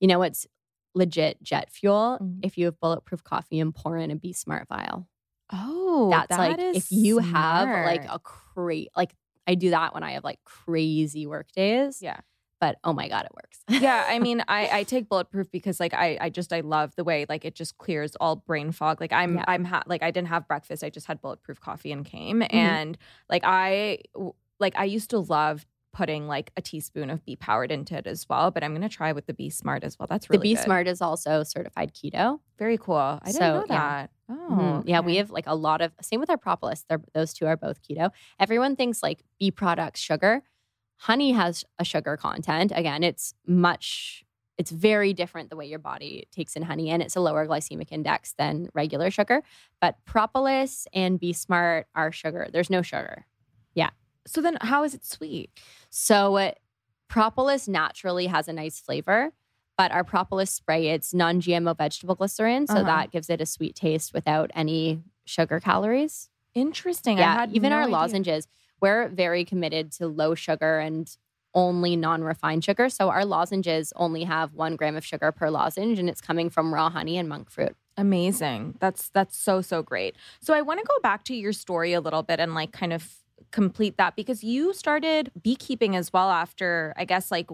You 0.00 0.08
know 0.08 0.18
what's 0.18 0.48
legit 0.94 1.42
jet 1.42 1.70
fuel? 1.70 2.18
Mhm. 2.22 2.40
If 2.42 2.56
you 2.58 2.66
have 2.66 2.78
bulletproof 2.80 3.22
coffee 3.24 3.60
and 3.60 3.74
pour 3.74 3.96
in 3.96 4.10
a 4.10 4.16
B.Smart 4.16 4.68
vial. 4.68 5.08
Oh, 5.52 6.08
That's 6.10 6.38
like 6.38 6.58
if 6.58 6.90
you 6.90 7.18
have 7.18 7.68
like 7.68 8.04
a 8.08 8.18
crazy 8.18 8.88
like 8.96 9.14
I 9.46 9.54
do 9.56 9.70
that 9.70 9.92
when 9.92 10.02
I 10.02 10.12
have 10.12 10.24
like 10.24 10.38
crazy 10.44 11.26
work 11.26 11.52
days. 11.52 12.00
Yeah. 12.00 12.20
But 12.60 12.76
oh 12.82 12.94
my 12.94 13.08
god, 13.08 13.26
it 13.26 13.32
works. 13.34 13.60
yeah, 13.82 14.06
I 14.08 14.18
mean, 14.26 14.42
I, 14.48 14.68
I 14.78 14.82
take 14.84 15.08
bulletproof 15.08 15.50
because 15.50 15.78
like 15.80 15.92
I 15.92 16.16
I 16.20 16.30
just 16.30 16.50
I 16.52 16.60
love 16.60 16.94
the 16.96 17.04
way 17.04 17.26
like 17.28 17.44
it 17.44 17.54
just 17.54 17.76
clears 17.76 18.16
all 18.16 18.36
brain 18.36 18.72
fog. 18.72 19.00
Like 19.00 19.12
I'm 19.12 19.34
Yeah. 19.36 19.44
I'm 19.46 19.64
ha- 19.64 19.82
like 19.86 20.02
I 20.02 20.10
didn't 20.10 20.28
have 20.28 20.48
breakfast. 20.48 20.82
I 20.82 20.88
just 20.90 21.06
had 21.06 21.20
bulletproof 21.20 21.60
coffee 21.60 21.92
and 21.92 22.04
came 22.06 22.40
Mm-hmm. 22.40 22.56
and 22.56 22.98
like 23.28 23.42
I 23.44 23.98
like 24.60 24.78
I 24.78 24.84
used 24.84 25.10
to 25.10 25.18
love 25.18 25.66
putting 25.94 26.26
like 26.26 26.50
a 26.56 26.60
teaspoon 26.60 27.08
of 27.08 27.24
B.Powered 27.24 27.72
into 27.72 27.96
it 27.96 28.06
as 28.06 28.28
well. 28.28 28.50
But 28.50 28.62
I'm 28.62 28.74
gonna 28.74 28.88
try 28.90 29.12
with 29.12 29.26
the 29.26 29.32
B.Smart 29.32 29.82
as 29.84 29.98
well. 29.98 30.06
That's 30.06 30.28
really 30.28 30.38
the 30.38 30.42
Bee 30.42 30.54
good. 30.56 30.64
Smart 30.64 30.86
is 30.88 31.00
also 31.00 31.42
certified 31.44 31.94
keto. 31.94 32.40
Very 32.58 32.76
cool. 32.76 32.96
I 32.96 33.18
didn't 33.24 33.34
So, 33.36 33.40
know 33.60 33.64
yeah. 33.70 33.76
that. 33.78 34.10
Oh, 34.28 34.48
Mhm. 34.50 34.82
Yeah, 34.86 35.00
we 35.00 35.16
have 35.16 35.30
like 35.30 35.46
a 35.46 35.54
lot 35.54 35.80
of 35.80 35.92
same 36.02 36.20
with 36.20 36.28
our 36.30 36.36
propolis. 36.36 36.84
They're, 36.88 37.00
those 37.14 37.32
two 37.32 37.46
are 37.46 37.56
both 37.56 37.80
keto. 37.82 38.10
Everyone 38.38 38.76
thinks 38.76 39.02
like 39.02 39.22
bee 39.38 39.50
products 39.50 40.00
sugar. 40.00 40.42
Honey 40.98 41.32
has 41.32 41.64
a 41.78 41.84
sugar 41.84 42.16
content. 42.16 42.72
Again, 42.74 43.02
it's 43.02 43.34
much 43.46 44.20
it's 44.56 44.70
very 44.70 45.12
different 45.12 45.50
the 45.50 45.56
way 45.56 45.66
your 45.66 45.80
body 45.80 46.28
takes 46.30 46.54
in 46.54 46.62
honey 46.62 46.88
and 46.88 47.02
it's 47.02 47.16
a 47.16 47.20
lower 47.20 47.44
glycemic 47.44 47.88
index 47.90 48.34
than 48.38 48.68
regular 48.72 49.10
sugar. 49.10 49.42
But 49.80 49.96
propolis 50.04 50.86
and 50.92 51.18
B.Smart 51.18 51.88
are 51.96 52.12
sugar. 52.12 52.46
There's 52.52 52.70
no 52.70 52.80
sugar. 52.82 53.26
So 54.26 54.40
then, 54.40 54.56
how 54.60 54.84
is 54.84 54.94
it 54.94 55.04
sweet? 55.04 55.50
So 55.90 56.36
uh, 56.36 56.52
propolis 57.08 57.68
naturally 57.68 58.26
has 58.26 58.48
a 58.48 58.52
nice 58.52 58.80
flavor, 58.80 59.32
but 59.76 59.92
our 59.92 60.04
propolis 60.04 60.50
spray 60.50 60.88
it's 60.88 61.12
non-GMO 61.14 61.76
vegetable 61.76 62.14
glycerin, 62.14 62.66
so 62.66 62.74
Uh-huh. 62.74 62.84
that 62.84 63.10
gives 63.10 63.28
it 63.30 63.40
a 63.40 63.46
sweet 63.46 63.74
taste 63.74 64.12
without 64.14 64.50
any 64.54 65.02
sugar 65.24 65.60
calories. 65.60 66.30
Interesting. 66.54 67.18
I 67.18 67.22
Yeah, 67.22 67.34
had 67.34 67.52
even 67.52 67.70
no 67.70 67.76
our 67.76 67.82
idea. 67.82 67.92
lozenges, 67.92 68.46
we're 68.80 69.08
very 69.08 69.44
committed 69.44 69.90
to 69.92 70.06
low 70.06 70.34
sugar 70.34 70.78
and 70.78 71.14
only 71.54 71.94
non-refined 71.96 72.64
sugar. 72.64 72.88
So 72.88 73.10
our 73.10 73.24
lozenges 73.24 73.92
only 73.96 74.24
have 74.24 74.54
one 74.54 74.74
gram 74.76 74.96
of 74.96 75.04
sugar 75.04 75.30
per 75.32 75.50
lozenge, 75.50 75.98
and 75.98 76.08
it's 76.08 76.20
coming 76.20 76.50
from 76.50 76.72
raw 76.74 76.90
honey 76.90 77.16
and 77.16 77.28
monk 77.28 77.50
fruit. 77.50 77.76
Amazing. 77.96 78.74
That's 78.80 79.08
that's 79.10 79.36
so 79.36 79.60
so 79.60 79.82
great. 79.82 80.16
So 80.40 80.52
I 80.54 80.62
want 80.62 80.80
to 80.80 80.86
go 80.86 80.98
back 81.02 81.24
to 81.24 81.34
your 81.34 81.52
story 81.52 81.92
a 81.92 82.00
little 82.00 82.22
bit 82.24 82.40
and 82.40 82.54
like 82.54 82.72
kind 82.72 82.92
of 82.92 83.08
complete 83.54 83.96
that 83.98 84.16
because 84.16 84.42
you 84.42 84.74
started 84.74 85.30
beekeeping 85.40 85.94
as 85.94 86.12
well 86.12 86.28
after 86.28 86.92
I 86.96 87.04
guess 87.04 87.30
like 87.30 87.48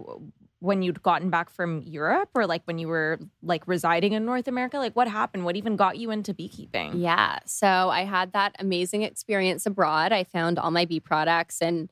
when 0.57 0.81
you'd 0.81 1.03
gotten 1.03 1.29
back 1.29 1.51
from 1.51 1.83
Europe 1.83 2.29
or 2.33 2.47
like 2.47 2.63
when 2.65 2.79
you 2.79 2.87
were 2.87 3.19
like 3.43 3.67
residing 3.67 4.13
in 4.13 4.25
North 4.25 4.47
America 4.47 4.77
like 4.77 4.95
what 4.95 5.07
happened 5.07 5.45
what 5.45 5.55
even 5.55 5.75
got 5.75 5.97
you 5.97 6.09
into 6.09 6.33
beekeeping 6.33 6.97
Yeah. 6.97 7.37
So 7.45 7.67
I 7.67 8.03
had 8.03 8.33
that 8.33 8.55
amazing 8.57 9.03
experience 9.03 9.67
abroad. 9.67 10.11
I 10.11 10.23
found 10.23 10.57
all 10.57 10.71
my 10.71 10.85
bee 10.85 10.99
products 10.99 11.61
and 11.61 11.91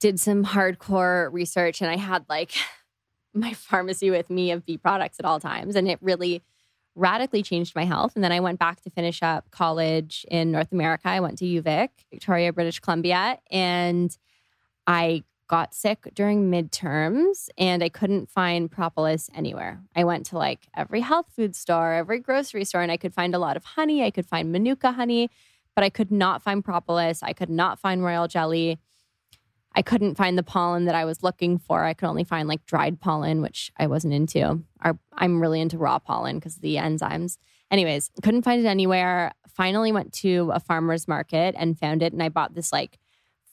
did 0.00 0.18
some 0.20 0.44
hardcore 0.44 1.32
research. 1.32 1.80
And 1.80 1.90
I 1.90 1.96
had 1.96 2.24
like 2.28 2.52
my 3.34 3.52
pharmacy 3.52 4.10
with 4.10 4.30
me 4.30 4.50
of 4.50 4.66
bee 4.66 4.78
products 4.78 5.18
at 5.18 5.24
all 5.24 5.40
times. 5.40 5.76
And 5.76 5.88
it 5.88 5.98
really 6.00 6.42
radically 6.96 7.42
changed 7.42 7.76
my 7.76 7.84
health. 7.84 8.12
And 8.16 8.24
then 8.24 8.32
I 8.32 8.40
went 8.40 8.58
back 8.58 8.80
to 8.80 8.90
finish 8.90 9.22
up 9.22 9.50
college 9.50 10.26
in 10.28 10.50
North 10.50 10.72
America. 10.72 11.08
I 11.08 11.20
went 11.20 11.38
to 11.38 11.44
UVic, 11.44 11.90
Victoria, 12.10 12.52
British 12.52 12.80
Columbia. 12.80 13.38
And 13.50 14.16
I 14.86 15.22
got 15.48 15.74
sick 15.74 16.10
during 16.14 16.50
midterms 16.50 17.48
and 17.56 17.82
I 17.84 17.88
couldn't 17.88 18.28
find 18.28 18.70
propolis 18.70 19.30
anywhere. 19.34 19.80
I 19.94 20.04
went 20.04 20.26
to 20.26 20.38
like 20.38 20.66
every 20.76 21.00
health 21.00 21.26
food 21.34 21.54
store, 21.54 21.92
every 21.92 22.18
grocery 22.18 22.64
store, 22.64 22.82
and 22.82 22.90
I 22.90 22.96
could 22.96 23.14
find 23.14 23.34
a 23.34 23.38
lot 23.38 23.56
of 23.56 23.64
honey. 23.64 24.02
I 24.02 24.10
could 24.10 24.26
find 24.26 24.50
Manuka 24.50 24.92
honey, 24.92 25.30
but 25.74 25.84
I 25.84 25.90
could 25.90 26.10
not 26.10 26.42
find 26.42 26.64
propolis. 26.64 27.22
I 27.22 27.32
could 27.32 27.50
not 27.50 27.78
find 27.78 28.02
royal 28.02 28.26
jelly. 28.26 28.78
I 29.76 29.82
couldn't 29.82 30.14
find 30.14 30.38
the 30.38 30.42
pollen 30.42 30.86
that 30.86 30.94
I 30.94 31.04
was 31.04 31.22
looking 31.22 31.58
for. 31.58 31.84
I 31.84 31.92
could 31.92 32.08
only 32.08 32.24
find 32.24 32.48
like 32.48 32.64
dried 32.64 32.98
pollen, 32.98 33.42
which 33.42 33.70
I 33.78 33.86
wasn't 33.86 34.14
into. 34.14 34.62
Our, 34.80 34.98
I'm 35.12 35.38
really 35.38 35.60
into 35.60 35.76
raw 35.76 35.98
pollen 35.98 36.36
because 36.36 36.56
the 36.56 36.76
enzymes. 36.76 37.36
Anyways, 37.70 38.10
couldn't 38.22 38.42
find 38.42 38.64
it 38.64 38.68
anywhere. 38.68 39.32
Finally 39.54 39.92
went 39.92 40.14
to 40.14 40.50
a 40.54 40.60
farmer's 40.60 41.06
market 41.06 41.54
and 41.58 41.78
found 41.78 42.02
it. 42.02 42.14
And 42.14 42.22
I 42.22 42.30
bought 42.30 42.54
this 42.54 42.72
like 42.72 42.98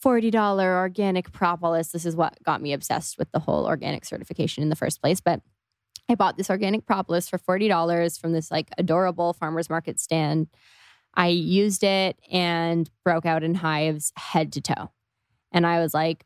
$40 0.04 0.34
organic 0.64 1.34
propolis. 1.34 1.90
This 1.90 2.06
is 2.06 2.16
what 2.16 2.42
got 2.44 2.62
me 2.62 2.72
obsessed 2.72 3.18
with 3.18 3.30
the 3.34 3.40
whole 3.40 3.66
organic 3.66 4.06
certification 4.06 4.64
in 4.64 4.70
the 4.70 4.78
first 4.78 5.02
place. 5.02 5.20
But 5.20 5.42
I 6.08 6.16
bought 6.16 6.38
this 6.38 6.50
organic 6.50 6.86
propolis 6.86 7.28
for 7.28 7.38
$40 7.38 8.20
from 8.20 8.32
this 8.32 8.50
like 8.50 8.70
adorable 8.78 9.34
farmer's 9.34 9.70
market 9.70 10.00
stand. 10.00 10.48
I 11.16 11.28
used 11.28 11.84
it 11.84 12.18
and 12.32 12.90
broke 13.04 13.26
out 13.26 13.44
in 13.44 13.56
hives 13.56 14.14
head 14.16 14.54
to 14.54 14.62
toe. 14.62 14.90
And 15.54 15.66
I 15.66 15.80
was 15.80 15.94
like, 15.94 16.26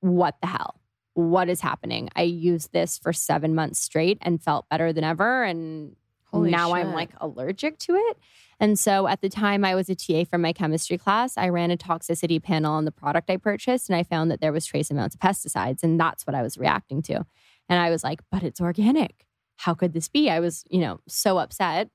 what 0.00 0.36
the 0.40 0.48
hell? 0.48 0.80
What 1.14 1.48
is 1.48 1.60
happening? 1.60 2.10
I 2.16 2.22
used 2.22 2.72
this 2.72 2.98
for 2.98 3.12
seven 3.12 3.54
months 3.54 3.80
straight 3.80 4.18
and 4.20 4.42
felt 4.42 4.68
better 4.68 4.92
than 4.92 5.04
ever. 5.04 5.44
And 5.44 5.96
Holy 6.26 6.50
now 6.50 6.74
I'm 6.74 6.92
like 6.92 7.10
allergic 7.20 7.78
to 7.80 7.94
it. 7.94 8.18
And 8.58 8.78
so 8.78 9.06
at 9.06 9.20
the 9.20 9.28
time 9.28 9.64
I 9.64 9.74
was 9.74 9.88
a 9.88 9.94
TA 9.94 10.24
for 10.24 10.38
my 10.38 10.52
chemistry 10.52 10.98
class, 10.98 11.36
I 11.36 11.48
ran 11.48 11.70
a 11.70 11.76
toxicity 11.76 12.42
panel 12.42 12.72
on 12.72 12.84
the 12.84 12.92
product 12.92 13.30
I 13.30 13.36
purchased 13.36 13.88
and 13.88 13.96
I 13.96 14.02
found 14.02 14.30
that 14.30 14.40
there 14.40 14.52
was 14.52 14.66
trace 14.66 14.90
amounts 14.90 15.14
of 15.14 15.20
pesticides. 15.20 15.82
And 15.82 15.98
that's 15.98 16.26
what 16.26 16.34
I 16.34 16.42
was 16.42 16.58
reacting 16.58 17.02
to. 17.02 17.24
And 17.68 17.80
I 17.80 17.90
was 17.90 18.04
like, 18.04 18.20
but 18.30 18.42
it's 18.42 18.60
organic. 18.60 19.26
How 19.56 19.74
could 19.74 19.92
this 19.92 20.08
be? 20.08 20.28
I 20.28 20.40
was, 20.40 20.64
you 20.68 20.80
know, 20.80 21.00
so 21.06 21.38
upset. 21.38 21.90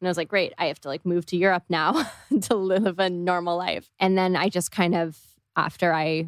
And 0.00 0.08
I 0.08 0.10
was 0.10 0.16
like, 0.16 0.28
great, 0.28 0.52
I 0.58 0.66
have 0.66 0.80
to 0.80 0.88
like 0.88 1.06
move 1.06 1.26
to 1.26 1.36
Europe 1.36 1.64
now 1.68 2.10
to 2.42 2.54
live 2.54 2.98
a 2.98 3.08
normal 3.08 3.56
life. 3.56 3.90
And 3.98 4.18
then 4.18 4.36
I 4.36 4.48
just 4.48 4.70
kind 4.70 4.94
of, 4.94 5.18
after 5.56 5.92
I 5.92 6.26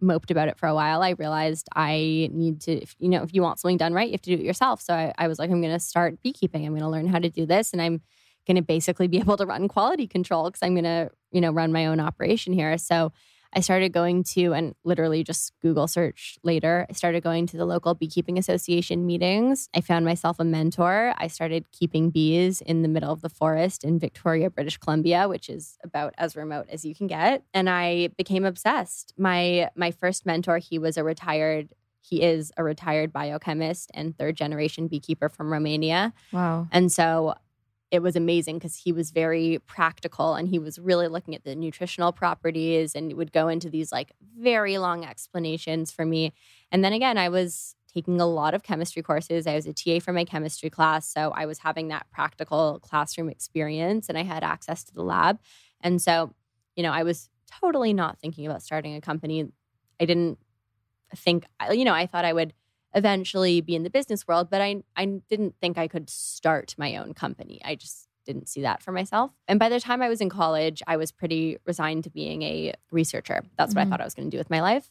moped 0.00 0.30
about 0.30 0.48
it 0.48 0.58
for 0.58 0.66
a 0.66 0.74
while, 0.74 1.02
I 1.02 1.10
realized 1.10 1.68
I 1.74 2.30
need 2.32 2.60
to, 2.62 2.72
if, 2.72 2.96
you 2.98 3.08
know, 3.08 3.22
if 3.22 3.34
you 3.34 3.42
want 3.42 3.58
something 3.58 3.76
done 3.76 3.92
right, 3.92 4.08
you 4.08 4.12
have 4.12 4.22
to 4.22 4.36
do 4.36 4.40
it 4.40 4.46
yourself. 4.46 4.80
So 4.80 4.94
I, 4.94 5.12
I 5.18 5.28
was 5.28 5.38
like, 5.38 5.50
I'm 5.50 5.60
going 5.60 5.74
to 5.74 5.80
start 5.80 6.22
beekeeping. 6.22 6.64
I'm 6.64 6.72
going 6.72 6.82
to 6.82 6.88
learn 6.88 7.06
how 7.06 7.18
to 7.18 7.28
do 7.28 7.46
this. 7.46 7.72
And 7.72 7.82
I'm 7.82 8.00
going 8.46 8.56
to 8.56 8.62
basically 8.62 9.08
be 9.08 9.18
able 9.20 9.36
to 9.36 9.46
run 9.46 9.68
quality 9.68 10.06
control 10.06 10.44
because 10.44 10.62
I'm 10.62 10.74
going 10.74 10.84
to, 10.84 11.10
you 11.32 11.40
know, 11.40 11.50
run 11.50 11.72
my 11.72 11.86
own 11.86 12.00
operation 12.00 12.52
here. 12.52 12.76
So 12.78 13.12
I 13.52 13.60
started 13.60 13.92
going 13.92 14.24
to, 14.24 14.52
and 14.52 14.74
literally 14.84 15.24
just 15.24 15.52
Google 15.60 15.88
search 15.88 16.38
later, 16.42 16.86
I 16.88 16.92
started 16.92 17.22
going 17.22 17.46
to 17.48 17.56
the 17.56 17.64
local 17.64 17.94
beekeeping 17.94 18.38
association 18.38 19.06
meetings. 19.06 19.68
I 19.74 19.80
found 19.80 20.04
myself 20.04 20.38
a 20.38 20.44
mentor. 20.44 21.14
I 21.16 21.26
started 21.26 21.70
keeping 21.72 22.10
bees 22.10 22.60
in 22.60 22.82
the 22.82 22.88
middle 22.88 23.12
of 23.12 23.22
the 23.22 23.28
forest 23.28 23.84
in 23.84 23.98
Victoria, 23.98 24.50
British 24.50 24.78
Columbia, 24.78 25.28
which 25.28 25.48
is 25.48 25.78
about 25.82 26.14
as 26.16 26.36
remote 26.36 26.66
as 26.70 26.84
you 26.84 26.94
can 26.94 27.06
get. 27.06 27.42
And 27.52 27.68
I 27.68 28.08
became 28.16 28.44
obsessed. 28.44 29.14
My 29.16 29.70
my 29.74 29.90
first 29.90 30.26
mentor, 30.26 30.58
he 30.58 30.78
was 30.78 30.96
a 30.96 31.04
retired 31.04 31.70
he 32.02 32.22
is 32.22 32.50
a 32.56 32.64
retired 32.64 33.12
biochemist 33.12 33.90
and 33.94 34.16
third 34.16 34.36
generation 34.36 34.88
beekeeper 34.88 35.28
from 35.28 35.52
Romania. 35.52 36.12
Wow. 36.32 36.66
And 36.72 36.90
so 36.90 37.34
it 37.90 38.02
was 38.02 38.14
amazing 38.14 38.56
because 38.56 38.76
he 38.76 38.92
was 38.92 39.10
very 39.10 39.58
practical 39.66 40.34
and 40.34 40.48
he 40.48 40.58
was 40.58 40.78
really 40.78 41.08
looking 41.08 41.34
at 41.34 41.44
the 41.44 41.56
nutritional 41.56 42.12
properties 42.12 42.94
and 42.94 43.12
would 43.14 43.32
go 43.32 43.48
into 43.48 43.68
these 43.68 43.90
like 43.90 44.12
very 44.38 44.78
long 44.78 45.04
explanations 45.04 45.90
for 45.90 46.04
me. 46.04 46.32
And 46.70 46.84
then 46.84 46.92
again, 46.92 47.18
I 47.18 47.28
was 47.28 47.74
taking 47.92 48.20
a 48.20 48.26
lot 48.26 48.54
of 48.54 48.62
chemistry 48.62 49.02
courses. 49.02 49.46
I 49.46 49.56
was 49.56 49.66
a 49.66 49.72
TA 49.72 49.98
for 49.98 50.12
my 50.12 50.24
chemistry 50.24 50.70
class. 50.70 51.12
So 51.12 51.32
I 51.34 51.46
was 51.46 51.58
having 51.58 51.88
that 51.88 52.06
practical 52.12 52.78
classroom 52.80 53.28
experience 53.28 54.08
and 54.08 54.16
I 54.16 54.22
had 54.22 54.44
access 54.44 54.84
to 54.84 54.94
the 54.94 55.02
lab. 55.02 55.40
And 55.80 56.00
so, 56.00 56.32
you 56.76 56.84
know, 56.84 56.92
I 56.92 57.02
was 57.02 57.28
totally 57.60 57.92
not 57.92 58.20
thinking 58.20 58.46
about 58.46 58.62
starting 58.62 58.94
a 58.94 59.00
company. 59.00 59.50
I 59.98 60.04
didn't 60.04 60.38
think, 61.16 61.44
you 61.72 61.84
know, 61.84 61.94
I 61.94 62.06
thought 62.06 62.24
I 62.24 62.32
would 62.32 62.54
eventually 62.94 63.60
be 63.60 63.74
in 63.74 63.82
the 63.82 63.90
business 63.90 64.26
world, 64.26 64.48
but 64.50 64.60
I 64.60 64.82
I 64.96 65.06
didn't 65.28 65.54
think 65.60 65.78
I 65.78 65.88
could 65.88 66.10
start 66.10 66.74
my 66.78 66.96
own 66.96 67.14
company. 67.14 67.60
I 67.64 67.74
just 67.74 68.08
didn't 68.26 68.48
see 68.48 68.62
that 68.62 68.82
for 68.82 68.92
myself. 68.92 69.30
And 69.48 69.58
by 69.58 69.68
the 69.68 69.80
time 69.80 70.02
I 70.02 70.08
was 70.08 70.20
in 70.20 70.28
college, 70.28 70.82
I 70.86 70.96
was 70.96 71.10
pretty 71.10 71.56
resigned 71.64 72.04
to 72.04 72.10
being 72.10 72.42
a 72.42 72.74
researcher. 72.90 73.42
That's 73.56 73.74
what 73.74 73.80
I 73.80 73.84
Mhm. 73.84 73.90
thought 73.90 74.00
I 74.00 74.04
was 74.04 74.14
going 74.14 74.30
to 74.30 74.34
do 74.34 74.38
with 74.38 74.50
my 74.50 74.60
life. 74.60 74.90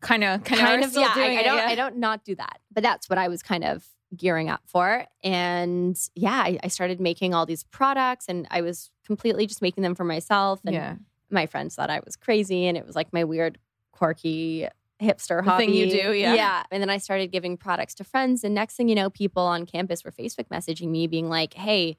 Kind 0.00 0.22
of, 0.22 0.44
kind 0.44 0.84
of, 0.84 0.94
yeah. 0.94 1.12
doing 1.14 1.36
I, 1.36 1.40
I 1.40 1.42
don't 1.42 1.56
yeah. 1.56 1.66
I 1.66 1.74
don't 1.74 1.96
not 1.96 2.24
do 2.24 2.36
that, 2.36 2.60
but 2.72 2.84
that's 2.84 3.10
what 3.10 3.18
I 3.18 3.26
was 3.26 3.42
kind 3.42 3.64
of 3.64 3.84
gearing 4.16 4.48
up 4.48 4.60
for. 4.66 5.06
And 5.24 5.98
yeah, 6.14 6.40
I, 6.44 6.58
I 6.62 6.68
started 6.68 7.00
making 7.00 7.34
all 7.34 7.46
these 7.46 7.64
products, 7.64 8.26
and 8.28 8.46
I 8.50 8.60
was 8.60 8.90
completely 9.04 9.46
just 9.46 9.60
making 9.60 9.82
them 9.82 9.96
for 9.96 10.04
myself. 10.04 10.60
And 10.64 10.74
yeah. 10.74 10.94
my 11.30 11.46
friends 11.46 11.74
thought 11.74 11.90
I 11.90 12.00
was 12.04 12.14
crazy, 12.14 12.66
and 12.66 12.78
it 12.78 12.86
was 12.86 12.94
like 12.94 13.12
my 13.12 13.24
weird, 13.24 13.58
quirky 13.90 14.68
hipster 15.02 15.42
The 15.44 15.50
hobby. 15.50 15.66
thing 15.66 15.74
you 15.74 15.90
do, 15.90 16.12
yeah. 16.12 16.34
Yeah. 16.34 16.62
And 16.70 16.80
then 16.82 16.90
I 16.90 16.98
started 16.98 17.32
giving 17.32 17.56
products 17.56 17.94
to 17.96 18.04
friends. 18.04 18.44
And 18.44 18.54
next 18.54 18.76
thing 18.76 18.88
you 18.88 18.94
know, 18.94 19.10
people 19.10 19.42
on 19.42 19.66
campus 19.66 20.04
were 20.04 20.12
Facebook 20.12 20.46
messaging 20.48 20.88
me, 20.90 21.06
being 21.06 21.28
like, 21.28 21.54
hey, 21.54 21.96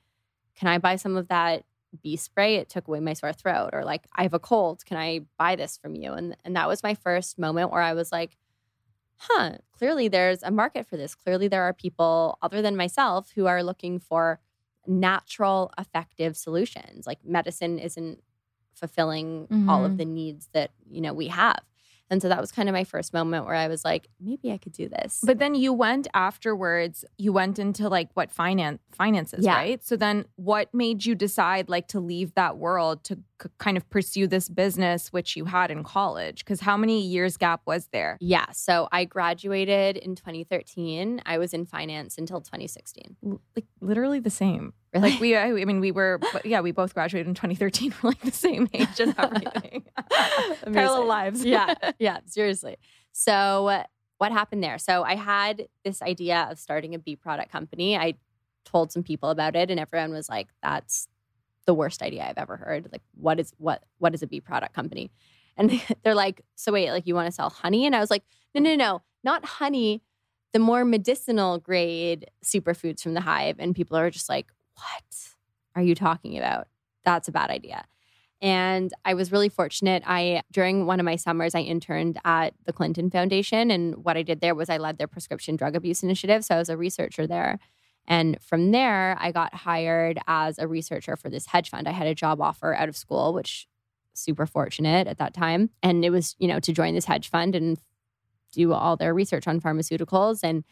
can 0.56 0.68
I 0.68 0.78
buy 0.78 0.96
some 0.96 1.16
of 1.18 1.28
that 1.28 1.64
bee 2.02 2.16
spray? 2.16 2.56
It 2.56 2.70
took 2.70 2.88
away 2.88 3.00
my 3.00 3.14
sore 3.14 3.34
throat. 3.34 3.72
Or 3.74 3.84
like, 3.84 4.06
I 4.16 4.24
have 4.24 4.34
a 4.34 4.40
cold. 4.40 4.86
Can 4.86 4.98
I 4.98 5.22
buy 5.38 5.56
this 5.56 5.78
from 5.78 5.96
you? 5.96 6.14
And, 6.14 6.36
and 6.46 6.56
that 6.56 6.68
was 6.68 6.82
my 6.84 6.94
first 6.96 7.38
moment 7.38 7.72
where 7.72 7.82
I 7.82 7.94
was 7.94 8.12
like, 8.12 8.38
huh, 9.18 9.58
clearly 9.72 10.08
there's 10.08 10.42
a 10.44 10.52
market 10.52 10.88
for 10.88 10.98
this. 10.98 11.14
Clearly 11.16 11.48
there 11.48 11.64
are 11.64 11.74
people 11.74 12.38
other 12.42 12.62
than 12.62 12.76
myself 12.76 13.32
who 13.36 13.46
are 13.48 13.64
looking 13.64 14.00
for 14.00 14.40
natural, 14.86 15.72
effective 15.78 16.36
solutions. 16.36 17.08
Like 17.08 17.24
medicine 17.26 17.80
isn't 17.80 18.22
fulfilling 18.74 19.48
all 19.70 19.86
of 19.86 19.94
Mhm. 19.94 19.98
the 19.98 20.06
needs 20.06 20.50
that, 20.54 20.72
you 20.90 21.00
know, 21.00 21.14
we 21.14 21.28
have. 21.28 21.60
And 22.14 22.22
so 22.22 22.30
that 22.30 22.40
was 22.40 22.52
kind 22.52 22.70
of 22.70 22.74
my 22.74 22.84
first 22.86 23.12
moment 23.14 23.46
where 23.46 23.56
I 23.56 23.68
was 23.68 23.84
like, 23.84 24.08
maybe 24.22 24.52
I 24.52 24.58
could 24.58 24.72
do 24.72 24.88
this. 24.88 25.20
But 25.24 25.40
then 25.40 25.56
you 25.56 25.74
went 25.74 26.08
afterwards, 26.14 27.04
you 27.18 27.34
went 27.34 27.60
into 27.60 27.90
like 27.90 28.10
what 28.14 28.32
finance 28.32 28.80
finances, 28.92 29.44
Yeah. 29.44 29.56
right? 29.56 29.84
So 29.84 29.98
then 29.98 30.26
what 30.36 30.74
made 30.74 31.06
you 31.06 31.16
decide 31.16 31.68
like 31.70 31.88
to 31.90 32.00
leave 32.00 32.36
that 32.36 32.58
world 32.58 33.04
to 33.06 33.20
kind 33.58 33.78
of 33.78 33.90
pursue 33.90 34.28
this 34.28 34.50
business 34.50 35.10
which 35.14 35.36
you 35.36 35.46
had 35.46 35.72
in 35.72 35.84
college? 35.84 36.46
Cuz 36.46 36.62
how 36.62 36.78
many 36.78 37.02
years 37.02 37.38
gap 37.38 37.62
was 37.66 37.88
there? 37.92 38.18
yeah. 38.22 38.46
So 38.52 38.88
I 38.92 39.06
graduated 39.06 39.98
in 39.98 40.16
2013. 40.16 41.22
I 41.26 41.38
was 41.38 41.54
in 41.54 41.66
finance 41.66 42.18
until 42.18 42.42
2016. 42.42 43.16
L- 43.26 43.42
Like 43.56 43.66
literally 43.82 44.20
the 44.20 44.30
same. 44.30 44.74
Really? 44.94 45.12
Like 45.12 45.20
we 45.20 45.36
I 45.36 45.48
I 45.48 45.66
mean 45.66 45.80
we 45.80 45.92
were 45.92 46.20
yeah, 46.46 46.62
we 46.62 46.72
both 46.72 46.94
graduated 46.94 47.28
in 47.28 47.34
2013. 47.34 47.94
We're 48.04 48.10
like 48.10 48.22
the 48.22 48.32
same 48.32 48.68
age 48.74 49.00
and 49.00 49.16
everything. 49.18 49.84
Parallel 50.74 51.06
lives. 51.08 51.44
yeah, 51.46 51.74
yeah, 52.00 52.20
seriously. 52.26 52.78
So, 53.12 53.84
what 54.18 54.32
happened 54.32 54.64
there? 54.64 54.78
So, 54.78 55.04
I 55.04 55.16
had 55.16 55.68
this 55.84 56.02
idea 56.02 56.48
of 56.50 56.58
starting 56.60 56.96
a 56.96 57.00
bee 57.00 57.16
product 57.16 57.52
company. 57.52 57.98
I 57.98 58.16
told 58.66 58.92
some 58.92 59.04
people 59.04 59.30
about 59.30 59.56
it, 59.56 59.70
and 59.70 59.80
everyone 59.80 60.12
was 60.12 60.30
like, 60.30 60.48
"That's 60.62 61.08
the 61.66 61.74
worst 61.74 62.02
idea 62.02 62.26
I've 62.28 62.38
ever 62.38 62.58
heard." 62.58 62.90
Like, 62.92 63.02
what 63.16 63.40
is 63.40 63.54
what 63.58 63.84
what 63.98 64.14
is 64.14 64.24
a 64.24 64.28
bee 64.28 64.42
product 64.42 64.74
company? 64.74 65.12
And 65.58 65.82
they're 66.04 66.16
like, 66.16 66.42
"So 66.56 66.72
wait, 66.72 66.92
like 66.92 67.08
you 67.08 67.16
want 67.16 67.28
to 67.28 67.32
sell 67.32 67.50
honey?" 67.50 67.86
And 67.86 67.96
I 67.96 68.00
was 68.00 68.12
like, 68.12 68.24
"No, 68.56 68.62
no, 68.62 68.76
no, 68.76 69.02
not 69.24 69.46
honey. 69.46 70.02
The 70.54 70.60
more 70.60 70.86
medicinal 70.86 71.58
grade 71.58 72.30
superfoods 72.46 73.02
from 73.02 73.14
the 73.14 73.22
hive." 73.22 73.58
And 73.60 73.76
people 73.76 73.98
are 73.98 74.10
just 74.10 74.30
like, 74.30 74.52
"What 74.76 75.16
are 75.76 75.82
you 75.82 75.96
talking 75.96 76.38
about? 76.38 76.68
That's 77.06 77.28
a 77.28 77.32
bad 77.32 77.50
idea." 77.50 77.86
And 78.44 78.94
I 79.06 79.14
was 79.14 79.32
really 79.32 79.48
fortunate. 79.48 80.04
I 80.06 80.42
during 80.52 80.86
one 80.86 81.00
of 81.00 81.06
my 81.06 81.16
summers, 81.16 81.56
I 81.56 81.62
interned 81.62 82.20
at 82.26 82.54
the 82.66 82.74
Clinton 82.74 83.10
Foundation, 83.10 83.72
and 83.72 84.04
what 84.04 84.18
I 84.18 84.22
did 84.22 84.42
there 84.42 84.54
was 84.54 84.70
I 84.70 84.78
led 84.78 84.98
their 84.98 85.08
prescription 85.08 85.56
drug 85.56 85.78
abuse 85.78 86.04
initiative. 86.04 86.44
So 86.44 86.56
I 86.56 86.60
was 86.60 86.68
a 86.68 86.76
researcher 86.76 87.26
there, 87.26 87.58
and 88.08 88.38
from 88.42 88.72
there, 88.72 89.18
I 89.20 89.32
got 89.32 89.54
hired 89.54 90.20
as 90.28 90.60
a 90.60 90.68
researcher 90.68 91.16
for 91.16 91.30
this 91.30 91.48
hedge 91.48 91.70
fund. 91.70 91.88
I 91.88 91.92
had 91.92 92.08
a 92.08 92.16
job 92.16 92.42
offer 92.42 92.74
out 92.76 92.90
of 92.90 92.98
school, 92.98 93.34
which 93.34 93.68
super 94.14 94.46
fortunate 94.46 95.08
at 95.08 95.18
that 95.18 95.34
time, 95.34 95.70
and 95.82 96.04
it 96.06 96.10
was 96.10 96.36
you 96.40 96.48
know 96.48 96.60
to 96.60 96.72
join 96.74 96.94
this 96.94 97.06
hedge 97.06 97.30
fund 97.30 97.56
and 97.56 97.78
do 98.52 98.72
all 98.74 98.96
their 98.96 99.14
research 99.14 99.48
on 99.48 99.60
pharmaceuticals. 99.60 100.42
And 100.44 100.64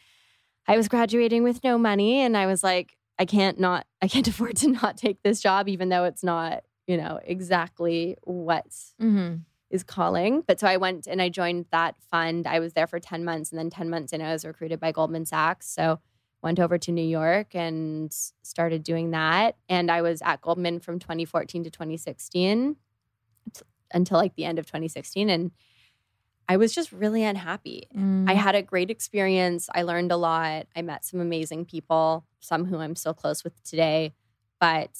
I 0.68 0.76
was 0.76 0.88
graduating 0.88 1.42
with 1.42 1.64
no 1.64 1.78
money, 1.78 2.20
and 2.20 2.36
I 2.36 2.46
was 2.46 2.62
like, 2.62 2.96
I 3.18 3.24
can't 3.24 3.58
not, 3.58 3.86
I 4.00 4.08
can't 4.08 4.28
afford 4.32 4.56
to 4.58 4.68
not 4.68 4.96
take 4.96 5.22
this 5.22 5.40
job, 5.40 5.68
even 5.68 5.88
though 5.88 6.04
it's 6.04 6.22
not 6.22 6.62
you 6.88 6.96
know, 6.96 7.20
exactly 7.22 8.16
what 8.24 8.66
Mm-hmm. 9.00 9.36
is 9.70 9.84
calling. 9.84 10.42
But 10.46 10.58
so 10.58 10.66
I 10.66 10.76
went 10.78 11.06
and 11.06 11.22
I 11.22 11.28
joined 11.28 11.66
that 11.70 11.94
fund. 12.10 12.46
I 12.46 12.58
was 12.58 12.72
there 12.72 12.88
for 12.88 12.98
10 12.98 13.24
months 13.24 13.50
and 13.50 13.58
then 13.58 13.70
10 13.70 13.88
months 13.88 14.12
in 14.12 14.20
I 14.20 14.32
was 14.32 14.44
recruited 14.44 14.80
by 14.80 14.90
Goldman 14.90 15.24
Sachs. 15.24 15.70
So 15.70 16.00
went 16.42 16.58
over 16.58 16.76
to 16.76 16.92
New 16.92 17.04
York 17.04 17.54
and 17.54 18.12
started 18.42 18.82
doing 18.82 19.12
that. 19.12 19.56
And 19.68 19.90
I 19.90 20.02
was 20.02 20.20
at 20.22 20.40
Goldman 20.40 20.80
from 20.80 20.98
2014 20.98 21.64
to 21.64 21.70
2016 21.70 22.76
t- 23.52 23.62
until 23.92 24.18
like 24.18 24.34
the 24.34 24.44
end 24.44 24.58
of 24.58 24.66
2016 24.66 25.30
and 25.30 25.52
I 26.48 26.56
was 26.56 26.74
just 26.74 26.92
really 26.92 27.22
unhappy. 27.22 27.86
Mm. 27.96 28.28
I 28.28 28.34
had 28.34 28.54
a 28.54 28.62
great 28.62 28.90
experience. 28.90 29.68
I 29.74 29.82
learned 29.82 30.12
a 30.12 30.16
lot. 30.16 30.66
I 30.74 30.82
met 30.82 31.04
some 31.04 31.20
amazing 31.20 31.64
people, 31.64 32.26
some 32.40 32.64
who 32.64 32.78
I'm 32.78 32.96
still 32.96 33.14
close 33.14 33.44
with 33.44 33.62
today, 33.62 34.12
but 34.60 34.90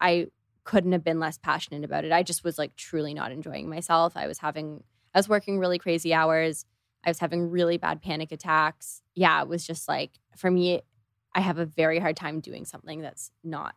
I 0.00 0.28
couldn't 0.64 0.92
have 0.92 1.04
been 1.04 1.20
less 1.20 1.38
passionate 1.38 1.84
about 1.84 2.04
it. 2.04 2.12
I 2.12 2.22
just 2.22 2.44
was 2.44 2.58
like 2.58 2.74
truly 2.76 3.14
not 3.14 3.30
enjoying 3.30 3.68
myself. 3.68 4.14
I 4.16 4.26
was 4.26 4.38
having, 4.38 4.82
I 5.14 5.18
was 5.18 5.28
working 5.28 5.58
really 5.58 5.78
crazy 5.78 6.14
hours. 6.14 6.64
I 7.04 7.10
was 7.10 7.18
having 7.18 7.50
really 7.50 7.76
bad 7.78 8.02
panic 8.02 8.32
attacks. 8.32 9.02
Yeah, 9.14 9.40
it 9.42 9.48
was 9.48 9.66
just 9.66 9.88
like, 9.88 10.12
for 10.36 10.50
me, 10.50 10.82
I 11.34 11.40
have 11.40 11.58
a 11.58 11.64
very 11.64 11.98
hard 11.98 12.16
time 12.16 12.40
doing 12.40 12.64
something 12.64 13.00
that's 13.00 13.30
not, 13.42 13.74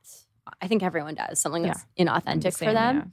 I 0.62 0.68
think 0.68 0.84
everyone 0.84 1.16
does, 1.16 1.40
something 1.40 1.64
that's 1.64 1.86
inauthentic 1.98 2.58
for 2.58 2.74
them. 2.74 2.96
yeah. 2.96 3.04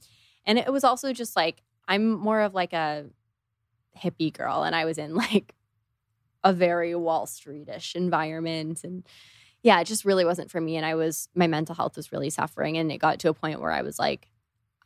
And 0.47 0.59
it 0.59 0.73
was 0.73 0.85
also 0.85 1.13
just 1.13 1.37
like, 1.37 1.63
I'm 1.87 2.11
more 2.11 2.41
of 2.41 2.55
like 2.55 2.73
a 2.73 3.07
hippie 3.97 4.33
girl, 4.33 4.63
and 4.63 4.75
I 4.75 4.85
was 4.85 4.99
in 4.99 5.15
like 5.15 5.55
a 6.43 6.53
very 6.53 6.95
Wall 6.95 7.27
Streetish 7.27 7.95
environment. 7.95 8.83
And 8.85 9.07
yeah, 9.63 9.81
it 9.81 9.87
just 9.87 10.05
really 10.05 10.25
wasn't 10.25 10.51
for 10.51 10.61
me. 10.61 10.77
And 10.77 10.87
I 10.87 10.95
was, 10.95 11.29
my 11.35 11.47
mental 11.47 11.75
health 11.75 11.97
was 11.97 12.13
really 12.13 12.31
suffering. 12.31 12.79
And 12.79 12.91
it 12.91 12.99
got 12.99 13.19
to 13.21 13.29
a 13.29 13.35
point 13.35 13.61
where 13.61 13.73
I 13.73 13.83
was 13.83 13.99
like, 13.99 14.31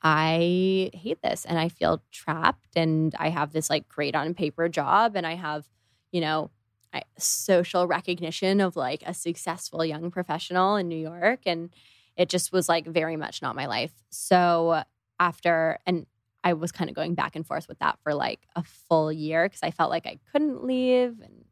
I 0.03 0.91
hate 0.93 1.23
this 1.23 1.45
and 1.45 1.59
I 1.59 1.69
feel 1.69 2.03
trapped. 2.13 2.77
And 2.77 3.15
I 3.19 3.31
have 3.31 3.53
this 3.53 3.71
like 3.71 3.89
great 3.89 4.15
on 4.15 4.35
paper 4.35 4.69
job, 4.69 5.17
and 5.17 5.27
I 5.27 5.35
have, 5.35 5.67
you 6.13 6.21
know, 6.21 6.51
I, 6.93 7.03
social 7.19 7.87
recognition 7.87 8.61
of 8.61 8.77
like 8.77 9.03
a 9.07 9.15
successful 9.15 9.85
young 9.85 10.11
professional 10.11 10.77
in 10.77 10.89
New 10.89 10.97
York. 10.99 11.41
And 11.47 11.71
it 12.17 12.29
just 12.29 12.53
was 12.53 12.69
like 12.69 12.87
very 12.87 13.17
much 13.17 13.43
not 13.43 13.57
my 13.57 13.67
life. 13.67 13.93
So 14.11 14.83
after, 15.19 15.79
and 15.87 16.07
I 16.45 16.53
was 16.53 16.71
kind 16.71 16.89
of 16.91 16.95
going 16.95 17.15
back 17.15 17.35
and 17.35 17.47
forth 17.47 17.67
with 17.69 17.79
that 17.81 17.99
for 18.03 18.15
like 18.15 18.41
a 18.55 18.63
full 18.63 19.11
year 19.11 19.47
because 19.47 19.63
I 19.63 19.71
felt 19.73 19.91
like 19.91 20.07
I 20.07 20.19
couldn't 20.31 20.63
leave 20.65 21.21
and 21.21 21.45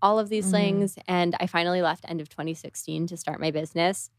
all 0.00 0.18
of 0.18 0.28
these 0.28 0.46
Mhm. 0.48 0.50
things. 0.52 0.98
And 1.06 1.36
I 1.40 1.46
finally 1.46 1.82
left 1.82 2.04
end 2.08 2.20
of 2.20 2.28
2016 2.28 3.06
to 3.08 3.16
start 3.16 3.40
my 3.40 3.50
business. 3.50 4.10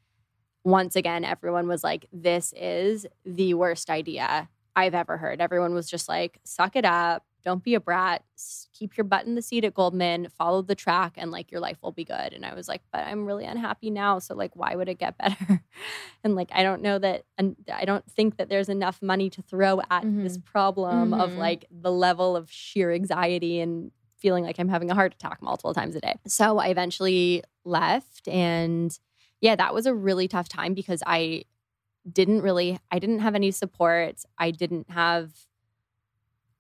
Once 0.64 0.96
again, 0.96 1.26
everyone 1.26 1.68
was 1.68 1.84
like, 1.84 2.06
this 2.14 2.54
is 2.56 3.06
the 3.26 3.54
worst 3.54 3.90
idea 3.90 4.50
I've 4.76 4.94
ever 4.96 5.18
heard. 5.18 5.42
Everyone 5.42 5.74
was 5.74 5.90
just 5.90 6.08
like, 6.08 6.40
suck 6.44 6.76
it 6.76 6.86
up. 6.86 7.26
Don't 7.44 7.62
be 7.62 7.76
a 7.76 7.82
brat. 7.82 8.24
Keep 8.72 8.96
your 8.96 9.04
butt 9.04 9.26
in 9.26 9.36
the 9.36 9.42
seat 9.42 9.66
at 9.66 9.74
Goldman. 9.74 10.30
Follow 10.30 10.62
the 10.62 10.76
track, 10.76 11.16
and 11.18 11.30
like 11.30 11.52
your 11.52 11.60
life 11.60 11.78
will 11.84 11.92
be 11.92 12.06
good. 12.06 12.32
And 12.32 12.46
I 12.46 12.54
was 12.56 12.70
like, 12.70 12.82
but 12.94 13.00
I'm 13.06 13.26
really 13.26 13.44
unhappy 13.44 13.90
now. 13.90 14.20
So 14.20 14.34
like, 14.34 14.56
why 14.56 14.76
would 14.76 14.88
it 14.88 14.98
get 14.98 15.18
better? 15.20 15.62
and 16.24 16.36
like, 16.36 16.50
I 16.54 16.64
don't 16.64 16.82
know 16.82 16.98
that, 17.00 17.26
and 17.38 17.58
I 17.72 17.84
don't 17.84 18.10
think 18.10 18.38
that 18.38 18.48
there's 18.48 18.70
enough 18.70 19.02
money 19.02 19.30
to 19.32 19.42
throw 19.42 19.82
at 19.92 20.04
this 20.06 20.38
problem 20.38 21.14
of 21.14 21.32
Mhm. 21.32 21.38
like 21.38 21.66
the 21.70 21.92
level 21.92 22.38
of 22.38 22.50
sheer 22.50 22.94
anxiety 22.94 23.60
and 23.60 23.92
feeling 24.16 24.46
like 24.46 24.58
I'm 24.58 24.70
having 24.70 24.90
a 24.90 24.96
heart 24.96 25.14
attack 25.14 25.42
multiple 25.42 25.74
times 25.74 25.96
a 25.96 26.00
day. 26.00 26.16
So 26.26 26.58
I 26.60 26.68
eventually 26.68 27.44
left, 27.66 28.30
and 28.30 28.98
yeah, 29.44 29.56
that 29.58 29.74
was 29.74 29.86
a 29.86 29.94
really 29.94 30.28
tough 30.30 30.50
time 30.50 30.74
because 30.74 31.04
I 31.06 31.44
didn't 32.12 32.42
really, 32.42 32.80
I 32.92 33.00
didn't 33.00 33.20
have 33.20 33.36
any 33.36 33.52
support. 33.52 34.24
I 34.40 34.52
didn't 34.52 34.90
have 34.92 35.32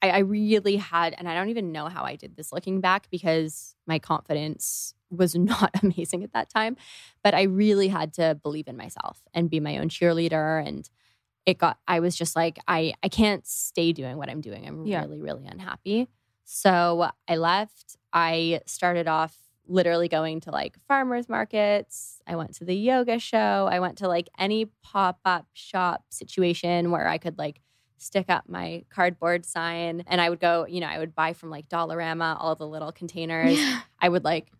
I, 0.02 0.10
I 0.10 0.18
really 0.20 0.76
had, 0.78 1.16
and 1.18 1.30
I 1.30 1.34
don't 1.34 1.50
even 1.50 1.72
know 1.72 1.88
how 1.88 2.04
I 2.04 2.16
did 2.16 2.36
this 2.36 2.52
looking 2.52 2.82
back 2.82 3.10
because 3.10 3.76
my 3.88 4.00
confidence 4.00 4.94
was 5.10 5.34
not 5.52 5.72
amazing 5.82 6.24
at 6.24 6.34
that 6.34 6.50
time. 6.50 6.76
But 7.24 7.34
I 7.34 7.44
really 7.44 7.88
had 7.88 8.14
to 8.16 8.36
believe 8.36 8.68
in 8.68 8.76
myself 8.76 9.22
and 9.34 9.50
be 9.50 9.60
my 9.60 9.78
own 9.78 9.90
cheerleader. 9.90 10.66
And 10.66 10.90
it 11.46 11.58
got, 11.58 11.78
I 11.88 12.02
was 12.02 12.16
just 12.16 12.36
like, 12.36 12.60
I, 12.68 12.94
I 13.04 13.10
can't 13.10 13.48
stay 13.48 13.94
doing 13.94 14.18
what 14.18 14.30
I'm 14.30 14.42
doing. 14.42 14.68
I'm 14.68 14.86
Yeah. 14.86 15.02
really, 15.02 15.22
really 15.22 15.46
unhappy. 15.46 16.10
So 16.44 17.10
I 17.28 17.38
left. 17.38 17.98
I 18.12 18.62
started 18.66 19.08
off 19.08 19.38
literally 19.68 20.08
going 20.08 20.42
to 20.42 20.52
like 20.52 20.76
farmers 20.88 21.30
markets. 21.30 22.22
I 22.28 22.36
went 22.36 22.56
to 22.56 22.66
the 22.66 22.76
yoga 22.76 23.20
show. 23.20 23.68
I 23.72 23.80
went 23.80 23.98
to 24.00 24.08
like 24.08 24.30
any 24.38 24.66
pop 24.84 25.20
up 25.26 25.48
shop 25.54 26.04
situation 26.10 26.92
where 26.92 27.08
I 27.08 27.18
could 27.18 27.38
like 27.38 27.62
stick 27.98 28.26
up 28.30 28.44
my 28.48 28.84
cardboard 28.90 29.46
sign 29.46 30.04
and 30.08 30.20
I 30.20 30.30
would 30.30 30.40
go, 30.40 30.66
you 30.68 30.82
know, 30.82 30.88
I 30.88 31.00
would 31.00 31.16
buy 31.16 31.34
from 31.34 31.50
like 31.50 31.70
Dollarama 31.70 32.38
all 32.40 32.56
the 32.56 32.68
little 32.68 32.92
containers. 32.92 33.58
I 34.00 34.10
would 34.10 34.24
like 34.24 34.52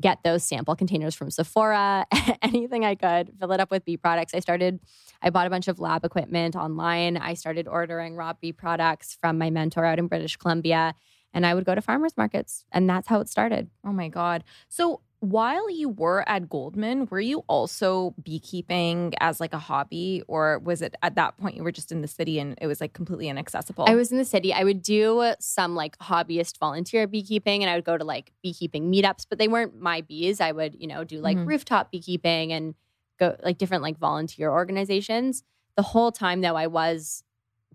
get 0.00 0.22
those 0.22 0.44
sample 0.44 0.76
containers 0.76 1.14
from 1.14 1.30
Sephora, 1.30 2.06
anything 2.42 2.84
I 2.84 2.94
could, 2.94 3.32
fill 3.38 3.52
it 3.52 3.60
up 3.60 3.70
with 3.70 3.84
bee 3.84 3.96
products. 3.96 4.32
I 4.32 4.38
started, 4.38 4.78
I 5.20 5.30
bought 5.30 5.46
a 5.46 5.50
bunch 5.50 5.66
of 5.66 5.80
lab 5.80 6.04
equipment 6.04 6.54
online. 6.54 7.16
I 7.16 7.34
started 7.34 7.66
ordering 7.66 8.14
raw 8.14 8.32
bee 8.32 8.52
products 8.52 9.16
from 9.20 9.38
my 9.38 9.50
mentor 9.50 9.84
out 9.84 9.98
in 9.98 10.06
British 10.06 10.36
Columbia. 10.36 10.94
And 11.38 11.46
I 11.46 11.54
would 11.54 11.64
go 11.64 11.72
to 11.76 11.80
farmers 11.80 12.16
markets. 12.16 12.64
And 12.72 12.90
that's 12.90 13.06
how 13.06 13.20
it 13.20 13.28
started. 13.28 13.70
Oh 13.84 13.92
my 13.92 14.08
God. 14.08 14.42
So 14.68 15.02
while 15.20 15.70
you 15.70 15.88
were 15.88 16.28
at 16.28 16.48
Goldman, 16.48 17.06
were 17.12 17.20
you 17.20 17.44
also 17.46 18.12
beekeeping 18.20 19.14
as 19.20 19.38
like 19.38 19.52
a 19.52 19.58
hobby? 19.60 20.24
Or 20.26 20.58
was 20.58 20.82
it 20.82 20.96
at 21.00 21.14
that 21.14 21.36
point 21.38 21.54
you 21.54 21.62
were 21.62 21.70
just 21.70 21.92
in 21.92 22.00
the 22.00 22.08
city 22.08 22.40
and 22.40 22.58
it 22.60 22.66
was 22.66 22.80
like 22.80 22.92
completely 22.92 23.28
inaccessible? 23.28 23.84
I 23.86 23.94
was 23.94 24.10
in 24.10 24.18
the 24.18 24.24
city. 24.24 24.52
I 24.52 24.64
would 24.64 24.82
do 24.82 25.32
some 25.38 25.76
like 25.76 25.96
hobbyist 25.98 26.58
volunteer 26.58 27.06
beekeeping 27.06 27.62
and 27.62 27.70
I 27.70 27.76
would 27.76 27.84
go 27.84 27.96
to 27.96 28.04
like 28.04 28.32
beekeeping 28.42 28.90
meetups, 28.90 29.24
but 29.30 29.38
they 29.38 29.46
weren't 29.46 29.80
my 29.80 30.00
bees. 30.00 30.40
I 30.40 30.50
would, 30.50 30.74
you 30.74 30.88
know, 30.88 31.04
do 31.04 31.20
like 31.20 31.36
Mhm. 31.36 31.46
rooftop 31.46 31.92
beekeeping 31.92 32.52
and 32.52 32.74
go 33.20 33.36
like 33.44 33.58
different 33.58 33.84
like 33.84 33.96
volunteer 33.96 34.50
organizations. 34.50 35.44
The 35.76 35.82
whole 35.82 36.10
time 36.10 36.40
though, 36.40 36.56
I 36.56 36.66
was 36.66 37.22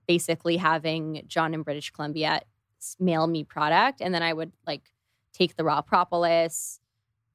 basically 0.06 0.58
having 0.58 1.24
John 1.28 1.54
in 1.54 1.62
British 1.64 1.92
Columbia 1.92 2.42
mail 3.00 3.28
me 3.28 3.44
product 3.44 4.02
and 4.02 4.14
then 4.14 4.24
I 4.24 4.34
would 4.34 4.52
like 4.68 4.92
take 5.34 5.56
the 5.56 5.64
raw 5.64 5.82
propolis, 5.82 6.80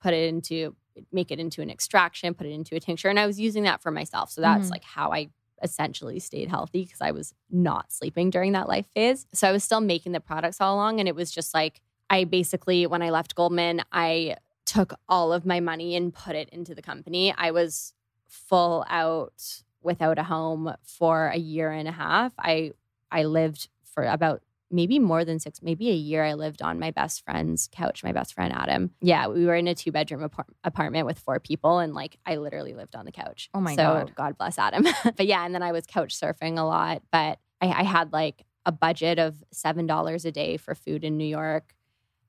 put 0.03 0.15
it 0.15 0.29
into 0.29 0.77
make 1.13 1.31
it 1.31 1.39
into 1.39 1.63
an 1.63 1.71
extraction, 1.71 2.35
put 2.35 2.47
it 2.47 2.51
into 2.51 2.75
a 2.75 2.81
tincture 2.81 3.09
and 3.09 3.21
I 3.21 3.27
was 3.27 3.39
using 3.39 3.63
that 3.65 3.81
for 3.83 3.91
myself. 3.91 4.31
So 4.31 4.41
that's 4.41 4.69
Mhm. 4.69 4.73
like 4.73 4.85
how 4.85 5.13
I 5.13 5.31
essentially 5.63 6.19
stayed 6.21 6.49
healthy 6.49 6.83
because 6.85 7.01
I 7.01 7.11
was 7.13 7.35
not 7.51 7.93
sleeping 7.93 8.31
during 8.31 8.53
that 8.53 8.69
life 8.69 8.87
phase. 8.95 9.27
So 9.33 9.49
I 9.49 9.53
was 9.53 9.65
still 9.65 9.81
making 9.81 10.13
the 10.13 10.21
products 10.21 10.61
all 10.61 10.75
along. 10.77 11.01
And 11.01 11.09
it 11.09 11.15
was 11.15 11.31
just 11.31 11.53
like, 11.55 11.81
I 12.11 12.25
basically, 12.25 12.87
when 12.87 13.03
I 13.03 13.11
left 13.11 13.35
Goldman, 13.35 13.83
I 13.93 14.37
took 14.65 14.95
all 15.09 15.33
of 15.33 15.45
my 15.47 15.61
money 15.61 15.97
and 15.97 16.13
put 16.15 16.35
it 16.37 16.49
into 16.51 16.75
the 16.75 16.83
company. 16.83 17.33
I 17.37 17.51
was 17.51 17.93
full 18.27 18.85
out 18.89 19.63
without 19.83 20.19
a 20.19 20.25
home 20.25 20.75
for 20.83 21.29
a 21.29 21.39
year 21.39 21.71
and 21.71 21.89
a 21.89 21.93
half. 21.93 22.33
I 22.39 22.73
I 23.11 23.25
lived 23.25 23.69
for 23.85 24.05
about 24.05 24.43
maybe 24.71 24.99
more 24.99 25.25
than 25.25 25.39
six, 25.39 25.63
maybe 25.63 25.91
a 25.91 25.95
year. 25.95 26.25
I 26.25 26.35
lived 26.35 26.63
on 26.63 26.79
my 26.79 26.91
best 26.91 27.25
friend's 27.25 27.69
couch, 27.73 28.05
my 28.05 28.13
best 28.13 28.35
friend 28.35 28.53
Adam. 28.55 28.91
Yeah, 29.01 29.29
we 29.29 29.47
were 29.47 29.55
in 29.55 29.69
a 29.69 29.75
two 29.75 29.93
bedroom 29.93 30.23
apart- 30.23 30.49
apartment 30.65 31.07
with 31.07 31.19
four 31.19 31.41
people, 31.41 31.79
and 31.79 31.95
like 31.95 32.19
I 32.27 32.37
literally 32.37 32.75
lived 32.75 32.97
on 32.97 33.05
the 33.05 33.13
couch. 33.13 33.49
Oh 33.55 33.61
my 33.61 33.75
so, 33.75 33.83
God. 33.83 34.15
God 34.15 34.39
bless 34.39 34.59
Adam. 34.59 34.87
but 35.05 35.27
yeah, 35.27 35.45
and 35.45 35.55
then 35.55 35.63
I 35.63 35.73
was 35.73 35.87
couch 35.87 36.19
surfing 36.19 36.59
a 36.59 36.63
lot, 36.63 37.03
but 37.11 37.39
I, 37.61 37.69
I 37.69 37.83
had 37.83 38.13
like 38.13 38.45
a 38.67 38.73
budget 38.73 39.19
of 39.19 39.43
seven 39.53 39.87
dollars 39.87 40.25
a 40.25 40.33
day 40.33 40.57
for 40.57 40.75
food 40.75 41.05
in 41.05 41.17
New 41.17 41.25
York, 41.25 41.75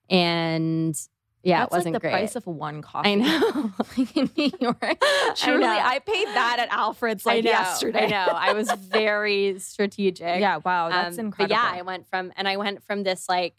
and 0.10 0.96
yeah, 1.44 1.60
That's 1.62 1.74
it 1.74 1.78
wasn't 1.78 1.94
like 1.94 2.02
the 2.02 2.08
great. 2.08 2.12
price 2.12 2.36
of 2.36 2.46
one 2.48 2.82
coffee. 2.82 3.10
I 3.12 3.16
know. 3.16 3.72
like 3.98 4.18
in 4.18 4.30
New 4.36 4.52
York. 4.60 5.02
Truly, 5.36 5.60
know. 5.62 5.68
I, 5.70 6.00
paid 6.00 6.28
that 6.28 6.58
at 6.60 6.70
Alfred's 6.72 7.26
like 7.26 7.38
I 7.38 7.42
know, 7.42 7.52
yesterday. 7.52 8.06
I 8.06 8.08
know. 8.08 8.34
I 8.36 8.54
was 8.54 8.70
very 8.72 9.58
strategic. 9.60 10.40
yeah, 10.42 10.58
wow, 10.58 10.90
that's 10.90 11.18
Um, 11.18 11.28
incredible. 11.28 11.56
Yeah, 11.56 11.72
I 11.74 11.82
went 11.84 12.08
from 12.10 12.34
and 12.36 12.48
I 12.48 12.58
went 12.58 12.84
from 12.84 13.04
this 13.04 13.30
like, 13.30 13.56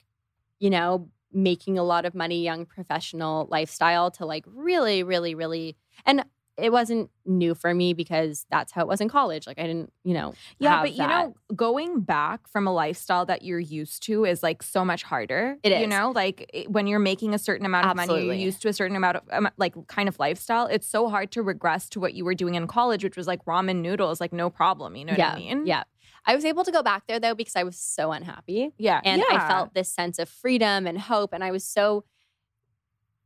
you 0.59 0.69
know, 0.71 1.09
making 1.33 1.79
a 1.79 1.83
lot 1.83 2.05
of 2.05 2.15
money, 2.15 2.43
young 2.43 2.67
professional 2.67 3.47
lifestyle 3.51 4.11
to 4.11 4.27
like 4.27 4.45
really, 4.47 5.03
really, 5.03 5.35
really, 5.35 5.77
and 6.05 6.25
it 6.57 6.71
wasn't 6.73 7.11
new 7.25 7.55
for 7.55 7.73
me 7.73 7.95
because 7.95 8.45
that's 8.51 8.73
how 8.73 8.83
it 8.83 8.89
was 8.89 9.01
in 9.01 9.09
college. 9.09 9.47
Like 9.47 9.59
I 9.59 9.63
didn't, 9.67 9.93
you 10.05 10.13
know, 10.13 10.35
Yeah, 10.59 10.83
but 10.83 10.91
you 10.93 10.99
that. 10.99 11.09
know, 11.09 11.35
going 11.57 12.01
back 12.01 12.47
from 12.49 12.67
a 12.67 12.73
lifestyle 12.73 13.25
that 13.27 13.43
you're 13.43 13.59
used 13.59 14.03
to 14.05 14.25
is 14.27 14.43
like 14.43 14.63
so 14.63 14.85
much 14.85 15.03
harder. 15.03 15.57
It 15.63 15.81
You 15.81 15.87
know, 15.87 16.13
like 16.15 16.51
it- 16.53 16.71
when 16.71 16.87
you're 16.87 16.99
making 16.99 17.33
a 17.35 17.39
certain 17.39 17.65
amount 17.65 17.87
of 17.87 17.97
money, 17.97 18.25
you're 18.27 18.35
used 18.35 18.61
to 18.63 18.69
a 18.69 18.73
certain 18.73 18.97
amount 18.97 19.17
of 19.19 19.23
um, 19.33 19.49
like 19.57 19.75
kind 19.87 20.09
of 20.09 20.19
lifestyle. 20.19 20.67
It's 20.67 20.87
so 20.87 21.09
hard 21.09 21.31
to 21.33 21.43
regress 21.43 21.89
to 21.91 22.01
what 22.01 22.13
you 22.15 22.25
were 22.25 22.35
doing 22.35 22.55
in 22.57 22.67
college, 22.67 23.05
which 23.05 23.17
was 23.17 23.27
like 23.27 23.43
ramen 23.47 23.77
noodles, 23.81 24.21
like 24.21 24.33
no 24.33 24.51
problem. 24.51 24.97
You 24.97 25.07
know 25.07 25.15
yeah, 25.17 25.31
what 25.31 25.37
I 25.37 25.41
mean? 25.41 25.67
yeah. 25.67 25.85
I 26.27 26.35
was 26.35 26.45
able 26.45 26.65
to 26.65 26.71
go 26.73 26.83
back 26.83 27.05
there 27.07 27.19
though 27.19 27.35
because 27.35 27.57
I 27.57 27.63
was 27.63 27.79
so 27.79 28.13
unhappy. 28.13 28.73
Yeah. 28.77 29.01
and 29.05 29.23
yeah. 29.27 29.37
I 29.39 29.49
felt 29.49 29.73
this 29.73 29.89
sense 29.89 30.19
of 30.19 30.29
freedom 30.29 30.87
and 30.87 30.99
hope. 31.01 31.33
And 31.33 31.43
I 31.43 31.51
was 31.51 31.65
so, 31.65 32.05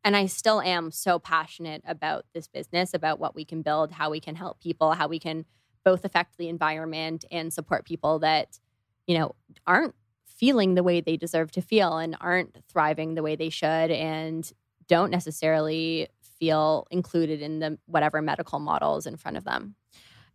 and 0.04 0.16
I 0.16 0.26
still 0.26 0.60
am 0.60 0.90
so 0.90 1.18
passionate 1.18 1.82
about 1.86 2.26
this 2.34 2.46
business, 2.46 2.92
about 2.92 3.18
what 3.18 3.34
we 3.34 3.44
can 3.44 3.62
build, 3.62 3.90
how 3.90 4.10
we 4.10 4.20
can 4.20 4.36
help 4.36 4.60
people, 4.60 4.92
how 4.92 5.08
we 5.08 5.18
can 5.18 5.46
both 5.84 6.04
affect 6.04 6.36
the 6.36 6.48
environment 6.48 7.24
and 7.30 7.52
support 7.52 7.86
people 7.86 8.18
that, 8.20 8.60
you 9.06 9.18
know, 9.18 9.34
aren't 9.66 9.94
feeling 10.26 10.74
the 10.74 10.82
way 10.82 11.00
they 11.00 11.16
deserve 11.16 11.50
to 11.52 11.62
feel 11.62 11.96
and 11.96 12.16
aren't 12.20 12.56
thriving 12.68 13.14
the 13.14 13.22
way 13.22 13.34
they 13.34 13.48
should 13.48 13.90
and 13.90 14.52
don't 14.88 15.10
necessarily 15.10 16.08
feel 16.38 16.86
included 16.90 17.40
in 17.40 17.60
the 17.60 17.78
whatever 17.86 18.20
medical 18.20 18.58
models 18.58 19.06
in 19.06 19.16
front 19.16 19.36
of 19.36 19.44
them. 19.44 19.74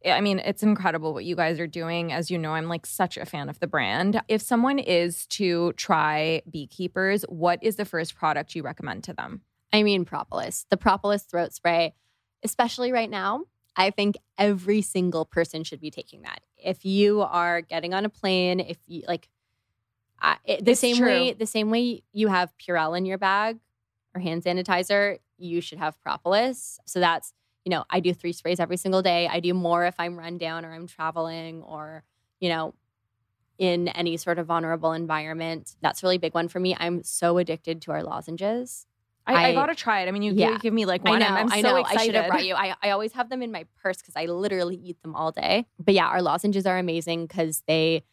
Yeah, 0.04 0.16
I 0.16 0.22
mean, 0.22 0.40
it's 0.40 0.64
incredible 0.64 1.14
what 1.14 1.26
you 1.26 1.36
guys 1.36 1.60
are 1.60 1.68
doing. 1.68 2.14
As 2.14 2.32
you 2.32 2.38
know, 2.38 2.54
I'm 2.54 2.70
like 2.70 2.86
such 2.86 3.18
a 3.18 3.26
fan 3.26 3.50
of 3.50 3.60
the 3.60 3.68
brand. 3.68 4.22
If 4.30 4.42
someone 4.42 4.80
is 4.80 5.26
to 5.28 5.74
try 5.74 6.42
Beekeepers, 6.50 7.24
what 7.24 7.62
is 7.62 7.76
the 7.76 7.84
first 7.84 8.16
product 8.16 8.56
you 8.56 8.64
recommend 8.64 9.04
to 9.06 9.14
them? 9.14 9.42
I 9.72 9.84
mean, 9.84 10.06
propolis, 10.06 10.66
the 10.70 10.78
propolis 10.78 11.24
throat 11.24 11.54
spray, 11.54 11.94
especially 12.44 12.92
right 12.92 13.10
now. 13.10 13.46
I 13.76 13.92
think 13.92 14.18
every 14.38 14.82
single 14.82 15.26
person 15.26 15.64
should 15.64 15.80
be 15.80 15.92
taking 15.92 16.24
that. 16.24 16.42
If 16.58 16.84
you 16.86 17.22
are 17.22 17.62
getting 17.62 17.94
on 17.94 18.04
a 18.04 18.10
plane, 18.10 18.60
if 18.60 18.78
you 18.88 19.04
like, 19.08 19.30
I, 20.20 20.38
it, 20.44 20.66
the 20.66 20.72
It's 20.72 20.82
same 20.82 20.98
true. 20.98 21.06
way, 21.06 21.34
the 21.34 21.46
same 21.46 21.70
way 21.70 22.04
you 22.12 22.28
have 22.28 22.52
Purell 22.58 22.98
in 22.98 23.06
your 23.06 23.18
bag 23.18 23.60
or 24.14 24.20
hand 24.20 24.44
sanitizer, 24.44 25.20
you 25.38 25.62
should 25.62 25.78
have 25.78 26.00
propolis. 26.02 26.80
So 26.86 27.00
that's 27.00 27.34
you 27.66 27.72
know, 27.72 27.84
I 27.90 28.00
do 28.00 28.14
three 28.14 28.34
sprays 28.34 28.60
every 28.60 28.78
single 28.78 29.02
day. 29.02 29.28
I 29.28 29.42
do 29.42 29.54
more 29.54 29.86
if 29.86 29.96
I'm 30.00 30.18
run 30.18 30.38
down 30.38 30.66
or 30.66 30.74
I'm 30.74 30.88
traveling 30.88 31.62
or 31.62 32.04
you 32.40 32.50
know, 32.50 32.74
in 33.58 33.90
any 33.90 34.18
sort 34.18 34.40
of 34.40 34.48
vulnerable 34.48 34.94
environment. 34.94 35.76
That's 35.82 36.02
a 36.02 36.06
really 36.06 36.18
big 36.18 36.34
one 36.34 36.48
for 36.48 36.60
me. 36.60 36.76
I'm 36.80 37.04
so 37.04 37.38
addicted 37.38 37.82
to 37.84 37.92
our 37.92 38.02
lozenges. 38.04 38.88
I, 39.28 39.34
I, 39.34 39.48
I- 39.50 39.54
gotta 39.54 39.76
try 39.76 40.02
it. 40.02 40.08
I 40.08 40.12
mean, 40.12 40.22
you, 40.24 40.34
Yeah. 40.34 40.52
you 40.52 40.60
give 40.60 40.74
me 40.74 40.86
like 40.86 41.02
I 41.06 41.10
one. 41.12 41.20
know, 41.20 41.26
I'm, 41.28 41.36
I'm 41.48 41.52
I 41.52 41.62
so 41.62 41.70
know. 41.72 41.78
excited. 41.78 42.00
I 42.02 42.06
should 42.06 42.16
have 42.16 42.28
brought 42.30 42.46
you. 42.46 42.56
I, 42.56 42.76
I 42.82 42.90
always 42.92 43.12
have 43.14 43.30
them 43.30 43.42
in 43.42 43.52
my 43.52 43.66
purse 43.82 43.98
because 43.98 44.16
I 44.16 44.26
literally 44.26 44.76
eat 44.76 45.02
them 45.02 45.16
all 45.16 45.32
day. 45.32 45.66
But 45.78 45.94
yeah, 45.94 46.08
our 46.08 46.22
lozenges 46.22 46.66
are 46.66 46.78
amazing 46.78 47.28
because 47.28 47.64
they 47.68 48.04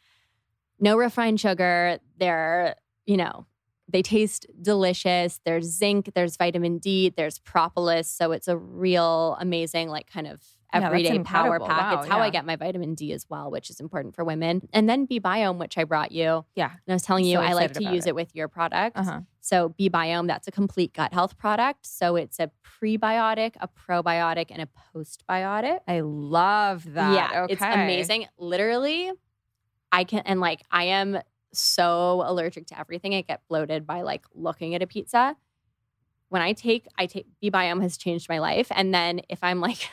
no 0.78 0.96
refined 0.96 1.40
sugar. 1.40 1.98
They're 2.18 2.76
you 3.06 3.16
know 3.16 3.46
they 3.88 4.02
taste 4.02 4.46
delicious. 4.60 5.40
There's 5.44 5.64
zinc. 5.66 6.10
There's 6.14 6.36
vitamin 6.36 6.78
D. 6.78 7.12
There's 7.16 7.38
propolis. 7.38 8.10
So 8.10 8.32
it's 8.32 8.48
a 8.48 8.56
real 8.56 9.36
amazing 9.40 9.88
like 9.88 10.10
kind 10.10 10.26
of 10.26 10.42
Yeah, 10.72 10.86
everyday 10.86 11.18
power 11.20 11.58
pack. 11.60 11.94
Wow, 11.94 12.00
it's 12.00 12.08
how 12.08 12.18
I 12.20 12.30
get 12.30 12.44
my 12.44 12.56
vitamin 12.56 12.94
D 12.94 13.12
as 13.12 13.26
well, 13.28 13.50
which 13.50 13.70
is 13.70 13.80
important 13.80 14.14
for 14.14 14.24
women. 14.24 14.68
And 14.72 14.88
then 14.88 15.06
B.Biome, 15.06 15.58
which 15.58 15.78
I 15.78 15.84
brought 15.84 16.12
you. 16.12 16.44
Yeah. 16.54 16.70
And 16.70 16.80
I 16.88 16.92
was 16.94 17.02
telling 17.02 17.24
I'm 17.24 17.30
you, 17.30 17.36
so 17.36 17.42
I 17.42 17.52
like 17.52 17.72
to 17.74 17.84
use 17.84 18.06
it. 18.06 18.10
it 18.10 18.14
with 18.14 18.34
your 18.34 18.48
product. 18.48 18.96
Uh-huh. 18.96 19.20
So 19.40 19.70
B.Biome, 19.70 20.26
that's 20.26 20.48
a 20.48 20.50
complete 20.50 20.92
gut 20.92 21.12
health 21.12 21.38
product. 21.38 21.86
So 21.86 22.16
it's 22.16 22.38
a 22.40 22.50
prebiotic, 22.64 23.54
a 23.60 23.68
probiotic, 23.68 24.46
and 24.50 24.62
a 24.62 24.68
postbiotic. 24.94 25.80
I 25.86 26.00
love 26.00 26.92
that. 26.94 27.14
Yeah, 27.14 27.42
okay. 27.44 27.52
it's 27.52 27.62
amazing. 27.62 28.26
Literally, 28.38 29.12
I 29.92 30.04
can 30.04 30.22
and 30.26 30.40
like 30.40 30.62
I 30.70 30.84
am 30.84 31.18
so 31.52 32.22
allergic 32.26 32.66
to 32.66 32.78
everything. 32.78 33.14
I 33.14 33.22
get 33.22 33.42
bloated 33.48 33.86
by 33.86 34.02
like 34.02 34.24
looking 34.34 34.74
at 34.74 34.82
a 34.82 34.86
pizza. 34.86 35.36
When 36.28 36.42
I 36.42 36.52
take, 36.54 36.86
I 36.98 37.06
take 37.06 37.26
B.Biome 37.40 37.80
has 37.82 37.96
changed 37.96 38.28
my 38.28 38.38
life. 38.38 38.66
And 38.74 38.92
then 38.92 39.20
if 39.28 39.38
I'm 39.44 39.60
like 39.60 39.88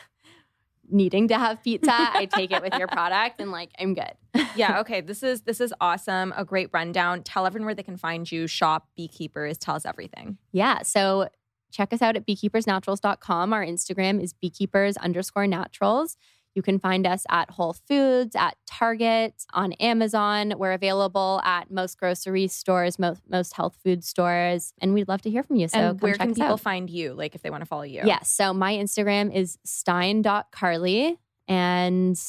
needing 0.89 1.27
to 1.29 1.37
have 1.37 1.63
pizza, 1.63 1.91
I 1.91 2.25
take 2.25 2.51
it 2.51 2.61
with 2.61 2.73
your 2.75 2.87
product 2.87 3.39
and 3.39 3.51
like 3.51 3.71
I'm 3.79 3.93
good. 3.93 4.13
yeah. 4.55 4.79
Okay. 4.81 5.01
This 5.01 5.23
is 5.23 5.41
this 5.41 5.61
is 5.61 5.73
awesome. 5.79 6.33
A 6.35 6.45
great 6.45 6.69
rundown. 6.73 7.23
Tell 7.23 7.45
everyone 7.45 7.65
where 7.65 7.75
they 7.75 7.83
can 7.83 7.97
find 7.97 8.29
you. 8.31 8.47
Shop 8.47 8.87
Beekeepers. 8.95 9.57
Tell 9.57 9.75
us 9.75 9.85
everything. 9.85 10.37
Yeah. 10.51 10.81
So 10.83 11.29
check 11.71 11.91
us 11.93 12.01
out 12.01 12.15
at 12.15 12.27
beekeepersnaturals.com. 12.27 13.53
Our 13.53 13.65
Instagram 13.65 14.21
is 14.21 14.33
beekeepers 14.33 14.97
underscore 14.97 15.47
naturals. 15.47 16.17
You 16.55 16.61
can 16.61 16.79
find 16.79 17.07
us 17.07 17.25
at 17.29 17.49
Whole 17.49 17.73
Foods, 17.73 18.35
at 18.35 18.55
Target, 18.67 19.33
on 19.53 19.73
Amazon. 19.73 20.53
We're 20.57 20.73
available 20.73 21.41
at 21.43 21.71
most 21.71 21.97
grocery 21.97 22.47
stores, 22.47 22.99
most, 22.99 23.21
most 23.27 23.53
health 23.53 23.77
food 23.83 24.03
stores. 24.03 24.73
And 24.79 24.93
we'd 24.93 25.07
love 25.07 25.21
to 25.23 25.29
hear 25.29 25.43
from 25.43 25.55
you. 25.55 25.67
So 25.67 25.79
and 25.79 26.01
where 26.01 26.13
can 26.13 26.35
people 26.35 26.53
out. 26.53 26.59
find 26.59 26.89
you? 26.89 27.13
Like 27.13 27.35
if 27.35 27.41
they 27.41 27.49
want 27.49 27.61
to 27.61 27.65
follow 27.65 27.83
you. 27.83 28.01
Yes. 28.05 28.29
So 28.29 28.53
my 28.53 28.73
Instagram 28.73 29.33
is 29.33 29.57
stein.carly. 29.63 31.17
And 31.47 32.21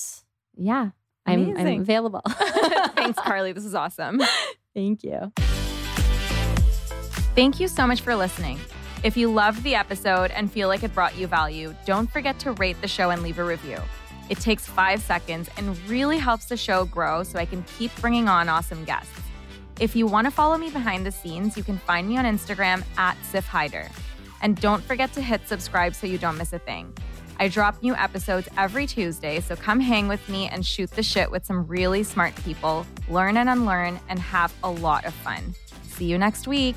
yeah, 0.57 0.91
I'm, 1.27 1.57
I'm 1.57 1.81
available. 1.81 2.23
Thanks, 2.29 3.19
Carly. 3.25 3.53
This 3.53 3.65
is 3.65 3.75
awesome. 3.75 4.21
Thank 4.75 5.05
you. 5.05 5.33
Thank 7.35 7.61
you 7.61 7.69
so 7.69 7.87
much 7.87 8.01
for 8.01 8.15
listening. 8.15 8.59
If 9.03 9.17
you 9.17 9.31
loved 9.31 9.63
the 9.65 9.75
episode 9.75 10.31
and 10.31 10.51
feel 10.51 10.69
like 10.69 10.83
it 10.83 10.95
brought 10.95 11.17
you 11.17 11.27
value, 11.27 11.75
don't 11.85 12.11
forget 12.11 12.39
to 12.41 12.53
rate 12.53 12.81
the 12.81 12.89
show 12.89 13.11
and 13.11 13.23
leave 13.23 13.39
a 13.39 13.45
review. 13.45 13.79
It 14.29 14.39
takes 14.39 14.67
five 14.67 15.03
seconds 15.03 15.51
and 15.57 15.79
really 15.89 16.19
helps 16.19 16.47
the 16.47 16.57
show 16.57 16.85
grow 16.87 17.23
so 17.23 17.39
I 17.39 17.45
can 17.45 17.63
keep 17.79 17.95
bringing 18.01 18.29
on 18.29 18.49
awesome 18.49 18.85
guests. 18.85 19.21
If 19.81 19.97
you 19.97 20.07
want 20.07 20.27
to 20.27 20.31
follow 20.31 20.57
me 20.57 20.71
behind 20.71 21.05
the 21.05 21.11
scenes, 21.11 21.57
you 21.57 21.65
can 21.65 21.79
find 21.79 22.09
me 22.09 22.17
on 22.17 22.25
Instagram 22.25 22.85
at 22.97 23.17
Siff 23.31 23.45
Haider. 23.45 23.91
And 24.41 24.61
don't 24.61 24.83
forget 24.85 25.13
to 25.15 25.21
hit 25.21 25.47
subscribe 25.49 25.95
so 25.95 26.07
you 26.07 26.19
don't 26.19 26.39
miss 26.39 26.53
a 26.53 26.59
thing. 26.59 26.93
I 27.41 27.49
drop 27.49 27.83
new 27.83 27.95
episodes 27.97 28.49
every 28.57 28.87
Tuesday, 28.87 29.41
so 29.41 29.57
come 29.57 29.81
hang 29.81 30.07
with 30.07 30.27
me 30.29 30.47
and 30.49 30.65
shoot 30.65 30.91
the 30.93 31.03
shit 31.03 31.31
with 31.31 31.45
some 31.45 31.67
really 31.67 32.05
smart 32.05 32.35
people, 32.37 32.87
learn 33.09 33.37
and 33.37 33.49
unlearn, 33.49 33.99
and 34.09 34.19
have 34.21 34.55
a 34.63 34.71
lot 34.71 35.05
of 35.05 35.15
fun. 35.15 35.55
See 35.83 36.05
you 36.05 36.17
next 36.17 36.47
week. 36.47 36.77